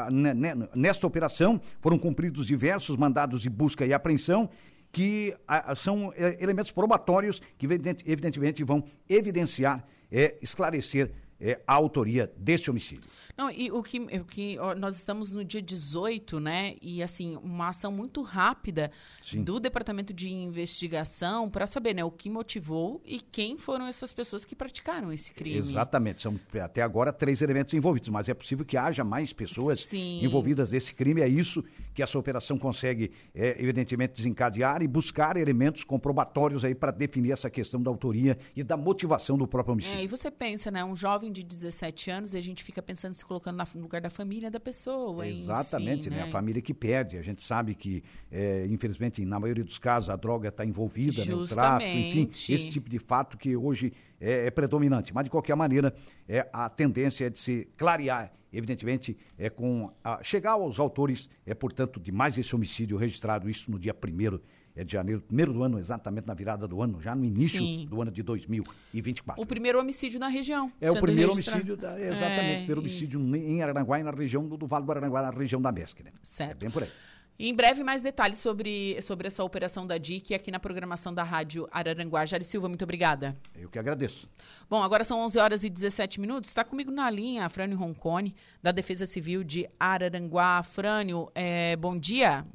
nesta 0.74 1.06
operação 1.06 1.60
foram 1.80 1.98
cumpridos 1.98 2.46
diversos 2.46 2.96
mandados 2.96 3.42
de 3.42 3.50
busca 3.50 3.84
e 3.84 3.92
apreensão 3.92 4.48
que 4.92 5.34
a, 5.46 5.74
são 5.74 6.12
é, 6.16 6.42
elementos 6.42 6.70
probatórios 6.70 7.42
que 7.58 7.66
evidentemente 7.66 8.64
vão 8.64 8.84
evidenciar, 9.08 9.86
é, 10.10 10.36
esclarecer 10.40 11.10
é, 11.40 11.60
a 11.66 11.74
autoria 11.74 12.32
desse 12.36 12.70
homicídio. 12.70 13.04
Não, 13.36 13.50
e 13.50 13.70
o 13.70 13.82
que, 13.82 13.98
o 13.98 14.24
que 14.24 14.58
ó, 14.58 14.74
nós 14.74 14.96
estamos 14.96 15.30
no 15.30 15.44
dia 15.44 15.60
18, 15.60 16.40
né? 16.40 16.76
E 16.80 17.02
assim, 17.02 17.36
uma 17.42 17.68
ação 17.68 17.92
muito 17.92 18.22
rápida 18.22 18.90
Sim. 19.22 19.42
do 19.42 19.60
Departamento 19.60 20.14
de 20.14 20.30
Investigação 20.30 21.50
para 21.50 21.66
saber, 21.66 21.94
né, 21.94 22.04
o 22.04 22.10
que 22.10 22.30
motivou 22.30 23.02
e 23.04 23.20
quem 23.20 23.58
foram 23.58 23.86
essas 23.86 24.12
pessoas 24.12 24.44
que 24.44 24.56
praticaram 24.56 25.12
esse 25.12 25.32
crime. 25.32 25.58
Exatamente, 25.58 26.22
são 26.22 26.38
até 26.62 26.80
agora 26.80 27.12
três 27.12 27.42
elementos 27.42 27.74
envolvidos, 27.74 28.08
mas 28.08 28.28
é 28.28 28.34
possível 28.34 28.64
que 28.64 28.76
haja 28.76 29.04
mais 29.04 29.32
pessoas 29.32 29.80
Sim. 29.80 30.24
envolvidas 30.24 30.72
nesse 30.72 30.94
crime. 30.94 31.20
É 31.20 31.28
isso 31.28 31.62
que 31.96 32.02
essa 32.02 32.18
operação 32.18 32.58
consegue, 32.58 33.10
é, 33.34 33.56
evidentemente, 33.58 34.12
desencadear 34.12 34.82
e 34.82 34.86
buscar 34.86 35.38
elementos 35.38 35.82
comprobatórios 35.82 36.62
aí 36.62 36.74
para 36.74 36.92
definir 36.92 37.32
essa 37.32 37.48
questão 37.48 37.82
da 37.82 37.90
autoria 37.90 38.36
e 38.54 38.62
da 38.62 38.76
motivação 38.76 39.38
do 39.38 39.48
próprio 39.48 39.72
homicídio. 39.72 39.98
É, 39.98 40.04
e 40.04 40.06
você 40.06 40.30
pensa, 40.30 40.70
né, 40.70 40.84
um 40.84 40.94
jovem 40.94 41.32
de 41.32 41.42
17 41.42 42.10
anos 42.10 42.34
e 42.34 42.36
a 42.36 42.40
gente 42.42 42.62
fica 42.62 42.82
pensando, 42.82 43.14
se 43.14 43.24
colocando 43.24 43.64
no 43.74 43.80
lugar 43.80 44.02
da 44.02 44.10
família 44.10 44.50
da 44.50 44.60
pessoa. 44.60 45.26
Exatamente, 45.26 46.08
enfim, 46.08 46.10
né? 46.10 46.16
né? 46.16 46.28
A 46.28 46.30
família 46.30 46.60
que 46.60 46.74
perde. 46.74 47.16
A 47.16 47.22
gente 47.22 47.42
sabe 47.42 47.74
que, 47.74 48.04
é, 48.30 48.66
infelizmente, 48.66 49.24
na 49.24 49.40
maioria 49.40 49.64
dos 49.64 49.78
casos, 49.78 50.10
a 50.10 50.16
droga 50.16 50.50
está 50.50 50.66
envolvida, 50.66 51.24
né? 51.24 51.34
o 51.34 51.48
tráfico, 51.48 51.90
enfim, 51.90 52.30
esse 52.52 52.68
tipo 52.68 52.90
de 52.90 52.98
fato 52.98 53.38
que 53.38 53.56
hoje 53.56 53.90
é, 54.20 54.46
é 54.46 54.50
predominante. 54.50 55.12
Mas, 55.14 55.24
de 55.24 55.30
qualquer 55.30 55.56
maneira, 55.56 55.94
é, 56.28 56.48
a 56.52 56.68
tendência 56.68 57.26
é 57.26 57.30
de 57.30 57.38
se 57.38 57.68
clarear, 57.76 58.32
evidentemente, 58.52 59.16
é 59.38 59.48
com 59.50 59.90
a, 60.02 60.22
chegar 60.22 60.52
aos 60.52 60.78
autores, 60.78 61.28
é, 61.44 61.54
portanto, 61.54 62.00
de 62.00 62.10
mais 62.12 62.36
esse 62.38 62.54
homicídio 62.54 62.96
registrado, 62.96 63.48
isso 63.48 63.70
no 63.70 63.78
dia 63.78 63.94
1 63.94 64.38
é 64.76 64.84
de 64.84 64.92
janeiro, 64.92 65.22
primeiro 65.22 65.54
do 65.54 65.62
ano, 65.62 65.78
exatamente 65.78 66.26
na 66.26 66.34
virada 66.34 66.68
do 66.68 66.82
ano, 66.82 67.00
já 67.00 67.14
no 67.14 67.24
início 67.24 67.62
Sim. 67.62 67.86
do 67.88 68.02
ano 68.02 68.10
de 68.10 68.22
2024. 68.22 69.42
O 69.42 69.46
primeiro 69.46 69.80
homicídio 69.80 70.20
na 70.20 70.28
região. 70.28 70.70
É 70.78 70.90
o 70.90 71.00
primeiro 71.00 71.30
registrado. 71.30 71.62
homicídio, 71.62 71.76
da, 71.78 71.98
exatamente, 71.98 72.20
É, 72.20 72.52
o 72.52 72.56
primeiro 72.58 72.80
e- 72.80 72.84
homicídio 72.84 73.36
em 73.36 73.62
Araranguá 73.62 73.98
e 73.98 74.02
na 74.02 74.10
região 74.10 74.46
do, 74.46 74.54
do 74.58 74.66
Vale 74.66 74.84
do 74.84 74.92
Araranguá, 74.92 75.22
na 75.22 75.30
região 75.30 75.62
da 75.62 75.72
Mesque, 75.72 76.02
né? 76.02 76.12
Certo. 76.22 76.52
É 76.52 76.54
bem 76.54 76.70
por 76.70 76.82
aí. 76.82 76.90
Em 77.38 77.54
breve, 77.54 77.84
mais 77.84 78.00
detalhes 78.00 78.38
sobre, 78.38 79.00
sobre 79.02 79.26
essa 79.26 79.44
operação 79.44 79.86
da 79.86 79.98
DIC 79.98 80.32
aqui 80.32 80.50
na 80.50 80.58
programação 80.58 81.12
da 81.12 81.22
Rádio 81.22 81.68
Araranguá. 81.70 82.24
Jari 82.24 82.44
Silva, 82.44 82.66
muito 82.66 82.82
obrigada. 82.82 83.36
Eu 83.54 83.68
que 83.68 83.78
agradeço. 83.78 84.26
Bom, 84.70 84.82
agora 84.82 85.04
são 85.04 85.20
11 85.20 85.38
horas 85.38 85.62
e 85.62 85.68
17 85.68 86.18
minutos. 86.18 86.48
Está 86.48 86.64
comigo 86.64 86.90
na 86.90 87.10
linha 87.10 87.44
a 87.44 87.48
Frânio 87.50 87.76
Roncone, 87.76 88.34
da 88.62 88.72
Defesa 88.72 89.04
Civil 89.04 89.44
de 89.44 89.68
Araranguá. 89.78 90.62
Frânio, 90.62 91.30
é, 91.34 91.76
bom 91.76 91.98
dia. 91.98 92.46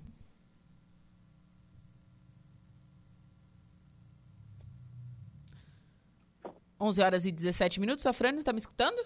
Onze 6.79 7.03
horas 7.03 7.27
e 7.27 7.31
17 7.31 7.79
minutos. 7.79 8.07
A 8.07 8.13
Frânio, 8.13 8.39
está 8.39 8.51
me 8.51 8.57
escutando? 8.57 8.99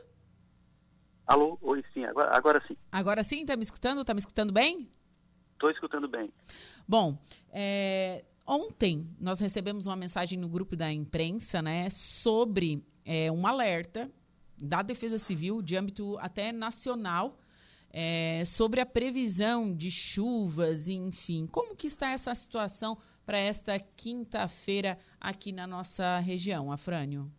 Alô, 1.28 1.58
oi, 1.62 1.84
sim, 1.94 2.06
agora, 2.06 2.34
agora 2.34 2.64
sim. 2.66 2.78
Agora 2.90 3.24
sim, 3.24 3.42
está 3.42 3.58
me 3.58 3.64
escutando? 3.64 4.00
Está 4.00 4.14
me 4.14 4.20
escutando 4.22 4.54
bem? 4.54 4.90
Estou 5.56 5.72
escutando 5.72 6.08
bem. 6.08 6.32
Bom, 6.88 7.18
é, 7.52 8.24
ontem 8.46 9.10
nós 9.20 9.40
recebemos 9.40 9.88
uma 9.88 9.96
mensagem 9.96 10.38
no 10.38 10.48
grupo 10.48 10.76
da 10.76 10.92
imprensa, 10.92 11.62
né, 11.62 11.90
sobre 11.90 12.86
é, 13.06 13.32
um 13.32 13.48
alerta 13.48 14.12
da 14.58 14.82
Defesa 14.82 15.18
Civil 15.18 15.62
de 15.62 15.76
âmbito 15.76 16.18
até 16.20 16.52
nacional 16.52 17.38
é, 17.98 18.44
sobre 18.44 18.82
a 18.82 18.86
previsão 18.86 19.74
de 19.74 19.90
chuvas, 19.90 20.90
enfim. 20.90 21.48
Como 21.48 21.76
que 21.76 21.88
está 21.88 22.10
essa 22.10 22.36
situação 22.36 22.98
para 23.26 23.38
esta 23.38 23.80
quinta-feira 23.80 24.98
aqui 25.20 25.54
na 25.54 25.66
nossa 25.66 26.20
região, 26.20 26.74
Afrânio? 26.74 27.32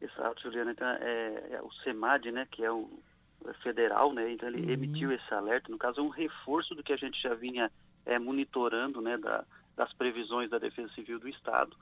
Exato, 0.00 0.40
Juliana. 0.42 0.72
Então, 0.72 0.88
é, 0.88 1.48
é 1.50 1.62
o 1.62 1.70
CEMAD, 1.84 2.32
né, 2.32 2.48
que 2.50 2.64
é 2.64 2.72
o 2.72 2.88
federal, 3.62 4.12
né, 4.12 4.32
então 4.32 4.48
ele 4.48 4.62
Uhum. 4.62 4.70
emitiu 4.70 5.12
esse 5.12 5.32
alerta, 5.34 5.70
no 5.70 5.78
caso 5.78 6.00
é 6.00 6.02
um 6.02 6.08
reforço 6.08 6.74
do 6.74 6.82
que 6.82 6.92
a 6.92 6.96
gente 6.96 7.20
já 7.20 7.34
vinha 7.34 7.70
é, 8.04 8.18
monitorando, 8.18 9.00
né, 9.00 9.16
da, 9.16 9.44
das 9.76 9.92
previsões 9.92 10.50
da 10.50 10.58
Defesa 10.58 10.92
Civil 10.94 11.18
do 11.18 11.28
Estado. 11.28 11.76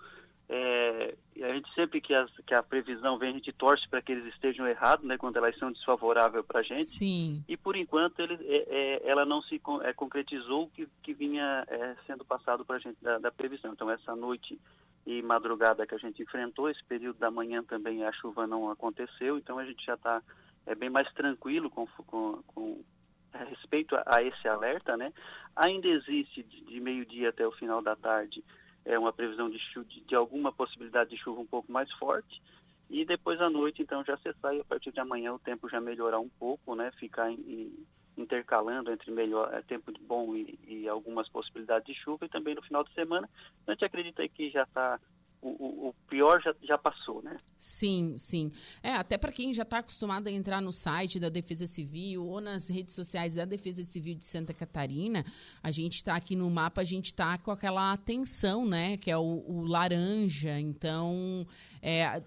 É, 0.48 1.16
e 1.34 1.42
a 1.42 1.52
gente 1.52 1.72
sempre 1.74 2.00
que, 2.00 2.14
as, 2.14 2.30
que 2.46 2.54
a 2.54 2.62
previsão 2.62 3.18
vem, 3.18 3.30
a 3.30 3.32
gente 3.32 3.52
torce 3.52 3.88
para 3.88 4.00
que 4.00 4.12
eles 4.12 4.32
estejam 4.32 4.66
errados, 4.66 5.04
né, 5.04 5.16
quando 5.18 5.36
elas 5.38 5.58
são 5.58 5.72
desfavoráveis 5.72 6.44
para 6.46 6.60
a 6.60 6.62
gente. 6.62 6.84
Sim. 6.84 7.42
E 7.48 7.56
por 7.56 7.74
enquanto 7.74 8.20
ele, 8.20 8.34
é, 8.44 8.66
é, 8.68 9.10
ela 9.10 9.24
não 9.24 9.42
se 9.42 9.60
é, 9.82 9.92
concretizou 9.92 10.64
o 10.64 10.70
que, 10.70 10.86
que 11.02 11.12
vinha 11.12 11.64
é, 11.66 11.96
sendo 12.06 12.24
passado 12.24 12.64
para 12.64 12.76
a 12.76 12.78
gente 12.78 12.96
da, 13.02 13.18
da 13.18 13.32
previsão. 13.32 13.72
Então 13.72 13.90
essa 13.90 14.14
noite 14.14 14.58
e 15.04 15.20
madrugada 15.22 15.86
que 15.86 15.94
a 15.94 15.98
gente 15.98 16.22
enfrentou, 16.22 16.70
esse 16.70 16.84
período 16.84 17.18
da 17.18 17.30
manhã 17.30 17.62
também 17.62 18.04
a 18.04 18.12
chuva 18.12 18.46
não 18.46 18.70
aconteceu, 18.70 19.38
então 19.38 19.58
a 19.58 19.64
gente 19.64 19.84
já 19.84 19.94
está 19.94 20.22
é, 20.66 20.74
bem 20.74 20.90
mais 20.90 21.10
tranquilo 21.12 21.70
com, 21.70 21.86
com, 22.06 22.42
com 22.46 22.84
a 23.32 23.44
respeito 23.44 23.94
a, 23.96 24.02
a 24.06 24.22
esse 24.22 24.46
alerta, 24.48 24.96
né? 24.96 25.12
Ainda 25.54 25.86
existe 25.88 26.42
de, 26.42 26.60
de 26.64 26.80
meio-dia 26.80 27.30
até 27.30 27.46
o 27.46 27.52
final 27.52 27.80
da 27.82 27.94
tarde 27.96 28.44
é 28.84 28.98
uma 28.98 29.12
previsão 29.12 29.50
de, 29.50 29.58
chu- 29.58 29.84
de, 29.84 30.00
de 30.02 30.14
alguma 30.14 30.52
possibilidade 30.52 31.10
de 31.10 31.16
chuva 31.16 31.40
um 31.40 31.46
pouco 31.46 31.70
mais 31.72 31.90
forte. 31.94 32.40
E 32.88 33.04
depois 33.04 33.40
à 33.40 33.50
noite, 33.50 33.82
então, 33.82 34.04
já 34.04 34.16
cessar 34.18 34.54
e 34.54 34.60
a 34.60 34.64
partir 34.64 34.92
de 34.92 35.00
amanhã 35.00 35.32
o 35.34 35.40
tempo 35.40 35.68
já 35.68 35.80
melhorar 35.80 36.20
um 36.20 36.28
pouco, 36.28 36.74
né? 36.76 36.92
Ficar 36.92 37.30
em- 37.30 37.34
em- 37.34 37.86
intercalando 38.16 38.90
entre 38.90 39.10
melhor 39.10 39.52
é, 39.52 39.60
tempo 39.62 39.92
bom 40.00 40.34
e, 40.34 40.58
e 40.66 40.88
algumas 40.88 41.28
possibilidades 41.28 41.86
de 41.86 42.00
chuva 42.00 42.24
e 42.24 42.28
também 42.28 42.54
no 42.54 42.62
final 42.62 42.84
de 42.84 42.92
semana. 42.94 43.28
A 43.66 43.72
gente 43.72 43.84
acredita 43.84 44.26
que 44.28 44.50
já 44.50 44.62
está 44.62 45.00
o, 45.42 45.88
o- 45.88 45.94
pior 46.08 46.40
já, 46.40 46.54
já 46.62 46.78
passou, 46.78 47.20
né? 47.22 47.36
Sim, 47.58 48.14
sim. 48.16 48.50
É, 48.82 48.92
até 48.92 49.18
para 49.18 49.32
quem 49.32 49.52
já 49.52 49.64
está 49.64 49.78
acostumado 49.78 50.28
a 50.28 50.30
entrar 50.30 50.62
no 50.62 50.70
site 50.72 51.18
da 51.18 51.28
Defesa 51.28 51.66
Civil 51.66 52.24
ou 52.24 52.40
nas 52.40 52.68
redes 52.68 52.94
sociais 52.94 53.34
da 53.34 53.44
Defesa 53.44 53.82
Civil 53.82 54.14
de 54.14 54.24
Santa 54.24 54.54
Catarina, 54.54 55.24
a 55.62 55.70
gente 55.72 55.96
está 55.96 56.14
aqui 56.14 56.36
no 56.36 56.48
mapa, 56.48 56.80
a 56.80 56.84
gente 56.84 57.06
está 57.06 57.36
com 57.38 57.50
aquela 57.50 57.92
atenção, 57.92 58.64
né? 58.64 58.96
Que 58.96 59.10
é 59.10 59.16
o, 59.18 59.44
o 59.46 59.64
laranja. 59.64 60.58
Então, 60.60 61.44
é, 61.82 62.22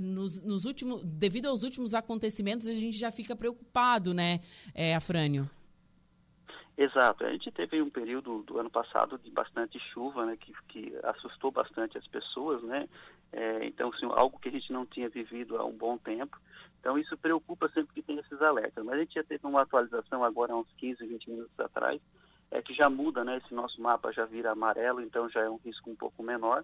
nos, 0.00 0.40
nos 0.42 0.64
últimos, 0.64 1.02
devido 1.04 1.46
aos 1.46 1.62
últimos 1.64 1.94
acontecimentos, 1.94 2.66
a 2.68 2.72
gente 2.72 2.96
já 2.96 3.10
fica 3.10 3.34
preocupado, 3.34 4.14
né, 4.14 4.40
é, 4.74 4.94
Afrânio? 4.94 5.50
Exato. 6.76 7.24
A 7.24 7.32
gente 7.32 7.50
teve 7.50 7.80
um 7.80 7.88
período 7.88 8.42
do 8.42 8.58
ano 8.58 8.70
passado 8.70 9.18
de 9.18 9.30
bastante 9.30 9.78
chuva, 9.78 10.26
né, 10.26 10.36
que, 10.36 10.52
que 10.68 10.94
assustou 11.04 11.50
bastante 11.50 11.96
as 11.96 12.06
pessoas, 12.06 12.62
né? 12.62 12.86
É, 13.32 13.64
então, 13.64 13.90
assim, 13.90 14.06
algo 14.10 14.38
que 14.38 14.48
a 14.48 14.52
gente 14.52 14.72
não 14.72 14.84
tinha 14.84 15.08
vivido 15.08 15.56
há 15.56 15.64
um 15.64 15.72
bom 15.72 15.96
tempo. 15.96 16.38
Então, 16.80 16.98
isso 16.98 17.16
preocupa 17.16 17.68
sempre 17.68 17.94
que 17.94 18.02
tem 18.02 18.18
esses 18.18 18.40
alertas. 18.42 18.84
Mas 18.84 18.96
a 18.96 18.98
gente 18.98 19.14
já 19.14 19.24
teve 19.24 19.46
uma 19.46 19.62
atualização 19.62 20.22
agora, 20.22 20.52
há 20.52 20.56
uns 20.56 20.70
15, 20.76 21.06
20 21.06 21.30
minutos 21.30 21.60
atrás, 21.60 22.00
é 22.50 22.60
que 22.60 22.74
já 22.74 22.90
muda, 22.90 23.24
né? 23.24 23.38
Esse 23.38 23.54
nosso 23.54 23.80
mapa 23.80 24.12
já 24.12 24.24
vira 24.26 24.52
amarelo, 24.52 25.00
então 25.00 25.28
já 25.30 25.40
é 25.40 25.50
um 25.50 25.58
risco 25.64 25.90
um 25.90 25.96
pouco 25.96 26.22
menor. 26.22 26.62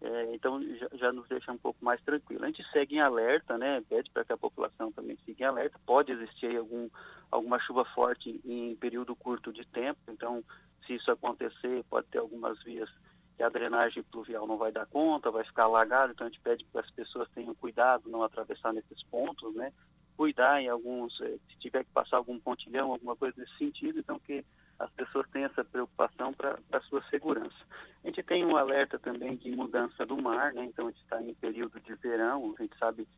É, 0.00 0.34
então 0.34 0.62
já, 0.76 0.88
já 0.92 1.12
nos 1.12 1.26
deixa 1.28 1.50
um 1.50 1.58
pouco 1.58 1.84
mais 1.84 2.00
tranquilo. 2.02 2.44
A 2.44 2.48
gente 2.48 2.64
segue 2.70 2.96
em 2.96 3.00
alerta, 3.00 3.56
né? 3.56 3.82
Pede 3.88 4.10
para 4.10 4.24
que 4.24 4.32
a 4.32 4.36
população 4.36 4.92
também 4.92 5.16
siga 5.24 5.44
em 5.44 5.46
alerta. 5.46 5.80
Pode 5.86 6.12
existir 6.12 6.56
algum, 6.56 6.88
alguma 7.30 7.58
chuva 7.60 7.84
forte 7.86 8.40
em 8.44 8.76
período 8.76 9.16
curto 9.16 9.52
de 9.52 9.64
tempo, 9.66 9.98
então 10.08 10.44
se 10.86 10.94
isso 10.94 11.10
acontecer, 11.10 11.84
pode 11.90 12.06
ter 12.08 12.18
algumas 12.18 12.62
vias 12.62 12.88
que 13.36 13.42
a 13.42 13.48
drenagem 13.48 14.02
pluvial 14.04 14.46
não 14.46 14.56
vai 14.56 14.72
dar 14.72 14.86
conta, 14.86 15.30
vai 15.30 15.44
ficar 15.44 15.64
alagado, 15.64 16.12
então 16.12 16.26
a 16.26 16.30
gente 16.30 16.40
pede 16.40 16.64
que 16.64 16.78
as 16.78 16.90
pessoas 16.90 17.28
tenham 17.34 17.54
cuidado, 17.54 18.08
não 18.08 18.22
atravessar 18.22 18.72
nesses 18.72 19.02
pontos, 19.04 19.54
né? 19.54 19.72
Cuidar 20.16 20.62
em 20.62 20.68
alguns, 20.68 21.20
eh, 21.20 21.36
se 21.48 21.58
tiver 21.58 21.84
que 21.84 21.90
passar 21.90 22.16
algum 22.16 22.38
pontilhão, 22.38 22.92
alguma 22.92 23.14
coisa 23.14 23.34
nesse 23.36 23.56
sentido, 23.58 23.98
então 23.98 24.18
que 24.18 24.42
as 24.78 24.90
pessoas 24.90 25.26
tenham 25.30 25.46
essa 25.46 25.64
preocupação 25.64 26.32
para 26.32 26.58
a 26.72 26.80
sua 26.82 27.02
segurança. 27.08 27.56
A 28.04 28.06
gente 28.06 28.22
tem 28.22 28.44
um 28.44 28.56
alerta 28.56 28.98
também 28.98 29.36
de 29.36 29.50
mudança 29.50 30.04
do 30.04 30.20
mar, 30.20 30.52
né? 30.52 30.64
Então 30.64 30.86
a 30.86 30.90
gente 30.90 31.02
está 31.02 31.22
em 31.22 31.34
período 31.34 31.80
de 31.80 31.94
verão, 31.94 32.54
a 32.58 32.62
gente 32.62 32.76
sabe 32.78 33.08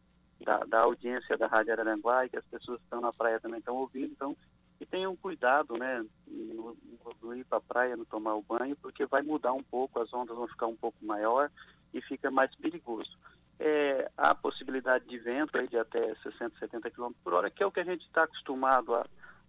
da, 0.41 0.59
da 0.65 0.81
audiência 0.81 1.37
da 1.37 1.47
Rádio 1.47 1.73
Araranguá 1.73 2.25
e 2.25 2.29
que 2.29 2.37
as 2.37 2.45
pessoas 2.45 2.79
que 2.79 2.85
estão 2.85 3.01
na 3.01 3.13
praia 3.13 3.41
também 3.41 3.59
estão 3.59 3.77
ouvindo, 3.77 4.13
então 4.13 4.37
que 4.79 4.87
tenham 4.87 5.17
cuidado, 5.17 5.77
né, 5.77 6.05
no, 6.29 6.77
no 7.21 7.35
ir 7.35 7.45
para 7.45 7.59
a 7.59 7.61
praia, 7.61 7.97
no 7.97 8.07
tomar 8.07 8.35
o 8.35 8.43
banho, 8.43 8.77
porque 8.77 9.05
vai 9.07 9.23
mudar 9.23 9.53
um 9.53 9.63
pouco, 9.63 10.01
as 10.01 10.13
ondas 10.15 10.37
vão 10.37 10.47
ficar 10.47 10.69
um 10.69 10.77
pouco 10.77 11.05
maior 11.05 11.51
e 11.93 12.01
fica 12.01 12.31
mais 12.31 12.55
perigoso. 12.55 13.11
É, 13.59 14.09
há 14.17 14.33
possibilidade 14.37 15.05
de 15.07 15.19
vento 15.19 15.59
aí 15.59 15.67
de 15.67 15.77
até 15.77 16.15
60, 16.23 16.57
70 16.61 16.91
km 16.93 17.11
por 17.25 17.35
hora, 17.35 17.51
que 17.51 17.61
é 17.61 17.67
o 17.67 17.73
que 17.73 17.81
a 17.81 17.85
gente 17.85 18.07
está 18.07 18.23
acostumado 18.23 18.95
a, 18.95 19.05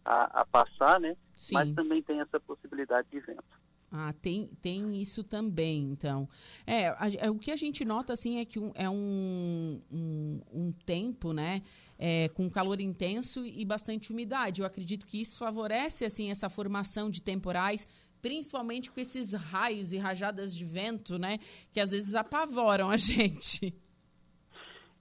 a, 0.05 0.41
a 0.41 0.45
passar, 0.45 0.99
né? 0.99 1.15
Sim. 1.35 1.53
Mas 1.55 1.73
também 1.73 2.01
tem 2.01 2.19
essa 2.19 2.39
possibilidade 2.39 3.07
de 3.11 3.19
vento. 3.19 3.43
Ah, 3.91 4.13
tem, 4.21 4.47
tem 4.61 5.01
isso 5.01 5.23
também, 5.23 5.89
então. 5.89 6.27
É, 6.67 6.89
a- 6.89 7.31
o 7.31 7.39
que 7.39 7.49
a 7.51 7.55
gente 7.55 7.83
nota, 7.83 8.13
assim, 8.13 8.37
é 8.39 8.45
que 8.45 8.59
um- 8.59 8.71
é 8.75 8.87
um, 8.87 9.81
um, 9.91 10.41
um 10.53 10.71
tempo, 10.85 11.33
né, 11.33 11.63
é, 11.97 12.29
com 12.29 12.47
calor 12.51 12.79
intenso 12.79 13.43
e 13.43 13.65
bastante 13.65 14.11
umidade. 14.11 14.61
Eu 14.61 14.67
acredito 14.67 15.07
que 15.07 15.19
isso 15.19 15.39
favorece, 15.39 16.05
assim, 16.05 16.29
essa 16.29 16.49
formação 16.49 17.09
de 17.09 17.19
temporais, 17.19 17.87
principalmente 18.21 18.91
com 18.91 18.99
esses 18.99 19.33
raios 19.33 19.91
e 19.91 19.97
rajadas 19.97 20.55
de 20.55 20.65
vento, 20.65 21.17
né, 21.17 21.39
que 21.73 21.79
às 21.79 21.89
vezes 21.89 22.13
apavoram 22.13 22.91
a 22.91 22.97
gente. 22.97 23.73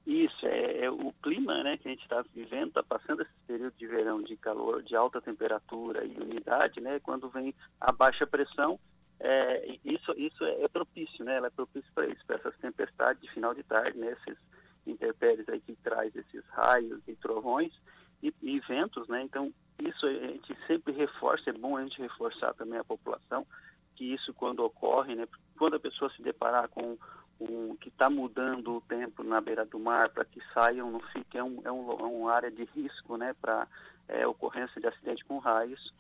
Isso, 0.09 0.47
é, 0.47 0.87
é 0.87 0.91
o 0.91 1.13
clima 1.23 1.63
né, 1.63 1.77
que 1.77 1.87
a 1.87 1.91
gente 1.91 2.03
está 2.03 2.25
vivendo, 2.35 2.69
está 2.69 2.83
passando 2.83 3.21
esse 3.21 3.31
período 3.47 3.75
de 3.77 3.87
verão 3.87 4.23
de 4.23 4.39
calor, 4.39 4.83
de 4.83 4.97
alta 4.97 5.21
temperatura 5.21 6.03
e 6.03 6.17
umidade, 6.19 6.81
né? 6.81 6.99
Quando 7.01 7.29
vem 7.29 7.55
a 7.79 7.93
baixa 7.93 8.27
pressão, 8.27 8.81
é, 9.21 9.77
isso, 9.85 10.15
isso 10.17 10.43
é, 10.47 10.63
é 10.63 10.69
propício, 10.69 11.23
né? 11.27 11.37
Ela 11.37 11.49
é 11.49 11.51
propício 11.51 11.93
para 11.95 12.07
isso, 12.07 12.25
para 12.27 12.37
essas 12.37 12.57
tempestades 12.57 13.21
de 13.21 13.31
final 13.33 13.53
de 13.53 13.63
tarde, 13.63 13.99
né? 13.99 14.13
Esses 14.13 14.39
intempéries 14.87 15.47
aí 15.47 15.61
que 15.61 15.77
traz 15.77 16.17
esses 16.17 16.43
raios 16.53 17.03
e 17.07 17.15
trovões 17.15 17.75
e, 18.23 18.33
e 18.41 18.61
ventos, 18.61 19.07
né? 19.09 19.21
Então, 19.21 19.53
isso 19.79 20.07
a 20.07 20.11
gente 20.11 20.57
sempre 20.67 20.95
reforça, 20.95 21.51
é 21.51 21.53
bom 21.53 21.77
a 21.77 21.83
gente 21.83 22.01
reforçar 22.01 22.55
também 22.55 22.79
a 22.79 22.85
população 22.85 23.47
que 23.95 24.15
isso 24.15 24.33
quando 24.33 24.61
ocorre, 24.61 25.15
né? 25.15 25.29
Quando 25.59 25.77
a 25.77 25.81
pessoa 25.81 26.11
se 26.17 26.23
deparar 26.23 26.67
com 26.71 26.97
um, 27.41 27.77
que 27.77 27.89
está 27.89 28.11
mudando 28.11 28.77
o 28.77 28.81
tempo 28.81 29.23
na 29.23 29.41
beira 29.41 29.65
do 29.65 29.79
mar 29.79 30.09
para 30.09 30.25
que 30.25 30.41
saiam, 30.53 30.91
não 30.91 31.01
fique, 31.01 31.39
é, 31.39 31.43
um, 31.43 31.61
é, 31.65 31.71
um, 31.71 31.91
é 31.91 32.05
uma 32.05 32.33
área 32.33 32.51
de 32.51 32.65
risco 32.65 33.17
né, 33.17 33.35
para 33.41 33.67
é, 34.09 34.27
ocorrência 34.27 34.81
de 34.81 34.87
acidente 34.87 35.25
com 35.25 35.39
raios. 35.39 35.93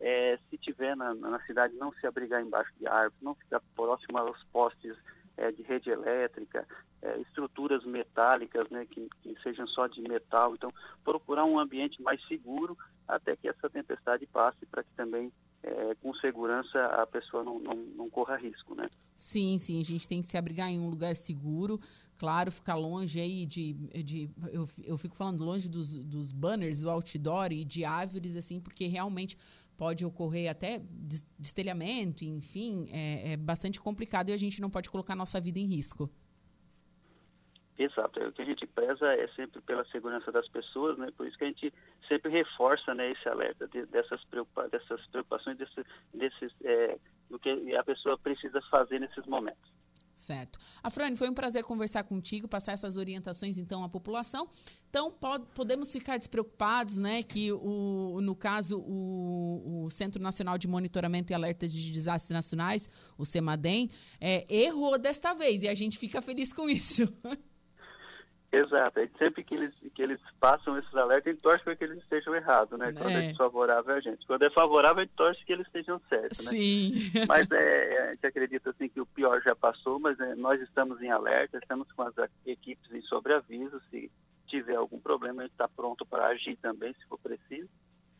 É, 0.00 0.38
se 0.50 0.58
tiver 0.58 0.96
na, 0.96 1.14
na, 1.14 1.40
cidade, 1.40 1.74
não 1.74 1.92
se 1.92 2.06
abrigar 2.06 2.42
embaixo 2.42 2.72
de 2.78 2.86
árvores, 2.86 3.22
não 3.22 3.34
ficar 3.34 3.60
próximo 3.76 4.18
aos 4.18 4.42
postes 4.44 4.96
é, 5.36 5.50
de 5.50 5.62
rede 5.62 5.90
elétrica, 5.90 6.66
é, 7.00 7.18
estruturas 7.20 7.84
metálicas, 7.84 8.68
né, 8.70 8.86
que, 8.88 9.08
que, 9.22 9.34
sejam 9.42 9.66
só 9.66 9.86
de 9.86 10.00
metal. 10.02 10.54
Então, 10.54 10.72
procurar 11.04 11.44
um 11.44 11.58
ambiente 11.58 12.00
mais 12.02 12.22
seguro 12.26 12.76
até 13.06 13.36
que 13.36 13.48
essa 13.48 13.68
tempestade 13.68 14.26
passe, 14.26 14.64
para 14.66 14.82
que 14.82 14.90
também 14.96 15.32
é, 15.62 15.94
com 15.96 16.14
segurança 16.14 16.78
a 16.86 17.06
pessoa 17.06 17.44
não, 17.44 17.58
não, 17.58 17.74
não, 17.74 18.10
corra 18.10 18.36
risco, 18.36 18.74
né? 18.74 18.88
Sim, 19.16 19.58
sim, 19.58 19.80
a 19.80 19.84
gente 19.84 20.08
tem 20.08 20.20
que 20.20 20.26
se 20.26 20.36
abrigar 20.36 20.68
em 20.68 20.80
um 20.80 20.88
lugar 20.88 21.14
seguro, 21.14 21.80
claro, 22.18 22.50
ficar 22.50 22.74
longe 22.74 23.20
aí 23.20 23.46
de, 23.46 23.74
de 24.02 24.30
eu, 24.52 24.68
eu 24.84 24.96
fico 24.96 25.16
falando 25.16 25.44
longe 25.44 25.68
dos, 25.68 25.98
dos 25.98 26.32
banners, 26.32 26.80
do 26.80 26.90
outdoor 26.90 27.52
e 27.52 27.64
de 27.64 27.84
árvores, 27.84 28.36
assim, 28.36 28.60
porque 28.60 28.86
realmente 28.86 29.36
pode 29.82 30.06
ocorrer 30.06 30.48
até 30.48 30.80
destelhamento, 31.36 32.22
enfim, 32.24 32.88
é, 32.92 33.32
é 33.32 33.36
bastante 33.36 33.80
complicado 33.80 34.28
e 34.28 34.32
a 34.32 34.36
gente 34.36 34.60
não 34.60 34.70
pode 34.70 34.88
colocar 34.88 35.16
nossa 35.16 35.40
vida 35.40 35.58
em 35.58 35.66
risco. 35.66 36.08
Exato, 37.76 38.20
é, 38.20 38.28
o 38.28 38.32
que 38.32 38.42
a 38.42 38.44
gente 38.44 38.64
preza 38.64 39.12
é 39.12 39.26
sempre 39.34 39.60
pela 39.62 39.84
segurança 39.86 40.30
das 40.30 40.46
pessoas, 40.46 40.96
né? 40.98 41.08
Por 41.16 41.26
isso 41.26 41.36
que 41.36 41.42
a 41.42 41.48
gente 41.48 41.74
sempre 42.06 42.30
reforça, 42.30 42.94
né, 42.94 43.10
esse 43.10 43.28
alerta 43.28 43.66
de, 43.66 43.84
dessas, 43.86 44.22
preocupa 44.26 44.68
dessas 44.68 45.04
preocupações, 45.08 45.58
desse, 45.58 45.84
desses, 46.14 46.52
é, 46.62 46.96
do 47.28 47.36
que 47.40 47.74
a 47.74 47.82
pessoa 47.82 48.16
precisa 48.16 48.62
fazer 48.70 49.00
nesses 49.00 49.26
momentos. 49.26 49.68
Certo. 50.22 50.56
Afrani, 50.84 51.16
foi 51.16 51.28
um 51.28 51.34
prazer 51.34 51.64
conversar 51.64 52.04
contigo, 52.04 52.46
passar 52.46 52.70
essas 52.70 52.96
orientações 52.96 53.58
então 53.58 53.82
à 53.82 53.88
população. 53.88 54.48
Então, 54.88 55.10
pod 55.10 55.44
podemos 55.52 55.90
ficar 55.90 56.16
despreocupados, 56.16 57.00
né, 57.00 57.24
que 57.24 57.50
o, 57.50 58.20
no 58.22 58.36
caso 58.36 58.78
o, 58.78 59.86
o, 59.86 59.90
Centro 59.90 60.22
Nacional 60.22 60.56
de 60.58 60.68
Monitoramento 60.68 61.32
e 61.32 61.34
Alertas 61.34 61.72
de 61.72 61.90
Desastres 61.90 62.30
Nacionais, 62.30 62.88
o 63.18 63.24
CEMADEM, 63.24 63.90
é, 64.20 64.46
errou 64.48 64.96
desta 64.96 65.34
vez 65.34 65.64
e 65.64 65.68
a 65.68 65.74
gente 65.74 65.98
fica 65.98 66.22
feliz 66.22 66.52
com 66.52 66.70
isso. 66.70 67.02
Exato. 68.52 69.00
É 69.00 69.08
sempre 69.18 69.42
que 69.42 69.54
eles, 69.54 69.72
que 69.94 70.02
eles 70.02 70.20
passam 70.38 70.76
esses 70.78 70.94
alertas, 70.94 71.26
a 71.26 71.30
gente 71.30 71.42
torce 71.42 71.64
para 71.64 71.74
que 71.74 71.84
eles 71.84 71.96
estejam 72.02 72.34
errados, 72.34 72.78
né? 72.78 72.92
Quando 72.92 73.08
é, 73.08 73.24
é 73.24 73.28
desfavorável 73.28 73.94
a 73.94 74.00
gente. 74.00 74.26
Quando 74.26 74.42
é 74.42 74.50
favorável, 74.50 74.98
a 74.98 75.04
gente 75.04 75.16
torce 75.16 75.42
que 75.46 75.54
eles 75.54 75.66
estejam 75.66 75.98
certos, 76.06 76.44
né? 76.44 76.50
Sim. 76.50 76.92
Mas 77.26 77.50
é, 77.50 78.08
a 78.08 78.10
gente 78.12 78.26
acredita 78.26 78.68
assim 78.68 78.90
que 78.90 79.00
o 79.00 79.06
pior 79.06 79.40
já 79.42 79.56
passou, 79.56 79.98
mas 79.98 80.20
é, 80.20 80.34
nós 80.34 80.60
estamos 80.60 81.00
em 81.00 81.10
alerta, 81.10 81.58
estamos 81.58 81.90
com 81.92 82.02
as 82.02 82.14
equipes 82.44 82.92
em 82.92 83.00
sobreaviso. 83.02 83.80
Se 83.90 84.10
tiver 84.46 84.76
algum 84.76 85.00
problema, 85.00 85.40
a 85.40 85.44
gente 85.44 85.52
está 85.52 85.66
pronto 85.68 86.04
para 86.04 86.26
agir 86.26 86.56
também, 86.56 86.92
se 86.92 87.06
for 87.06 87.18
preciso. 87.18 87.70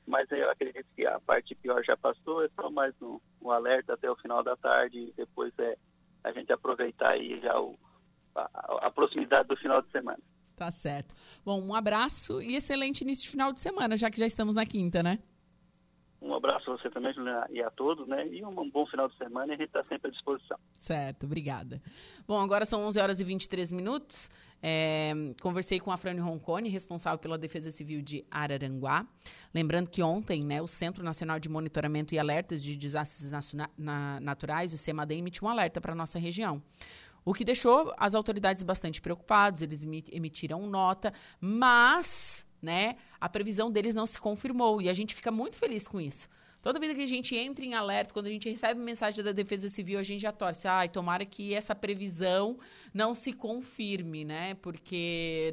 Mas 0.07 0.31
eu 0.33 0.51
acredito 0.51 0.87
que 0.97 1.07
a 1.07 1.21
parte 1.21 1.55
pior 1.55 1.85
já 1.85 1.97
passou, 1.97 2.43
é 2.43 2.49
só 2.57 2.71
mais 2.71 2.95
um, 3.03 3.21
um 3.41 3.51
alerta 3.51 3.93
até 3.95 4.11
o 4.11 4.17
final 4.17 4.43
da 4.43 4.57
tarde 4.57 4.99
e 4.99 5.13
depois 5.15 5.53
é 5.59 5.77
a 6.25 6.33
gente 6.33 6.53
aproveitar 6.53 7.13
aí 7.13 7.39
já 7.41 7.59
o 7.61 7.79
a, 8.35 8.87
a 8.87 8.91
proximidade 8.91 9.49
do 9.49 9.57
final 9.57 9.83
de 9.83 9.91
semana. 9.91 10.19
Tá 10.57 10.71
certo. 10.71 11.15
Bom, 11.45 11.61
um 11.61 11.75
abraço 11.75 12.41
e 12.41 12.57
excelente 12.57 13.03
início 13.03 13.25
de 13.25 13.31
final 13.31 13.53
de 13.53 13.61
semana, 13.61 13.97
já 13.97 14.11
que 14.11 14.19
já 14.19 14.27
estamos 14.27 14.55
na 14.55 14.65
quinta, 14.65 15.03
né? 15.03 15.19
Um 16.23 16.33
abraço 16.35 16.71
a 16.71 16.77
você 16.77 16.89
também, 16.89 17.13
Juliana, 17.13 17.49
e 17.51 17.61
a 17.61 17.69
todos, 17.69 18.07
né? 18.07 18.29
E 18.29 18.45
um 18.45 18.71
bom 18.71 18.87
final 18.87 19.09
de 19.09 19.17
semana 19.17 19.53
e 19.53 19.55
a 19.57 19.59
gente 19.59 19.67
está 19.67 19.83
sempre 19.85 20.09
à 20.09 20.11
disposição. 20.13 20.57
Certo, 20.79 21.27
obrigada. 21.27 21.83
Bom, 22.29 22.41
agora 22.41 22.65
são 22.65 22.85
11 22.85 23.01
horas 23.01 23.21
e 23.21 23.25
23 23.25 23.73
minutos. 23.73 24.31
É, 24.63 25.13
conversei 25.41 25.81
com 25.81 25.91
a 25.91 25.97
Frane 25.97 26.21
Roncone, 26.21 26.69
responsável 26.69 27.19
pela 27.19 27.37
Defesa 27.37 27.73
Civil 27.73 28.01
de 28.01 28.25
Araranguá. 28.31 29.05
Lembrando 29.53 29.91
que 29.91 30.01
ontem, 30.01 30.45
né, 30.45 30.63
o 30.63 30.69
Centro 30.69 31.03
Nacional 31.03 31.41
de 31.41 31.49
Monitoramento 31.49 32.15
e 32.15 32.21
Alertas 32.21 32.63
de 32.63 32.77
Desastres 32.77 33.33
Naturais, 34.21 34.73
o 34.73 34.79
CEMADEM, 34.79 35.19
emitiu 35.19 35.49
um 35.49 35.51
alerta 35.51 35.81
para 35.81 35.91
a 35.91 35.97
nossa 35.97 36.21
região. 36.21 36.63
O 37.25 37.33
que 37.33 37.45
deixou 37.45 37.93
as 37.97 38.15
autoridades 38.15 38.63
bastante 38.63 39.01
preocupados, 39.01 39.63
eles 39.63 39.85
emitiram 40.11 40.67
nota, 40.67 41.13
mas 41.41 42.47
né, 42.61 42.97
a 43.21 43.29
previsão 43.29 43.71
deles 43.71 43.95
não 43.95 44.07
se 44.07 44.21
confirmou 44.21 44.81
e 44.81 44.89
a 44.89 44.95
gente 44.95 45.15
fica 45.15 45.31
muito 45.31 45.57
feliz 45.57 45.87
com 45.87 46.01
isso. 46.01 46.29
Toda 46.63 46.79
vida 46.79 46.95
que 46.95 47.03
a 47.03 47.07
gente 47.07 47.35
entra 47.35 47.65
em 47.65 47.75
alerta, 47.75 48.15
quando 48.15 48.27
a 48.27 48.31
gente 48.31 48.49
recebe 48.49 48.81
mensagem 48.81 49.25
da 49.25 49.33
Defesa 49.33 49.69
Civil, 49.69 49.99
a 49.99 50.03
gente 50.05 50.21
já 50.21 50.31
torce. 50.31 50.69
Ai, 50.69 50.89
tomara 50.89 51.27
que 51.27 51.53
essa 51.53 51.75
previsão 51.75 52.57
não 52.95 53.17
se 53.17 53.33
confirme, 53.33 54.25
né? 54.25 54.55
Porque 54.55 55.53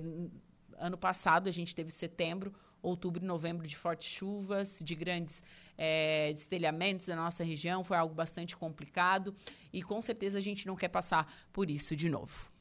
ano 0.78 1.00
passado 1.00 1.50
a 1.50 1.52
gente 1.52 1.74
teve 1.74 1.90
setembro, 1.90 2.54
outubro 2.82 3.24
e 3.24 3.26
novembro 3.26 3.68
de 3.68 3.76
fortes 3.76 4.08
chuvas, 4.08 4.80
de 4.84 4.96
grandes 4.96 5.44
é, 5.78 6.32
destelhamentos 6.34 7.08
na 7.08 7.16
nossa 7.16 7.44
região. 7.44 7.84
Foi 7.84 7.98
algo 7.98 8.14
bastante 8.14 8.56
complicado 8.56 9.34
e 9.72 9.82
com 9.82 10.02
certeza 10.02 10.40
a 10.40 10.42
gente 10.42 10.68
não 10.68 10.76
quer 10.76 10.90
passar 10.90 11.32
por 11.52 11.70
isso 11.70 11.96
de 11.96 12.10
novo. 12.10 12.52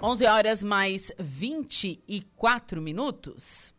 11 0.00 0.26
horas 0.26 0.62
mais 0.62 1.12
24 1.18 2.80
minutos. 2.80 3.74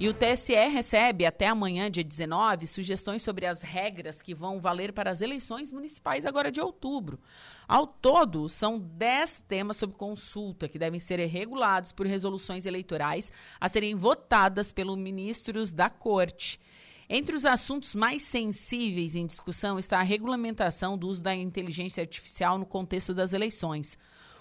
E 0.00 0.08
o 0.08 0.14
TSE 0.14 0.54
recebe 0.54 1.26
até 1.26 1.46
amanhã, 1.46 1.90
dia 1.90 2.02
19, 2.02 2.66
sugestões 2.66 3.22
sobre 3.22 3.44
as 3.44 3.60
regras 3.60 4.22
que 4.22 4.34
vão 4.34 4.58
valer 4.58 4.94
para 4.94 5.10
as 5.10 5.20
eleições 5.20 5.70
municipais 5.70 6.24
agora 6.24 6.50
de 6.50 6.58
outubro. 6.58 7.20
Ao 7.68 7.86
todo, 7.86 8.48
são 8.48 8.78
10 8.78 9.44
temas 9.46 9.76
sob 9.76 9.92
consulta 9.92 10.66
que 10.66 10.78
devem 10.78 10.98
ser 10.98 11.22
regulados 11.26 11.92
por 11.92 12.06
resoluções 12.06 12.64
eleitorais 12.64 13.30
a 13.60 13.68
serem 13.68 13.94
votadas 13.94 14.72
pelos 14.72 14.96
ministros 14.96 15.70
da 15.70 15.90
Corte. 15.90 16.58
Entre 17.06 17.36
os 17.36 17.44
assuntos 17.44 17.94
mais 17.94 18.22
sensíveis 18.22 19.14
em 19.14 19.26
discussão 19.26 19.78
está 19.78 19.98
a 19.98 20.02
regulamentação 20.02 20.96
do 20.96 21.08
uso 21.08 21.22
da 21.22 21.34
inteligência 21.34 22.00
artificial 22.00 22.58
no 22.58 22.64
contexto 22.64 23.12
das 23.12 23.34
eleições. 23.34 23.98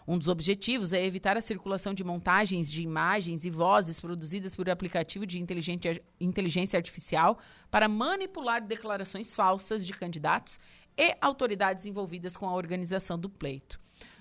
Um 0.07 0.17
dos 0.17 0.27
objetivos 0.27 0.93
é 0.93 1.03
evitar 1.03 1.37
a 1.37 1.41
circulação 1.41 1.93
de 1.93 2.03
montagens 2.03 2.71
de 2.71 2.81
imagens 2.81 3.45
e 3.45 3.49
vozes 3.49 3.99
produzidas 3.99 4.55
por 4.55 4.69
aplicativo 4.69 5.25
de 5.25 5.39
inteligência 5.39 6.77
artificial 6.77 7.37
para 7.69 7.87
manipular 7.87 8.65
declarações 8.65 9.35
falsas 9.35 9.85
de 9.85 9.93
candidatos 9.93 10.59
e 10.97 11.15
autoridades 11.21 11.85
envolvidas 11.85 12.35
com 12.35 12.47
a 12.47 12.53
organização 12.53 13.17
do 13.17 13.29
pleito. 13.29 13.79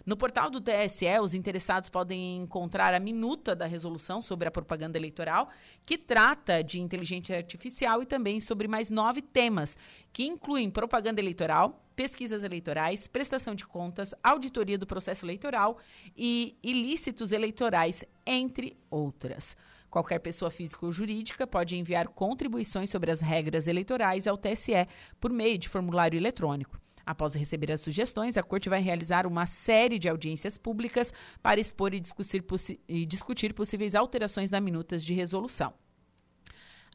No 0.09 0.17
portal 0.17 0.49
do 0.49 0.59
TSE, 0.59 1.21
os 1.21 1.35
interessados 1.35 1.91
podem 1.91 2.39
encontrar 2.39 2.95
a 2.95 2.99
minuta 2.99 3.55
da 3.55 3.67
resolução 3.67 4.23
sobre 4.23 4.49
a 4.49 4.51
propaganda 4.51 4.97
eleitoral, 4.97 5.51
que 5.85 5.99
trata 5.99 6.65
de 6.65 6.81
inteligência 6.81 7.37
artificial 7.37 8.03
e 8.03 8.07
também 8.07 8.41
sobre 8.41 8.67
mais 8.67 8.89
nove 8.89 9.21
temas, 9.21 9.77
que 10.11 10.25
incluem 10.25 10.71
propaganda 10.71 11.21
eleitoral, 11.21 11.85
pesquisas 11.95 12.43
eleitorais, 12.43 13.07
prestação 13.07 13.55
de 13.55 13.67
contas, 13.67 14.15
auditoria 14.23 14.79
do 14.79 14.87
processo 14.87 15.27
eleitoral 15.27 15.77
e 16.17 16.57
ilícitos 16.63 17.31
eleitorais, 17.31 18.03
entre 18.25 18.79
outras. 18.91 19.55
Qualquer 19.91 20.21
pessoa 20.21 20.51
física 20.51 20.87
ou 20.87 20.91
jurídica 20.91 21.47
pode 21.47 21.77
enviar 21.77 22.09
contribuições 22.09 22.89
sobre 22.89 23.11
as 23.11 23.21
regras 23.21 23.69
eleitorais 23.69 24.27
ao 24.27 24.39
TSE 24.39 24.89
por 25.21 25.31
meio 25.31 25.59
de 25.59 25.69
formulário 25.69 26.17
eletrônico. 26.17 26.81
Após 27.09 27.35
receber 27.35 27.73
as 27.73 27.81
sugestões, 27.81 28.37
a 28.37 28.43
Corte 28.43 28.69
vai 28.69 28.83
realizar 28.83 29.27
uma 29.27 29.47
série 29.47 29.99
de 29.99 30.11
audiências 30.11 30.59
públicas 30.59 31.15
para 31.43 31.59
expor 31.59 31.95
e 31.95 32.01
discutir, 32.01 32.45
e 32.87 33.07
discutir 33.07 33.55
possíveis 33.55 33.95
alterações 33.95 34.51
na 34.51 34.61
minutas 34.61 35.03
de 35.03 35.15
resolução. 35.15 35.73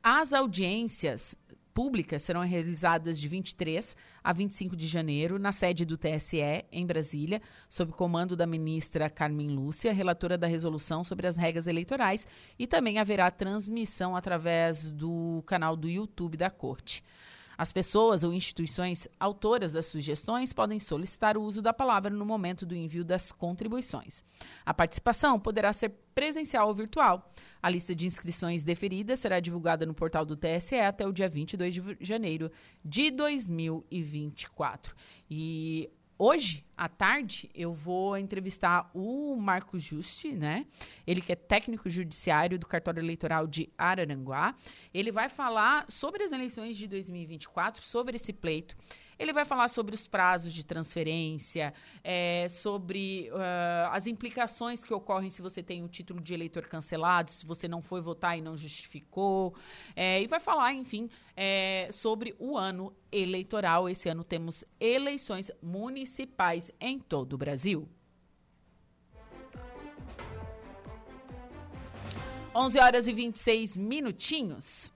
As 0.04 0.32
audiências 0.32 1.36
públicas 1.74 2.22
serão 2.22 2.42
realizadas 2.42 3.20
de 3.20 3.28
23 3.28 3.98
a 4.24 4.32
25 4.32 4.76
de 4.76 4.86
janeiro 4.86 5.40
na 5.40 5.52
sede 5.52 5.84
do 5.84 5.98
TSE, 5.98 6.64
em 6.72 6.86
Brasília, 6.86 7.42
sob 7.68 7.92
comando 7.94 8.36
da 8.36 8.46
ministra 8.46 9.10
Carmen 9.10 9.50
Lúcia, 9.50 9.92
relatora 9.92 10.38
da 10.38 10.46
resolução 10.46 11.04
sobre 11.04 11.26
as 11.26 11.38
regras 11.38 11.66
eleitorais, 11.66 12.28
e 12.60 12.68
também 12.68 13.00
haverá 13.00 13.32
transmissão 13.32 14.16
através 14.16 14.92
do 14.92 15.44
canal 15.48 15.76
do 15.76 15.90
YouTube 15.90 16.38
da 16.38 16.52
Corte. 16.52 17.04
As 17.58 17.72
pessoas 17.72 18.24
ou 18.24 18.34
instituições 18.34 19.08
autoras 19.20 19.74
das 19.74 19.86
sugestões 19.86 20.54
podem 20.54 20.80
solicitar 20.80 21.38
o 21.38 21.44
uso 21.44 21.62
da 21.62 21.74
palavra 21.74 22.10
no 22.10 22.26
momento 22.26 22.66
do 22.66 22.76
envio 22.76 23.04
das 23.04 23.32
contribuições. 23.32 24.24
A 24.66 24.74
participação 24.74 25.40
poderá 25.40 25.72
ser 25.72 25.90
presencial 26.14 26.68
ou 26.68 26.74
virtual. 26.74 27.32
A 27.62 27.70
lista 27.70 27.96
de 27.96 28.06
inscrições 28.06 28.64
deferidas 28.64 29.20
será 29.20 29.40
divulgada 29.40 29.86
no 29.86 29.94
portal 29.94 30.26
do 30.26 30.36
TSE 30.36 30.76
até 30.76 31.08
o 31.08 31.14
dia 31.14 31.30
22 31.30 31.74
de 31.74 31.98
janeiro 32.02 32.52
de 32.84 33.10
2024. 33.12 34.96
E 35.30 35.90
hoje, 36.18 36.66
à 36.76 36.90
tarde, 36.90 37.50
eu 37.54 37.74
vou 37.74 38.18
entrevistar 38.18 38.90
o 38.94 39.36
Marco 39.36 39.78
Juste, 39.80 40.32
né? 40.32 40.66
Ele 41.06 41.22
que 41.22 41.32
é 41.32 41.36
técnico 41.36 41.90
judiciário 41.90 42.58
do 42.58 42.66
cartório 42.66 43.00
eleitoral 43.00 43.48
de 43.48 43.70
Araranguá. 43.78 44.56
Ele 44.94 45.12
vai 45.12 45.30
falar 45.30 45.86
sobre 45.90 46.24
as 46.24 46.32
eleições 46.32 46.78
de 46.78 46.88
2024, 46.88 47.84
sobre 47.84 48.16
esse 48.16 48.34
pleito. 48.34 48.76
Ele 49.18 49.34
vai 49.34 49.46
falar 49.46 49.68
sobre 49.68 49.94
os 49.96 50.08
prazos 50.08 50.54
de 50.54 50.64
transferência, 50.64 51.74
é, 52.04 52.48
sobre 52.50 53.30
uh, 53.32 53.90
as 53.92 54.08
implicações 54.08 54.84
que 54.84 54.94
ocorrem 54.94 55.30
se 55.30 55.42
você 55.42 55.62
tem 55.62 55.84
o 55.84 55.88
título 55.88 56.22
de 56.22 56.34
eleitor 56.34 56.68
cancelado, 56.68 57.32
se 57.32 57.46
você 57.46 57.68
não 57.68 57.82
foi 57.82 58.02
votar 58.02 58.38
e 58.38 58.42
não 58.42 58.56
justificou. 58.58 59.54
É, 59.96 60.22
e 60.22 60.28
vai 60.28 60.40
falar, 60.40 60.74
enfim, 60.74 61.10
é, 61.36 61.90
sobre 61.92 62.36
o 62.40 62.58
ano 62.58 62.94
eleitoral. 63.12 63.90
Esse 63.90 64.10
ano 64.10 64.24
temos 64.24 64.64
eleições 64.80 65.52
municipais 65.62 66.72
em 66.80 67.00
todo 67.00 67.34
o 67.34 67.38
Brasil. 67.38 67.88
11 72.56 72.80
horas 72.80 73.08
e 73.08 73.14
26 73.14 73.78
minutinhos. 73.78 74.94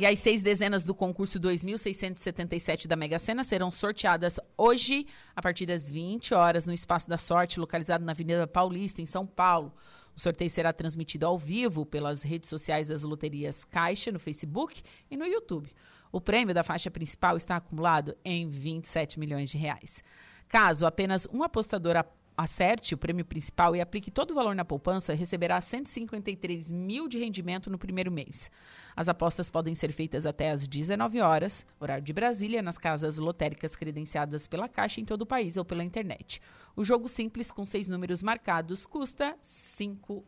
E 0.00 0.06
as 0.06 0.18
seis 0.18 0.42
dezenas 0.42 0.82
do 0.82 0.94
concurso 0.94 1.38
2677 1.38 2.88
da 2.88 2.96
Mega 2.96 3.18
Sena 3.18 3.44
serão 3.44 3.70
sorteadas 3.70 4.40
hoje, 4.56 5.06
a 5.36 5.42
partir 5.42 5.66
das 5.66 5.90
20 5.90 6.32
horas, 6.32 6.64
no 6.64 6.72
Espaço 6.72 7.06
da 7.06 7.18
Sorte, 7.18 7.60
localizado 7.60 8.02
na 8.02 8.12
Avenida 8.12 8.46
Paulista, 8.46 9.02
em 9.02 9.04
São 9.04 9.26
Paulo. 9.26 9.74
O 10.16 10.18
sorteio 10.18 10.48
será 10.48 10.72
transmitido 10.72 11.26
ao 11.26 11.36
vivo 11.36 11.84
pelas 11.84 12.22
redes 12.22 12.48
sociais 12.48 12.88
das 12.88 13.02
loterias 13.02 13.62
Caixa, 13.62 14.10
no 14.10 14.18
Facebook 14.18 14.80
e 15.10 15.18
no 15.18 15.26
YouTube. 15.26 15.70
O 16.10 16.18
prêmio 16.18 16.54
da 16.54 16.64
faixa 16.64 16.90
principal 16.90 17.36
está 17.36 17.56
acumulado 17.56 18.16
em 18.24 18.48
27 18.48 19.20
milhões 19.20 19.50
de 19.50 19.58
reais. 19.58 20.02
Caso 20.48 20.86
apenas 20.86 21.28
um 21.30 21.42
apostador 21.42 21.98
acerte 22.42 22.94
o 22.94 22.98
prêmio 22.98 23.24
principal 23.24 23.76
e 23.76 23.80
aplique 23.80 24.10
todo 24.10 24.30
o 24.30 24.34
valor 24.34 24.54
na 24.54 24.64
poupança, 24.64 25.14
receberá 25.14 25.60
153 25.60 26.70
mil 26.70 27.06
de 27.06 27.18
rendimento 27.18 27.70
no 27.70 27.78
primeiro 27.78 28.10
mês. 28.10 28.50
As 28.96 29.08
apostas 29.08 29.50
podem 29.50 29.74
ser 29.74 29.92
feitas 29.92 30.26
até 30.26 30.50
às 30.50 30.66
19 30.66 31.20
horas, 31.20 31.66
horário 31.78 32.02
de 32.02 32.12
Brasília, 32.12 32.62
nas 32.62 32.78
casas 32.78 33.18
lotéricas 33.18 33.76
credenciadas 33.76 34.46
pela 34.46 34.68
Caixa 34.68 35.00
em 35.00 35.04
todo 35.04 35.22
o 35.22 35.26
país 35.26 35.56
ou 35.56 35.64
pela 35.64 35.84
internet. 35.84 36.40
O 36.74 36.84
jogo 36.84 37.08
simples 37.08 37.50
com 37.50 37.64
seis 37.64 37.88
números 37.88 38.22
marcados 38.22 38.86
custa 38.86 39.30
R$ 39.30 39.36
5 39.40 40.24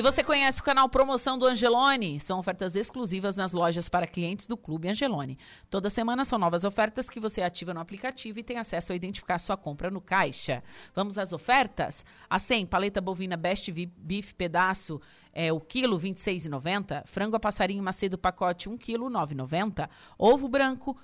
E 0.00 0.02
você 0.02 0.24
conhece 0.24 0.62
o 0.62 0.64
canal 0.64 0.88
Promoção 0.88 1.38
do 1.38 1.44
Angelone? 1.44 2.18
São 2.18 2.38
ofertas 2.38 2.74
exclusivas 2.74 3.36
nas 3.36 3.52
lojas 3.52 3.86
para 3.86 4.06
clientes 4.06 4.46
do 4.46 4.56
Clube 4.56 4.88
Angelone. 4.88 5.36
Toda 5.68 5.90
semana 5.90 6.24
são 6.24 6.38
novas 6.38 6.64
ofertas 6.64 7.10
que 7.10 7.20
você 7.20 7.42
ativa 7.42 7.74
no 7.74 7.80
aplicativo 7.80 8.38
e 8.38 8.42
tem 8.42 8.56
acesso 8.56 8.94
a 8.94 8.96
identificar 8.96 9.38
sua 9.38 9.58
compra 9.58 9.90
no 9.90 10.00
caixa. 10.00 10.64
Vamos 10.94 11.18
às 11.18 11.34
ofertas? 11.34 12.02
A 12.30 12.38
100, 12.38 12.64
paleta 12.64 12.98
bovina 12.98 13.36
Best 13.36 13.70
Beef 13.70 14.32
pedaço, 14.32 15.02
é, 15.34 15.52
o 15.52 15.60
quilo 15.60 15.98
R$ 15.98 16.08
26,90. 16.08 17.02
Frango 17.04 17.36
a 17.36 17.40
passarinho 17.40 17.82
macedo 17.82 18.16
pacote 18.16 18.70
1 18.70 18.78
quilo 18.78 19.06
R$ 19.06 19.12
9,90. 19.12 19.86
Ovo 20.18 20.48
branco 20.48 20.96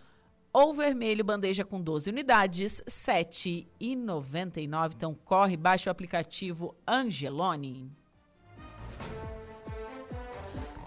ou 0.51 0.73
vermelho, 0.73 1.23
bandeja 1.23 1.67
com 1.67 1.83
12 1.83 2.09
unidades, 2.09 2.79
R$ 2.79 2.87
7,99. 2.87 4.93
Então 4.97 5.15
corre, 5.15 5.55
baixa 5.55 5.91
o 5.91 5.93
aplicativo 5.93 6.75
Angelone. 6.89 7.95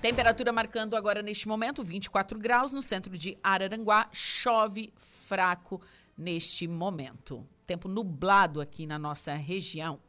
Temperatura 0.01 0.53
marcando 0.53 0.95
agora 0.95 1.21
neste 1.21 1.47
momento 1.47 1.83
24 1.83 2.39
graus 2.39 2.71
no 2.71 2.81
centro 2.81 3.17
de 3.17 3.37
Araranguá. 3.43 4.07
Chove 4.13 4.93
fraco 4.97 5.81
neste 6.17 6.67
momento. 6.67 7.45
Tempo 7.67 7.87
nublado 7.87 8.61
aqui 8.61 8.87
na 8.87 8.97
nossa 8.97 9.33
região. 9.33 9.99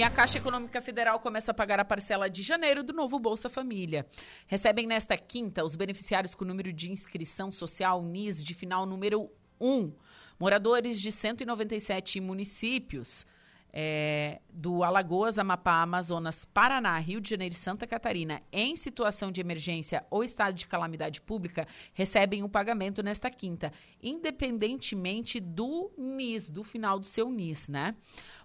E 0.00 0.02
a 0.02 0.08
Caixa 0.08 0.38
Econômica 0.38 0.80
Federal 0.80 1.20
começa 1.20 1.50
a 1.50 1.54
pagar 1.54 1.78
a 1.78 1.84
parcela 1.84 2.30
de 2.30 2.40
janeiro 2.40 2.82
do 2.82 2.90
novo 2.90 3.18
Bolsa 3.18 3.50
Família. 3.50 4.06
Recebem 4.46 4.86
nesta 4.86 5.14
quinta 5.14 5.62
os 5.62 5.76
beneficiários 5.76 6.34
com 6.34 6.42
o 6.42 6.48
número 6.48 6.72
de 6.72 6.90
inscrição 6.90 7.52
social 7.52 8.02
NIS 8.02 8.42
de 8.42 8.54
final 8.54 8.86
número 8.86 9.30
1. 9.60 9.92
Moradores 10.38 10.98
de 11.02 11.12
197 11.12 12.18
municípios 12.18 13.26
é, 13.72 14.40
do 14.50 14.82
Alagoas, 14.82 15.38
Amapá, 15.38 15.82
Amazonas, 15.82 16.44
Paraná, 16.44 16.98
Rio 16.98 17.20
de 17.20 17.30
Janeiro 17.30 17.54
e 17.54 17.58
Santa 17.58 17.86
Catarina 17.86 18.42
em 18.52 18.74
situação 18.74 19.30
de 19.30 19.40
emergência 19.40 20.04
ou 20.10 20.24
estado 20.24 20.54
de 20.54 20.66
calamidade 20.66 21.20
pública 21.20 21.66
recebem 21.94 22.42
o 22.42 22.48
pagamento 22.48 23.02
nesta 23.02 23.30
quinta, 23.30 23.72
independentemente 24.02 25.38
do 25.40 25.92
NIS, 25.96 26.50
do 26.50 26.64
final 26.64 26.98
do 26.98 27.06
seu 27.06 27.30
NIS, 27.30 27.68
né? 27.68 27.94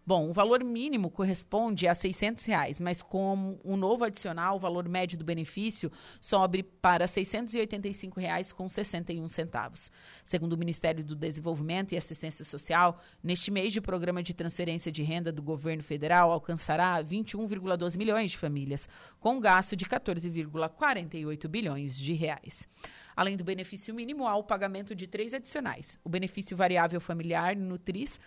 Bom, 0.08 0.30
o 0.30 0.34
valor 0.34 0.64
mínimo 0.64 1.10
corresponde 1.10 1.88
a 1.88 1.96
600 1.96 2.46
reais, 2.46 2.80
mas 2.80 3.02
com 3.02 3.58
o 3.64 3.74
um 3.74 3.78
novo 3.78 4.04
adicional, 4.04 4.56
o 4.56 4.60
valor 4.60 4.88
médio 4.88 5.18
do 5.18 5.26
benefício 5.26 5.92
sobe 6.22 6.62
para 6.62 7.06
R$ 7.06 7.12
685,61 7.12 9.28
centavos. 9.28 9.92
Segundo 10.24 10.54
o 10.54 10.58
Ministério 10.58 11.04
do 11.04 11.16
Desenvolvimento 11.16 11.94
e 11.94 11.98
Assistência 11.98 12.46
Social, 12.46 13.02
neste 13.24 13.50
mês 13.50 13.74
de 13.74 13.82
programa 13.82 14.22
de 14.22 14.36
transferência 14.36 14.92
de 14.92 15.02
renda 15.02 15.32
do 15.32 15.42
governo 15.42 15.82
federal 15.82 16.32
alcançará 16.32 17.04
21,12 17.04 17.98
milhões 17.98 18.30
de 18.30 18.38
famílias, 18.38 18.88
com 19.20 19.38
um 19.38 19.40
gasto 19.40 19.76
de 19.76 19.86
14,48 19.86 21.48
bilhões 21.48 21.98
de 21.98 22.14
reais. 22.14 22.68
Além 23.16 23.38
do 23.38 23.46
benefício 23.46 23.96
mínimo, 23.96 24.28
há 24.28 24.36
o 24.36 24.44
pagamento 24.44 24.94
de 24.94 25.08
três 25.08 25.34
adicionais. 25.34 25.98
O 26.04 26.10
benefício 26.10 26.56
variável 26.56 27.00
familiar 27.00 27.56
Nutris 27.56 28.20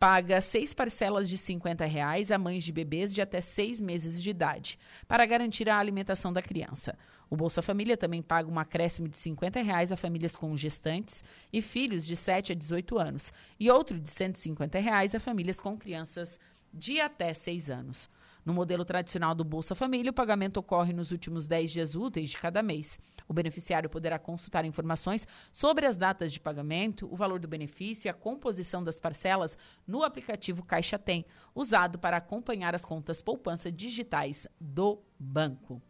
paga 0.00 0.40
seis 0.40 0.72
parcelas 0.72 1.28
de 1.28 1.36
50 1.36 1.84
reais 1.84 2.30
a 2.30 2.38
mães 2.38 2.64
de 2.64 2.72
bebês 2.72 3.12
de 3.12 3.20
até 3.20 3.42
seis 3.42 3.82
meses 3.82 4.22
de 4.22 4.30
idade, 4.30 4.78
para 5.06 5.26
garantir 5.26 5.68
a 5.68 5.78
alimentação 5.78 6.32
da 6.32 6.40
criança. 6.40 6.96
O 7.28 7.36
Bolsa 7.36 7.60
Família 7.60 7.98
também 7.98 8.22
paga 8.22 8.50
um 8.50 8.58
acréscimo 8.58 9.06
de 9.06 9.18
50 9.18 9.60
reais 9.60 9.92
a 9.92 9.98
famílias 9.98 10.34
com 10.34 10.56
gestantes 10.56 11.22
e 11.52 11.60
filhos 11.60 12.06
de 12.06 12.16
7 12.16 12.52
a 12.52 12.54
18 12.54 12.98
anos, 12.98 13.30
e 13.58 13.70
outro 13.70 14.00
de 14.00 14.08
150 14.08 14.78
reais 14.78 15.14
a 15.14 15.20
famílias 15.20 15.60
com 15.60 15.76
crianças 15.76 16.40
de 16.72 16.98
até 16.98 17.34
6 17.34 17.68
anos. 17.68 18.08
No 18.50 18.54
modelo 18.54 18.84
tradicional 18.84 19.32
do 19.32 19.44
Bolsa 19.44 19.76
Família, 19.76 20.10
o 20.10 20.12
pagamento 20.12 20.56
ocorre 20.56 20.92
nos 20.92 21.12
últimos 21.12 21.46
10 21.46 21.70
dias 21.70 21.94
úteis 21.94 22.30
de 22.30 22.36
cada 22.36 22.64
mês. 22.64 22.98
O 23.28 23.32
beneficiário 23.32 23.88
poderá 23.88 24.18
consultar 24.18 24.64
informações 24.64 25.24
sobre 25.52 25.86
as 25.86 25.96
datas 25.96 26.32
de 26.32 26.40
pagamento, 26.40 27.08
o 27.12 27.14
valor 27.14 27.38
do 27.38 27.46
benefício 27.46 28.08
e 28.08 28.10
a 28.10 28.12
composição 28.12 28.82
das 28.82 28.98
parcelas 28.98 29.56
no 29.86 30.02
aplicativo 30.02 30.64
Caixa 30.64 30.98
Tem, 30.98 31.24
usado 31.54 31.96
para 31.96 32.16
acompanhar 32.16 32.74
as 32.74 32.84
contas 32.84 33.22
poupança 33.22 33.70
digitais 33.70 34.48
do 34.60 35.00
banco. 35.16 35.80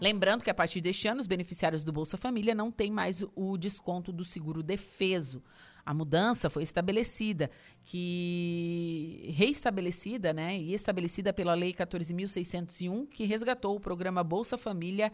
Lembrando 0.00 0.42
que 0.42 0.50
a 0.50 0.54
partir 0.54 0.80
deste 0.80 1.08
ano, 1.08 1.20
os 1.20 1.26
beneficiários 1.26 1.84
do 1.84 1.92
Bolsa 1.92 2.16
Família 2.16 2.54
não 2.54 2.70
têm 2.70 2.90
mais 2.90 3.22
o 3.34 3.58
desconto 3.58 4.14
do 4.14 4.24
seguro 4.24 4.62
defeso 4.62 5.42
a 5.88 5.94
mudança 5.94 6.50
foi 6.50 6.62
estabelecida, 6.64 7.50
que 7.82 9.32
reestabelecida, 9.34 10.34
né, 10.34 10.54
e 10.54 10.74
estabelecida 10.74 11.32
pela 11.32 11.54
Lei 11.54 11.72
14.601, 11.72 13.08
que 13.08 13.24
resgatou 13.24 13.74
o 13.74 13.80
programa 13.80 14.22
Bolsa 14.22 14.58
Família 14.58 15.10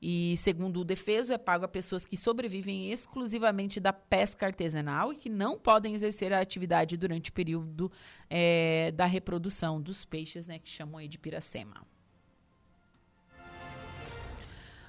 e, 0.00 0.34
segundo 0.38 0.80
o 0.80 0.84
defeso, 0.86 1.34
é 1.34 1.38
pago 1.38 1.66
a 1.66 1.68
pessoas 1.68 2.06
que 2.06 2.16
sobrevivem 2.16 2.90
exclusivamente 2.90 3.78
da 3.78 3.92
pesca 3.92 4.46
artesanal 4.46 5.12
e 5.12 5.16
que 5.16 5.28
não 5.28 5.58
podem 5.58 5.92
exercer 5.92 6.32
a 6.32 6.40
atividade 6.40 6.96
durante 6.96 7.28
o 7.28 7.34
período 7.34 7.92
é, 8.30 8.92
da 8.92 9.04
reprodução 9.04 9.82
dos 9.82 10.06
peixes, 10.06 10.48
né, 10.48 10.58
que 10.58 10.70
chamam 10.70 10.96
aí 10.96 11.08
de 11.08 11.18
piracema. 11.18 11.86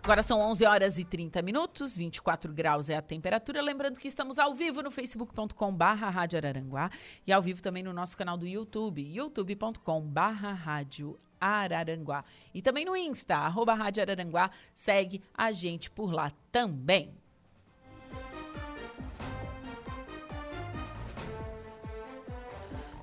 Agora 0.07 0.23
são 0.23 0.39
11 0.39 0.65
horas 0.65 0.97
e 0.97 1.03
30 1.03 1.41
minutos, 1.41 1.93
24 1.93 2.53
graus 2.53 2.89
é 2.89 2.95
a 2.95 3.01
temperatura. 3.01 3.61
Lembrando 3.61 3.99
que 3.99 4.07
estamos 4.07 4.39
ao 4.39 4.55
vivo 4.55 4.81
no 4.81 4.89
facebook.com 4.89 5.75
barra 5.75 6.09
Rádio 6.09 6.37
Araranguá 6.37 6.89
e 7.27 7.33
ao 7.33 7.41
vivo 7.41 7.61
também 7.61 7.83
no 7.83 7.91
nosso 7.91 8.15
canal 8.15 8.37
do 8.37 8.47
YouTube, 8.47 9.01
youtube.com 9.01 9.99
barra 9.99 10.53
Rádio 10.53 11.19
Araranguá. 11.41 12.23
E 12.53 12.61
também 12.61 12.85
no 12.85 12.95
Insta, 12.95 13.35
arroba 13.35 13.73
Rádio 13.73 14.01
Araranguá, 14.01 14.49
segue 14.73 15.21
a 15.33 15.51
gente 15.51 15.91
por 15.91 16.13
lá 16.13 16.31
também. 16.53 17.13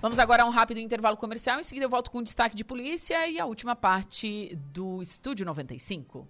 Vamos 0.00 0.18
agora 0.18 0.44
a 0.44 0.46
um 0.46 0.50
rápido 0.50 0.80
intervalo 0.80 1.18
comercial. 1.18 1.60
Em 1.60 1.64
seguida, 1.64 1.84
eu 1.84 1.90
volto 1.90 2.10
com 2.10 2.20
o 2.20 2.24
destaque 2.24 2.56
de 2.56 2.64
polícia 2.64 3.28
e 3.28 3.38
a 3.38 3.44
última 3.44 3.76
parte 3.76 4.56
do 4.72 5.02
Estúdio 5.02 5.44
95. 5.44 6.26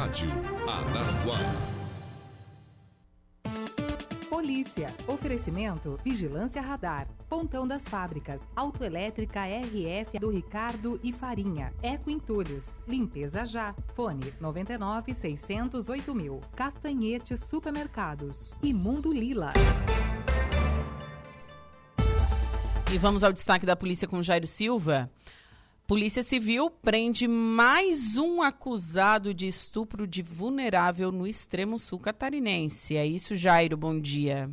Rádio 0.00 0.30
Araranguá. 0.66 1.36
Polícia. 4.30 4.88
Oferecimento 5.06 6.00
Vigilância 6.02 6.62
Radar. 6.62 7.06
Pontão 7.28 7.68
das 7.68 7.86
Fábricas. 7.86 8.48
Autoelétrica 8.56 9.42
RF 9.44 10.18
do 10.18 10.30
Ricardo 10.30 10.98
e 11.02 11.12
Farinha. 11.12 11.74
Eco 11.82 12.08
Entulhos. 12.08 12.74
Limpeza 12.88 13.44
já. 13.44 13.74
Fone 13.94 14.32
99 14.40 15.12
608 15.12 16.14
mil. 16.14 16.40
Castanhetes 16.56 17.40
Supermercados. 17.40 18.54
E 18.62 18.72
Mundo 18.72 19.12
Lila. 19.12 19.52
E 22.90 22.96
vamos 22.96 23.22
ao 23.22 23.34
destaque 23.34 23.66
da 23.66 23.76
polícia 23.76 24.08
com 24.08 24.22
Jairo 24.22 24.46
Silva. 24.46 25.10
Polícia 25.90 26.22
Civil 26.22 26.70
prende 26.70 27.26
mais 27.26 28.16
um 28.16 28.42
acusado 28.42 29.34
de 29.34 29.48
estupro 29.48 30.06
de 30.06 30.22
vulnerável 30.22 31.10
no 31.10 31.26
extremo 31.26 31.80
sul 31.80 31.98
catarinense. 31.98 32.96
É 32.96 33.04
isso, 33.04 33.34
Jairo. 33.34 33.76
Bom 33.76 33.98
dia. 33.98 34.48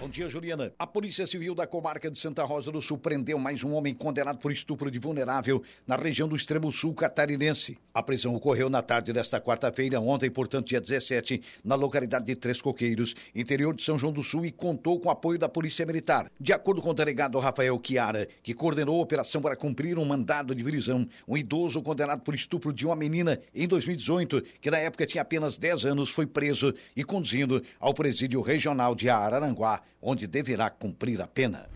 Bom 0.00 0.08
dia, 0.08 0.28
Juliana. 0.28 0.72
A 0.78 0.86
Polícia 0.86 1.26
Civil 1.26 1.56
da 1.56 1.66
comarca 1.66 2.08
de 2.08 2.16
Santa 2.16 2.44
Rosa 2.44 2.70
do 2.70 2.80
Sul 2.80 2.96
prendeu 2.98 3.36
mais 3.36 3.64
um 3.64 3.74
homem 3.74 3.92
condenado 3.92 4.38
por 4.38 4.52
estupro 4.52 4.92
de 4.92 4.98
vulnerável 5.00 5.60
na 5.84 5.96
região 5.96 6.28
do 6.28 6.36
extremo 6.36 6.70
sul 6.70 6.94
catarinense. 6.94 7.76
A 7.92 8.00
prisão 8.00 8.32
ocorreu 8.32 8.70
na 8.70 8.80
tarde 8.80 9.12
desta 9.12 9.40
quarta-feira, 9.40 10.00
ontem, 10.00 10.30
portanto, 10.30 10.68
dia 10.68 10.80
17, 10.80 11.42
na 11.64 11.74
localidade 11.74 12.26
de 12.26 12.36
Três 12.36 12.62
Coqueiros, 12.62 13.16
interior 13.34 13.74
de 13.74 13.82
São 13.82 13.98
João 13.98 14.12
do 14.12 14.22
Sul, 14.22 14.46
e 14.46 14.52
contou 14.52 15.00
com 15.00 15.10
apoio 15.10 15.36
da 15.36 15.48
Polícia 15.48 15.84
Militar. 15.84 16.30
De 16.40 16.52
acordo 16.52 16.80
com 16.80 16.90
o 16.90 16.94
delegado 16.94 17.36
Rafael 17.40 17.80
Chiara, 17.84 18.28
que 18.40 18.54
coordenou 18.54 19.00
a 19.00 19.02
operação 19.02 19.42
para 19.42 19.56
cumprir 19.56 19.98
um 19.98 20.04
mandado 20.04 20.54
de 20.54 20.62
prisão, 20.62 21.08
um 21.26 21.36
idoso 21.36 21.82
condenado 21.82 22.22
por 22.22 22.36
estupro 22.36 22.72
de 22.72 22.86
uma 22.86 22.94
menina 22.94 23.40
em 23.52 23.66
2018, 23.66 24.44
que 24.60 24.70
na 24.70 24.78
época 24.78 25.06
tinha 25.06 25.22
apenas 25.22 25.58
10 25.58 25.86
anos, 25.86 26.08
foi 26.08 26.24
preso 26.24 26.72
e 26.94 27.02
conduzido 27.02 27.60
ao 27.80 27.92
presídio 27.92 28.40
regional 28.40 28.94
de 28.94 29.10
Araranguá 29.10 29.82
onde 30.00 30.26
deverá 30.26 30.70
cumprir 30.70 31.20
a 31.20 31.26
pena. 31.26 31.68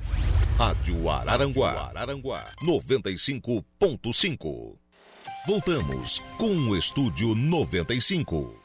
Rádio 0.57 1.09
Araranguá, 1.09 1.89
Araranguá 1.89 2.45
95.5. 2.65 4.77
Voltamos 5.47 6.21
com 6.39 6.55
o 6.69 6.77
Estúdio 6.77 7.35
95. 7.35 8.61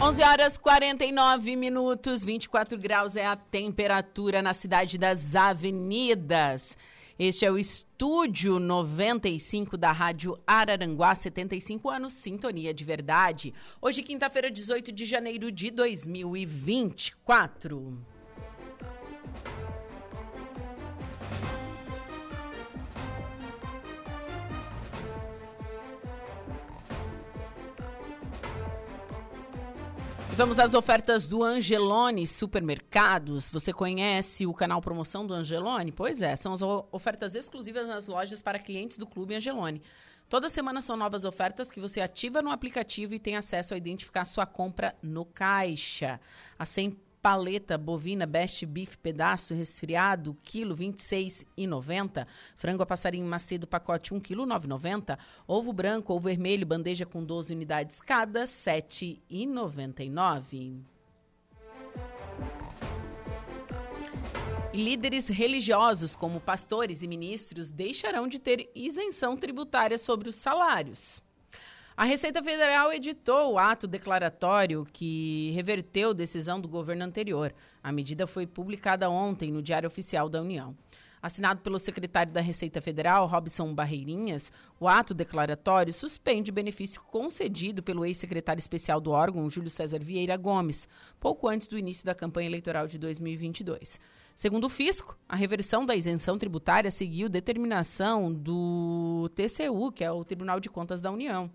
Onze 0.00 0.22
horas 0.24 0.58
49 0.58 1.54
minutos, 1.54 2.24
24 2.24 2.76
graus 2.76 3.14
é 3.14 3.24
a 3.24 3.36
temperatura 3.36 4.42
na 4.42 4.52
cidade 4.52 4.98
das 4.98 5.36
avenidas. 5.36 6.76
Este 7.24 7.46
é 7.46 7.52
o 7.52 7.56
Estúdio 7.56 8.58
95 8.58 9.76
da 9.76 9.92
Rádio 9.92 10.36
Araranguá, 10.44 11.14
75 11.14 11.88
anos, 11.88 12.14
sintonia 12.14 12.74
de 12.74 12.82
verdade. 12.82 13.54
Hoje, 13.80 14.02
quinta-feira, 14.02 14.50
18 14.50 14.90
de 14.90 15.06
janeiro 15.06 15.52
de 15.52 15.70
2024. 15.70 18.11
Vamos 30.34 30.58
às 30.58 30.72
ofertas 30.72 31.26
do 31.26 31.42
Angelone 31.42 32.26
Supermercados. 32.26 33.50
Você 33.50 33.70
conhece 33.70 34.46
o 34.46 34.54
canal 34.54 34.80
Promoção 34.80 35.26
do 35.26 35.34
Angelone? 35.34 35.92
Pois 35.92 36.22
é, 36.22 36.34
são 36.36 36.54
as 36.54 36.62
ofertas 36.62 37.34
exclusivas 37.34 37.86
nas 37.86 38.06
lojas 38.06 38.40
para 38.40 38.58
clientes 38.58 38.96
do 38.96 39.06
Clube 39.06 39.34
Angelone. 39.34 39.82
Toda 40.30 40.48
semana 40.48 40.80
são 40.80 40.96
novas 40.96 41.26
ofertas 41.26 41.70
que 41.70 41.78
você 41.78 42.00
ativa 42.00 42.40
no 42.40 42.50
aplicativo 42.50 43.12
e 43.12 43.18
tem 43.18 43.36
acesso 43.36 43.74
a 43.74 43.76
identificar 43.76 44.24
sua 44.24 44.46
compra 44.46 44.96
no 45.02 45.26
caixa. 45.26 46.18
A 46.58 46.64
100 46.64 46.96
paleta 47.22 47.78
bovina 47.78 48.26
Best 48.26 48.66
Beef 48.66 48.96
pedaço 48.96 49.54
resfriado, 49.54 50.36
quilo 50.42 50.76
26,90. 50.76 52.26
Frango 52.56 52.82
a 52.82 52.86
passarinho 52.86 53.26
macedo, 53.26 53.66
pacote 53.66 54.12
1 54.12 54.18
quilo 54.18 54.44
9,90. 54.44 55.16
Ovo 55.46 55.72
branco 55.72 56.12
ou 56.12 56.18
vermelho, 56.18 56.66
bandeja 56.66 57.06
com 57.06 57.24
12 57.24 57.54
unidades 57.54 58.00
cada, 58.00 58.42
7,99. 58.42 60.80
líderes 64.74 65.28
religiosos, 65.28 66.16
como 66.16 66.40
pastores 66.40 67.02
e 67.02 67.06
ministros, 67.06 67.70
deixarão 67.70 68.26
de 68.26 68.38
ter 68.38 68.70
isenção 68.74 69.36
tributária 69.36 69.98
sobre 69.98 70.30
os 70.30 70.36
salários. 70.36 71.22
A 71.94 72.04
Receita 72.04 72.42
Federal 72.42 72.90
editou 72.90 73.52
o 73.52 73.58
ato 73.58 73.86
declaratório 73.86 74.86
que 74.90 75.50
reverteu 75.54 76.14
decisão 76.14 76.58
do 76.58 76.66
governo 76.66 77.04
anterior. 77.04 77.54
A 77.82 77.92
medida 77.92 78.26
foi 78.26 78.46
publicada 78.46 79.10
ontem 79.10 79.52
no 79.52 79.60
Diário 79.60 79.86
Oficial 79.86 80.26
da 80.30 80.40
União. 80.40 80.74
Assinado 81.20 81.60
pelo 81.60 81.78
secretário 81.78 82.32
da 82.32 82.40
Receita 82.40 82.80
Federal, 82.80 83.26
Robson 83.26 83.74
Barreirinhas, 83.74 84.50
o 84.80 84.88
ato 84.88 85.12
declaratório 85.12 85.92
suspende 85.92 86.50
o 86.50 86.54
benefício 86.54 87.00
concedido 87.02 87.82
pelo 87.82 88.06
ex-secretário 88.06 88.58
especial 88.58 88.98
do 88.98 89.10
órgão, 89.10 89.48
Júlio 89.50 89.70
César 89.70 90.00
Vieira 90.00 90.36
Gomes, 90.36 90.88
pouco 91.20 91.46
antes 91.46 91.68
do 91.68 91.78
início 91.78 92.06
da 92.06 92.14
campanha 92.14 92.48
eleitoral 92.48 92.88
de 92.88 92.98
2022. 92.98 94.00
Segundo 94.34 94.64
o 94.64 94.70
fisco, 94.70 95.16
a 95.28 95.36
reversão 95.36 95.84
da 95.84 95.94
isenção 95.94 96.38
tributária 96.38 96.90
seguiu 96.90 97.28
determinação 97.28 98.32
do 98.32 99.30
TCU, 99.34 99.92
que 99.92 100.02
é 100.02 100.10
o 100.10 100.24
Tribunal 100.24 100.58
de 100.58 100.70
Contas 100.70 101.00
da 101.00 101.12
União. 101.12 101.50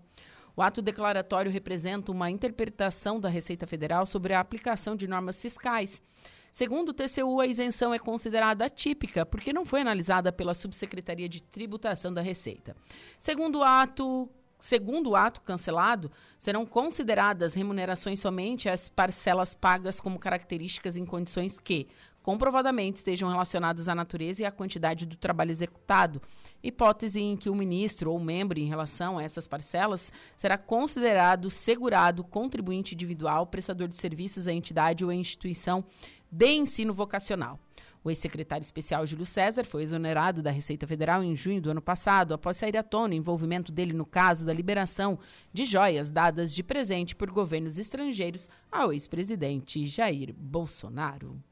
O 0.58 0.62
ato 0.62 0.82
declaratório 0.82 1.52
representa 1.52 2.10
uma 2.10 2.28
interpretação 2.28 3.20
da 3.20 3.28
Receita 3.28 3.64
Federal 3.64 4.04
sobre 4.04 4.34
a 4.34 4.40
aplicação 4.40 4.96
de 4.96 5.06
normas 5.06 5.40
fiscais. 5.40 6.02
Segundo 6.50 6.88
o 6.88 6.92
TCU, 6.92 7.40
a 7.40 7.46
isenção 7.46 7.94
é 7.94 7.98
considerada 8.00 8.64
atípica 8.64 9.24
porque 9.24 9.52
não 9.52 9.64
foi 9.64 9.82
analisada 9.82 10.32
pela 10.32 10.54
Subsecretaria 10.54 11.28
de 11.28 11.40
Tributação 11.44 12.12
da 12.12 12.20
Receita. 12.20 12.74
Segundo 13.20 13.60
o 13.60 13.62
ato, 13.62 14.28
Segundo 14.58 15.10
o 15.10 15.16
ato 15.16 15.40
cancelado, 15.42 16.10
serão 16.36 16.66
consideradas 16.66 17.54
remunerações 17.54 18.18
somente 18.18 18.68
as 18.68 18.88
parcelas 18.88 19.54
pagas 19.54 20.00
como 20.00 20.18
características 20.18 20.96
em 20.96 21.06
condições 21.06 21.60
que, 21.60 21.86
comprovadamente 22.28 22.98
estejam 22.98 23.30
relacionadas 23.30 23.88
à 23.88 23.94
natureza 23.94 24.42
e 24.42 24.44
à 24.44 24.52
quantidade 24.52 25.06
do 25.06 25.16
trabalho 25.16 25.50
executado, 25.50 26.20
hipótese 26.62 27.18
em 27.18 27.38
que 27.38 27.48
o 27.48 27.54
ministro 27.54 28.12
ou 28.12 28.20
membro 28.20 28.58
em 28.58 28.66
relação 28.66 29.16
a 29.16 29.22
essas 29.22 29.46
parcelas 29.46 30.12
será 30.36 30.58
considerado 30.58 31.48
segurado 31.48 32.22
contribuinte 32.22 32.94
individual, 32.94 33.46
prestador 33.46 33.88
de 33.88 33.96
serviços 33.96 34.46
à 34.46 34.52
entidade 34.52 35.06
ou 35.06 35.10
à 35.10 35.14
instituição 35.14 35.82
de 36.30 36.48
ensino 36.48 36.92
vocacional. 36.92 37.58
O 38.04 38.10
ex-secretário 38.10 38.62
especial 38.62 39.06
Júlio 39.06 39.24
César 39.24 39.64
foi 39.64 39.82
exonerado 39.82 40.42
da 40.42 40.50
Receita 40.50 40.86
Federal 40.86 41.24
em 41.24 41.34
junho 41.34 41.62
do 41.62 41.70
ano 41.70 41.80
passado, 41.80 42.34
após 42.34 42.58
sair 42.58 42.76
à 42.76 42.82
tona 42.82 43.14
o 43.14 43.16
envolvimento 43.16 43.72
dele 43.72 43.94
no 43.94 44.04
caso 44.04 44.44
da 44.44 44.52
liberação 44.52 45.18
de 45.50 45.64
joias 45.64 46.10
dadas 46.10 46.52
de 46.52 46.62
presente 46.62 47.16
por 47.16 47.30
governos 47.30 47.78
estrangeiros 47.78 48.50
ao 48.70 48.92
ex-presidente 48.92 49.86
Jair 49.86 50.34
Bolsonaro. 50.34 51.42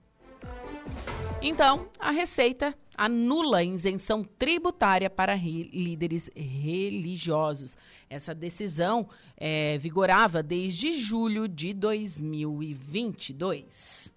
Então, 1.43 1.89
a 1.99 2.11
Receita 2.11 2.75
anula 2.97 3.59
a 3.59 3.65
isenção 3.65 4.25
tributária 4.25 5.09
para 5.09 5.37
líderes 5.37 6.29
religiosos. 6.35 7.79
Essa 8.09 8.35
decisão 8.35 9.09
é, 9.37 9.79
vigorava 9.79 10.43
desde 10.43 10.95
julho 10.95 11.47
de 11.47 11.73
2022. 11.75 14.17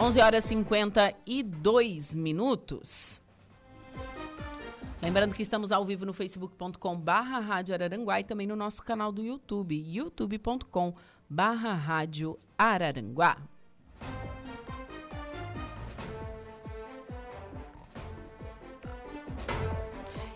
Onze 0.00 0.20
horas 0.20 0.44
cinquenta 0.44 1.12
e 1.26 1.42
dois 1.42 2.14
minutos. 2.14 3.20
Lembrando 5.00 5.34
que 5.34 5.42
estamos 5.42 5.70
ao 5.70 5.84
vivo 5.84 6.04
no 6.04 6.12
facebook.com 6.12 6.98
barra 6.98 7.38
Rádio 7.38 7.72
Araranguá 7.72 8.18
e 8.18 8.24
também 8.24 8.48
no 8.48 8.56
nosso 8.56 8.82
canal 8.82 9.12
do 9.12 9.22
YouTube, 9.22 9.76
youtube.com 9.76 10.94
barra 11.30 11.72
Rádio 11.72 12.36
Araranguá. 12.58 13.38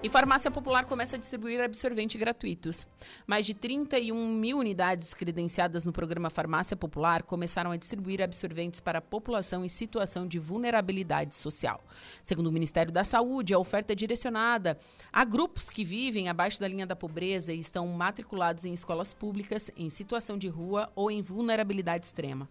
E 0.03 0.09
Farmácia 0.09 0.51
Popular 0.51 0.85
começa 0.85 1.15
a 1.15 1.19
distribuir 1.19 1.61
absorvente 1.61 2.19
gratuitos. 2.19 2.89
Mais 3.25 3.47
de 3.47 3.55
31 3.55 4.35
mil 4.35 4.59
unidades 4.59 5.15
credenciadas 5.15 5.85
no 5.85 5.93
programa 5.93 6.29
Farmácia 6.29 6.77
Popular 6.77 7.23
começaram 7.23 7.71
a 7.71 7.77
distribuir 7.77 8.21
absorventes 8.21 8.81
para 8.81 8.99
a 8.99 9.01
população 9.01 9.65
em 9.65 9.69
situação 9.69 10.27
de 10.27 10.41
vulnerabilidade 10.41 11.37
social. 11.37 11.81
Segundo 12.21 12.49
o 12.49 12.53
Ministério 12.53 12.91
da 12.91 13.05
Saúde, 13.05 13.55
a 13.55 13.59
oferta 13.61 13.93
é 13.93 13.95
direcionada 13.95 14.77
a 15.13 15.25
grupos 15.25 15.71
que 15.71 15.85
vivem 15.85 16.29
abaixo 16.29 16.59
da 16.59 16.67
linha 16.67 16.85
da 16.85 16.97
pobreza 16.97 17.53
e 17.53 17.61
estão 17.61 17.87
matriculados 17.87 18.65
em 18.65 18.73
escolas 18.73 19.15
públicas, 19.15 19.71
em 19.77 19.89
situação 19.89 20.37
de 20.37 20.49
rua 20.49 20.91
ou 20.97 21.13
em 21.13 21.23
vulnerabilidade 21.23 22.07
extrema. 22.07 22.49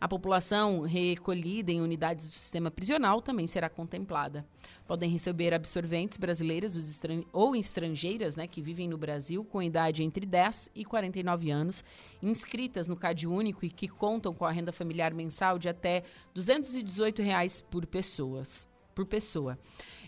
A 0.00 0.06
população 0.06 0.82
recolhida 0.82 1.72
em 1.72 1.80
unidades 1.80 2.26
do 2.26 2.32
sistema 2.32 2.70
prisional 2.70 3.22
também 3.22 3.46
será 3.46 3.68
contemplada. 3.68 4.46
Podem 4.86 5.10
receber 5.10 5.54
absorventes 5.54 6.18
brasileiras 6.18 7.02
ou 7.32 7.56
estrangeiras 7.56 8.36
né, 8.36 8.46
que 8.46 8.60
vivem 8.60 8.88
no 8.88 8.98
Brasil 8.98 9.44
com 9.44 9.62
idade 9.62 10.02
entre 10.02 10.26
10 10.26 10.70
e 10.74 10.84
49 10.84 11.50
anos, 11.50 11.84
inscritas 12.22 12.88
no 12.88 12.96
CAD 12.96 13.26
Único 13.26 13.64
e 13.64 13.70
que 13.70 13.88
contam 13.88 14.34
com 14.34 14.44
a 14.44 14.50
renda 14.50 14.72
familiar 14.72 15.14
mensal 15.14 15.58
de 15.58 15.68
até 15.68 16.02
218 16.34 17.22
reais 17.22 17.62
por 17.62 17.86
pessoas 17.86 18.68
por 18.96 19.04
pessoa. 19.04 19.58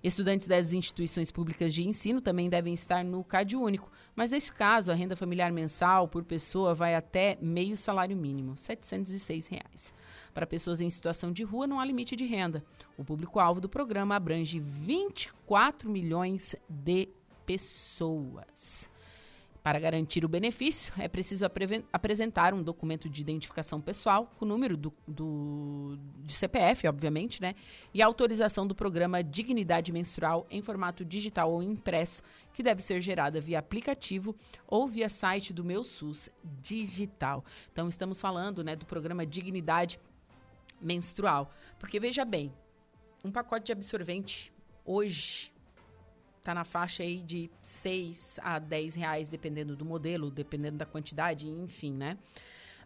Estudantes 0.02 0.46
das 0.46 0.72
instituições 0.72 1.30
públicas 1.30 1.74
de 1.74 1.86
ensino 1.86 2.22
também 2.22 2.48
devem 2.48 2.72
estar 2.72 3.04
no 3.04 3.22
CAD 3.22 3.54
único, 3.54 3.92
mas 4.16 4.30
neste 4.30 4.50
caso 4.50 4.90
a 4.90 4.94
renda 4.94 5.14
familiar 5.14 5.52
mensal 5.52 6.08
por 6.08 6.24
pessoa 6.24 6.74
vai 6.74 6.94
até 6.94 7.36
meio 7.42 7.76
salário 7.76 8.16
mínimo, 8.16 8.56
706 8.56 9.46
reais. 9.48 9.92
Para 10.32 10.46
pessoas 10.46 10.80
em 10.80 10.88
situação 10.88 11.30
de 11.30 11.42
rua 11.42 11.66
não 11.66 11.78
há 11.78 11.84
limite 11.84 12.16
de 12.16 12.24
renda. 12.24 12.64
O 12.96 13.04
público-alvo 13.04 13.60
do 13.60 13.68
programa 13.68 14.16
abrange 14.16 14.58
24 14.58 15.90
milhões 15.90 16.56
de 16.66 17.10
pessoas. 17.44 18.90
Para 19.68 19.80
garantir 19.80 20.24
o 20.24 20.28
benefício, 20.30 20.94
é 20.96 21.08
preciso 21.08 21.44
apresentar 21.92 22.54
um 22.54 22.62
documento 22.62 23.06
de 23.06 23.20
identificação 23.20 23.82
pessoal, 23.82 24.32
com 24.38 24.46
o 24.46 24.48
número 24.48 24.78
do, 24.78 24.90
do, 25.06 25.98
de 26.24 26.32
CPF, 26.32 26.88
obviamente, 26.88 27.42
né? 27.42 27.54
E 27.92 28.00
autorização 28.00 28.66
do 28.66 28.74
programa 28.74 29.22
Dignidade 29.22 29.92
Menstrual 29.92 30.46
em 30.50 30.62
formato 30.62 31.04
digital 31.04 31.52
ou 31.52 31.62
impresso, 31.62 32.22
que 32.54 32.62
deve 32.62 32.80
ser 32.82 33.02
gerada 33.02 33.42
via 33.42 33.58
aplicativo 33.58 34.34
ou 34.66 34.88
via 34.88 35.10
site 35.10 35.52
do 35.52 35.62
Meu 35.62 35.84
SUS 35.84 36.30
Digital. 36.62 37.44
Então, 37.70 37.90
estamos 37.90 38.18
falando 38.18 38.64
né, 38.64 38.74
do 38.74 38.86
programa 38.86 39.26
Dignidade 39.26 40.00
Menstrual. 40.80 41.52
Porque, 41.78 42.00
veja 42.00 42.24
bem, 42.24 42.50
um 43.22 43.30
pacote 43.30 43.66
de 43.66 43.72
absorvente 43.72 44.50
hoje 44.82 45.52
está 46.48 46.54
na 46.54 46.64
faixa 46.64 47.02
aí 47.02 47.20
de 47.20 47.50
6 47.62 48.40
a 48.42 48.58
10 48.58 48.94
reais, 48.94 49.28
dependendo 49.28 49.76
do 49.76 49.84
modelo, 49.84 50.30
dependendo 50.30 50.78
da 50.78 50.86
quantidade, 50.86 51.46
enfim, 51.46 51.92
né? 51.92 52.16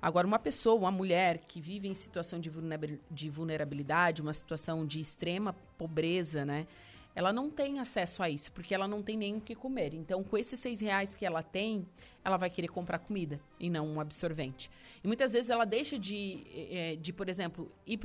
Agora, 0.00 0.26
uma 0.26 0.38
pessoa, 0.38 0.74
uma 0.74 0.90
mulher 0.90 1.38
que 1.46 1.60
vive 1.60 1.86
em 1.86 1.94
situação 1.94 2.40
de 2.40 3.30
vulnerabilidade, 3.30 4.20
uma 4.20 4.32
situação 4.32 4.84
de 4.84 4.98
extrema 4.98 5.54
pobreza, 5.78 6.44
né? 6.44 6.66
Ela 7.14 7.32
não 7.32 7.48
tem 7.50 7.78
acesso 7.78 8.20
a 8.20 8.28
isso, 8.28 8.50
porque 8.50 8.74
ela 8.74 8.88
não 8.88 9.00
tem 9.00 9.16
nem 9.16 9.36
o 9.36 9.40
que 9.40 9.54
comer. 9.54 9.94
Então, 9.94 10.24
com 10.24 10.36
esses 10.36 10.58
seis 10.58 10.80
reais 10.80 11.14
que 11.14 11.24
ela 11.24 11.42
tem, 11.42 11.86
ela 12.24 12.36
vai 12.36 12.50
querer 12.50 12.68
comprar 12.68 12.98
comida 12.98 13.38
e 13.60 13.70
não 13.70 13.86
um 13.86 14.00
absorvente. 14.00 14.72
E 15.04 15.06
muitas 15.06 15.34
vezes 15.34 15.50
ela 15.50 15.64
deixa 15.64 15.96
de, 15.96 16.44
eh, 16.52 16.96
de 17.00 17.12
por 17.12 17.28
exemplo, 17.28 17.70
ir 17.86 17.98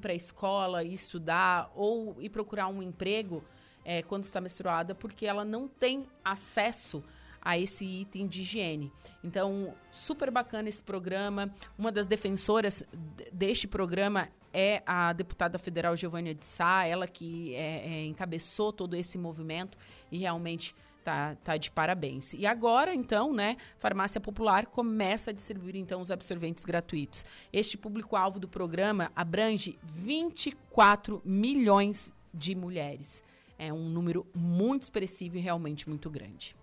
para 0.00 0.12
a 0.12 0.16
escola, 0.16 0.82
estudar 0.82 1.70
ou 1.76 2.16
ir 2.20 2.30
procurar 2.30 2.66
um 2.66 2.82
emprego 2.82 3.44
é, 3.84 4.02
quando 4.02 4.24
está 4.24 4.40
menstruada, 4.40 4.94
porque 4.94 5.26
ela 5.26 5.44
não 5.44 5.68
tem 5.68 6.06
acesso 6.24 7.02
a 7.44 7.58
esse 7.58 7.84
item 7.84 8.26
de 8.26 8.40
higiene. 8.40 8.90
Então, 9.22 9.74
super 9.92 10.30
bacana 10.30 10.68
esse 10.68 10.82
programa. 10.82 11.52
Uma 11.78 11.92
das 11.92 12.06
defensoras 12.06 12.82
deste 13.30 13.68
programa 13.68 14.28
é 14.52 14.82
a 14.86 15.12
deputada 15.12 15.58
federal 15.58 15.94
Giovânia 15.94 16.34
de 16.34 16.46
Sá, 16.46 16.86
ela 16.86 17.06
que 17.06 17.54
é, 17.54 17.86
é, 17.86 18.04
encabeçou 18.06 18.72
todo 18.72 18.96
esse 18.96 19.18
movimento 19.18 19.76
e 20.10 20.18
realmente 20.18 20.74
tá, 21.02 21.36
tá 21.44 21.56
de 21.56 21.70
parabéns. 21.70 22.32
E 22.32 22.46
agora, 22.46 22.94
então, 22.94 23.32
né, 23.32 23.56
Farmácia 23.78 24.20
Popular 24.20 24.66
começa 24.66 25.30
a 25.30 25.34
distribuir 25.34 25.76
então 25.76 26.00
os 26.00 26.10
absorventes 26.10 26.64
gratuitos. 26.64 27.26
Este 27.52 27.76
público-alvo 27.76 28.38
do 28.38 28.48
programa 28.48 29.12
abrange 29.14 29.78
24 29.82 31.20
milhões 31.24 32.12
de 32.32 32.54
mulheres. 32.54 33.22
É 33.58 33.72
um 33.72 33.88
número 33.88 34.26
muito 34.34 34.82
expressivo 34.82 35.36
e 35.36 35.40
realmente 35.40 35.88
muito 35.88 36.10
grande. 36.10 36.56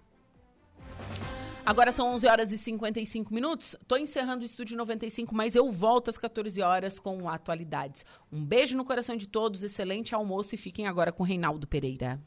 Agora 1.66 1.92
são 1.92 2.14
11 2.14 2.28
horas 2.28 2.52
e 2.52 2.58
55 2.58 3.34
minutos. 3.34 3.76
Estou 3.80 3.98
encerrando 3.98 4.42
o 4.42 4.46
Estúdio 4.46 4.76
95, 4.78 5.34
mas 5.34 5.56
eu 5.56 5.72
volto 5.72 6.10
às 6.10 6.18
14 6.18 6.62
horas 6.62 7.00
com 7.00 7.30
atualidades. 7.30 8.04
Um 8.32 8.44
beijo 8.44 8.76
no 8.76 8.84
coração 8.84 9.16
de 9.16 9.28
todos, 9.28 9.64
excelente 9.64 10.16
almoço 10.16 10.56
e 10.56 10.58
fiquem 10.58 10.88
agora 10.88 11.12
com 11.12 11.24
Reinaldo 11.24 11.68
Pereira. 11.68 12.20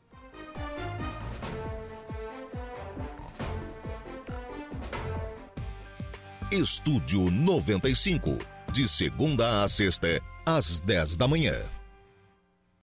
Estúdio 6.52 7.32
95, 7.32 8.38
de 8.72 8.88
segunda 8.88 9.64
a 9.64 9.68
sexta, 9.68 10.22
às 10.46 10.78
10 10.78 11.16
da 11.16 11.26
manhã. 11.26 11.68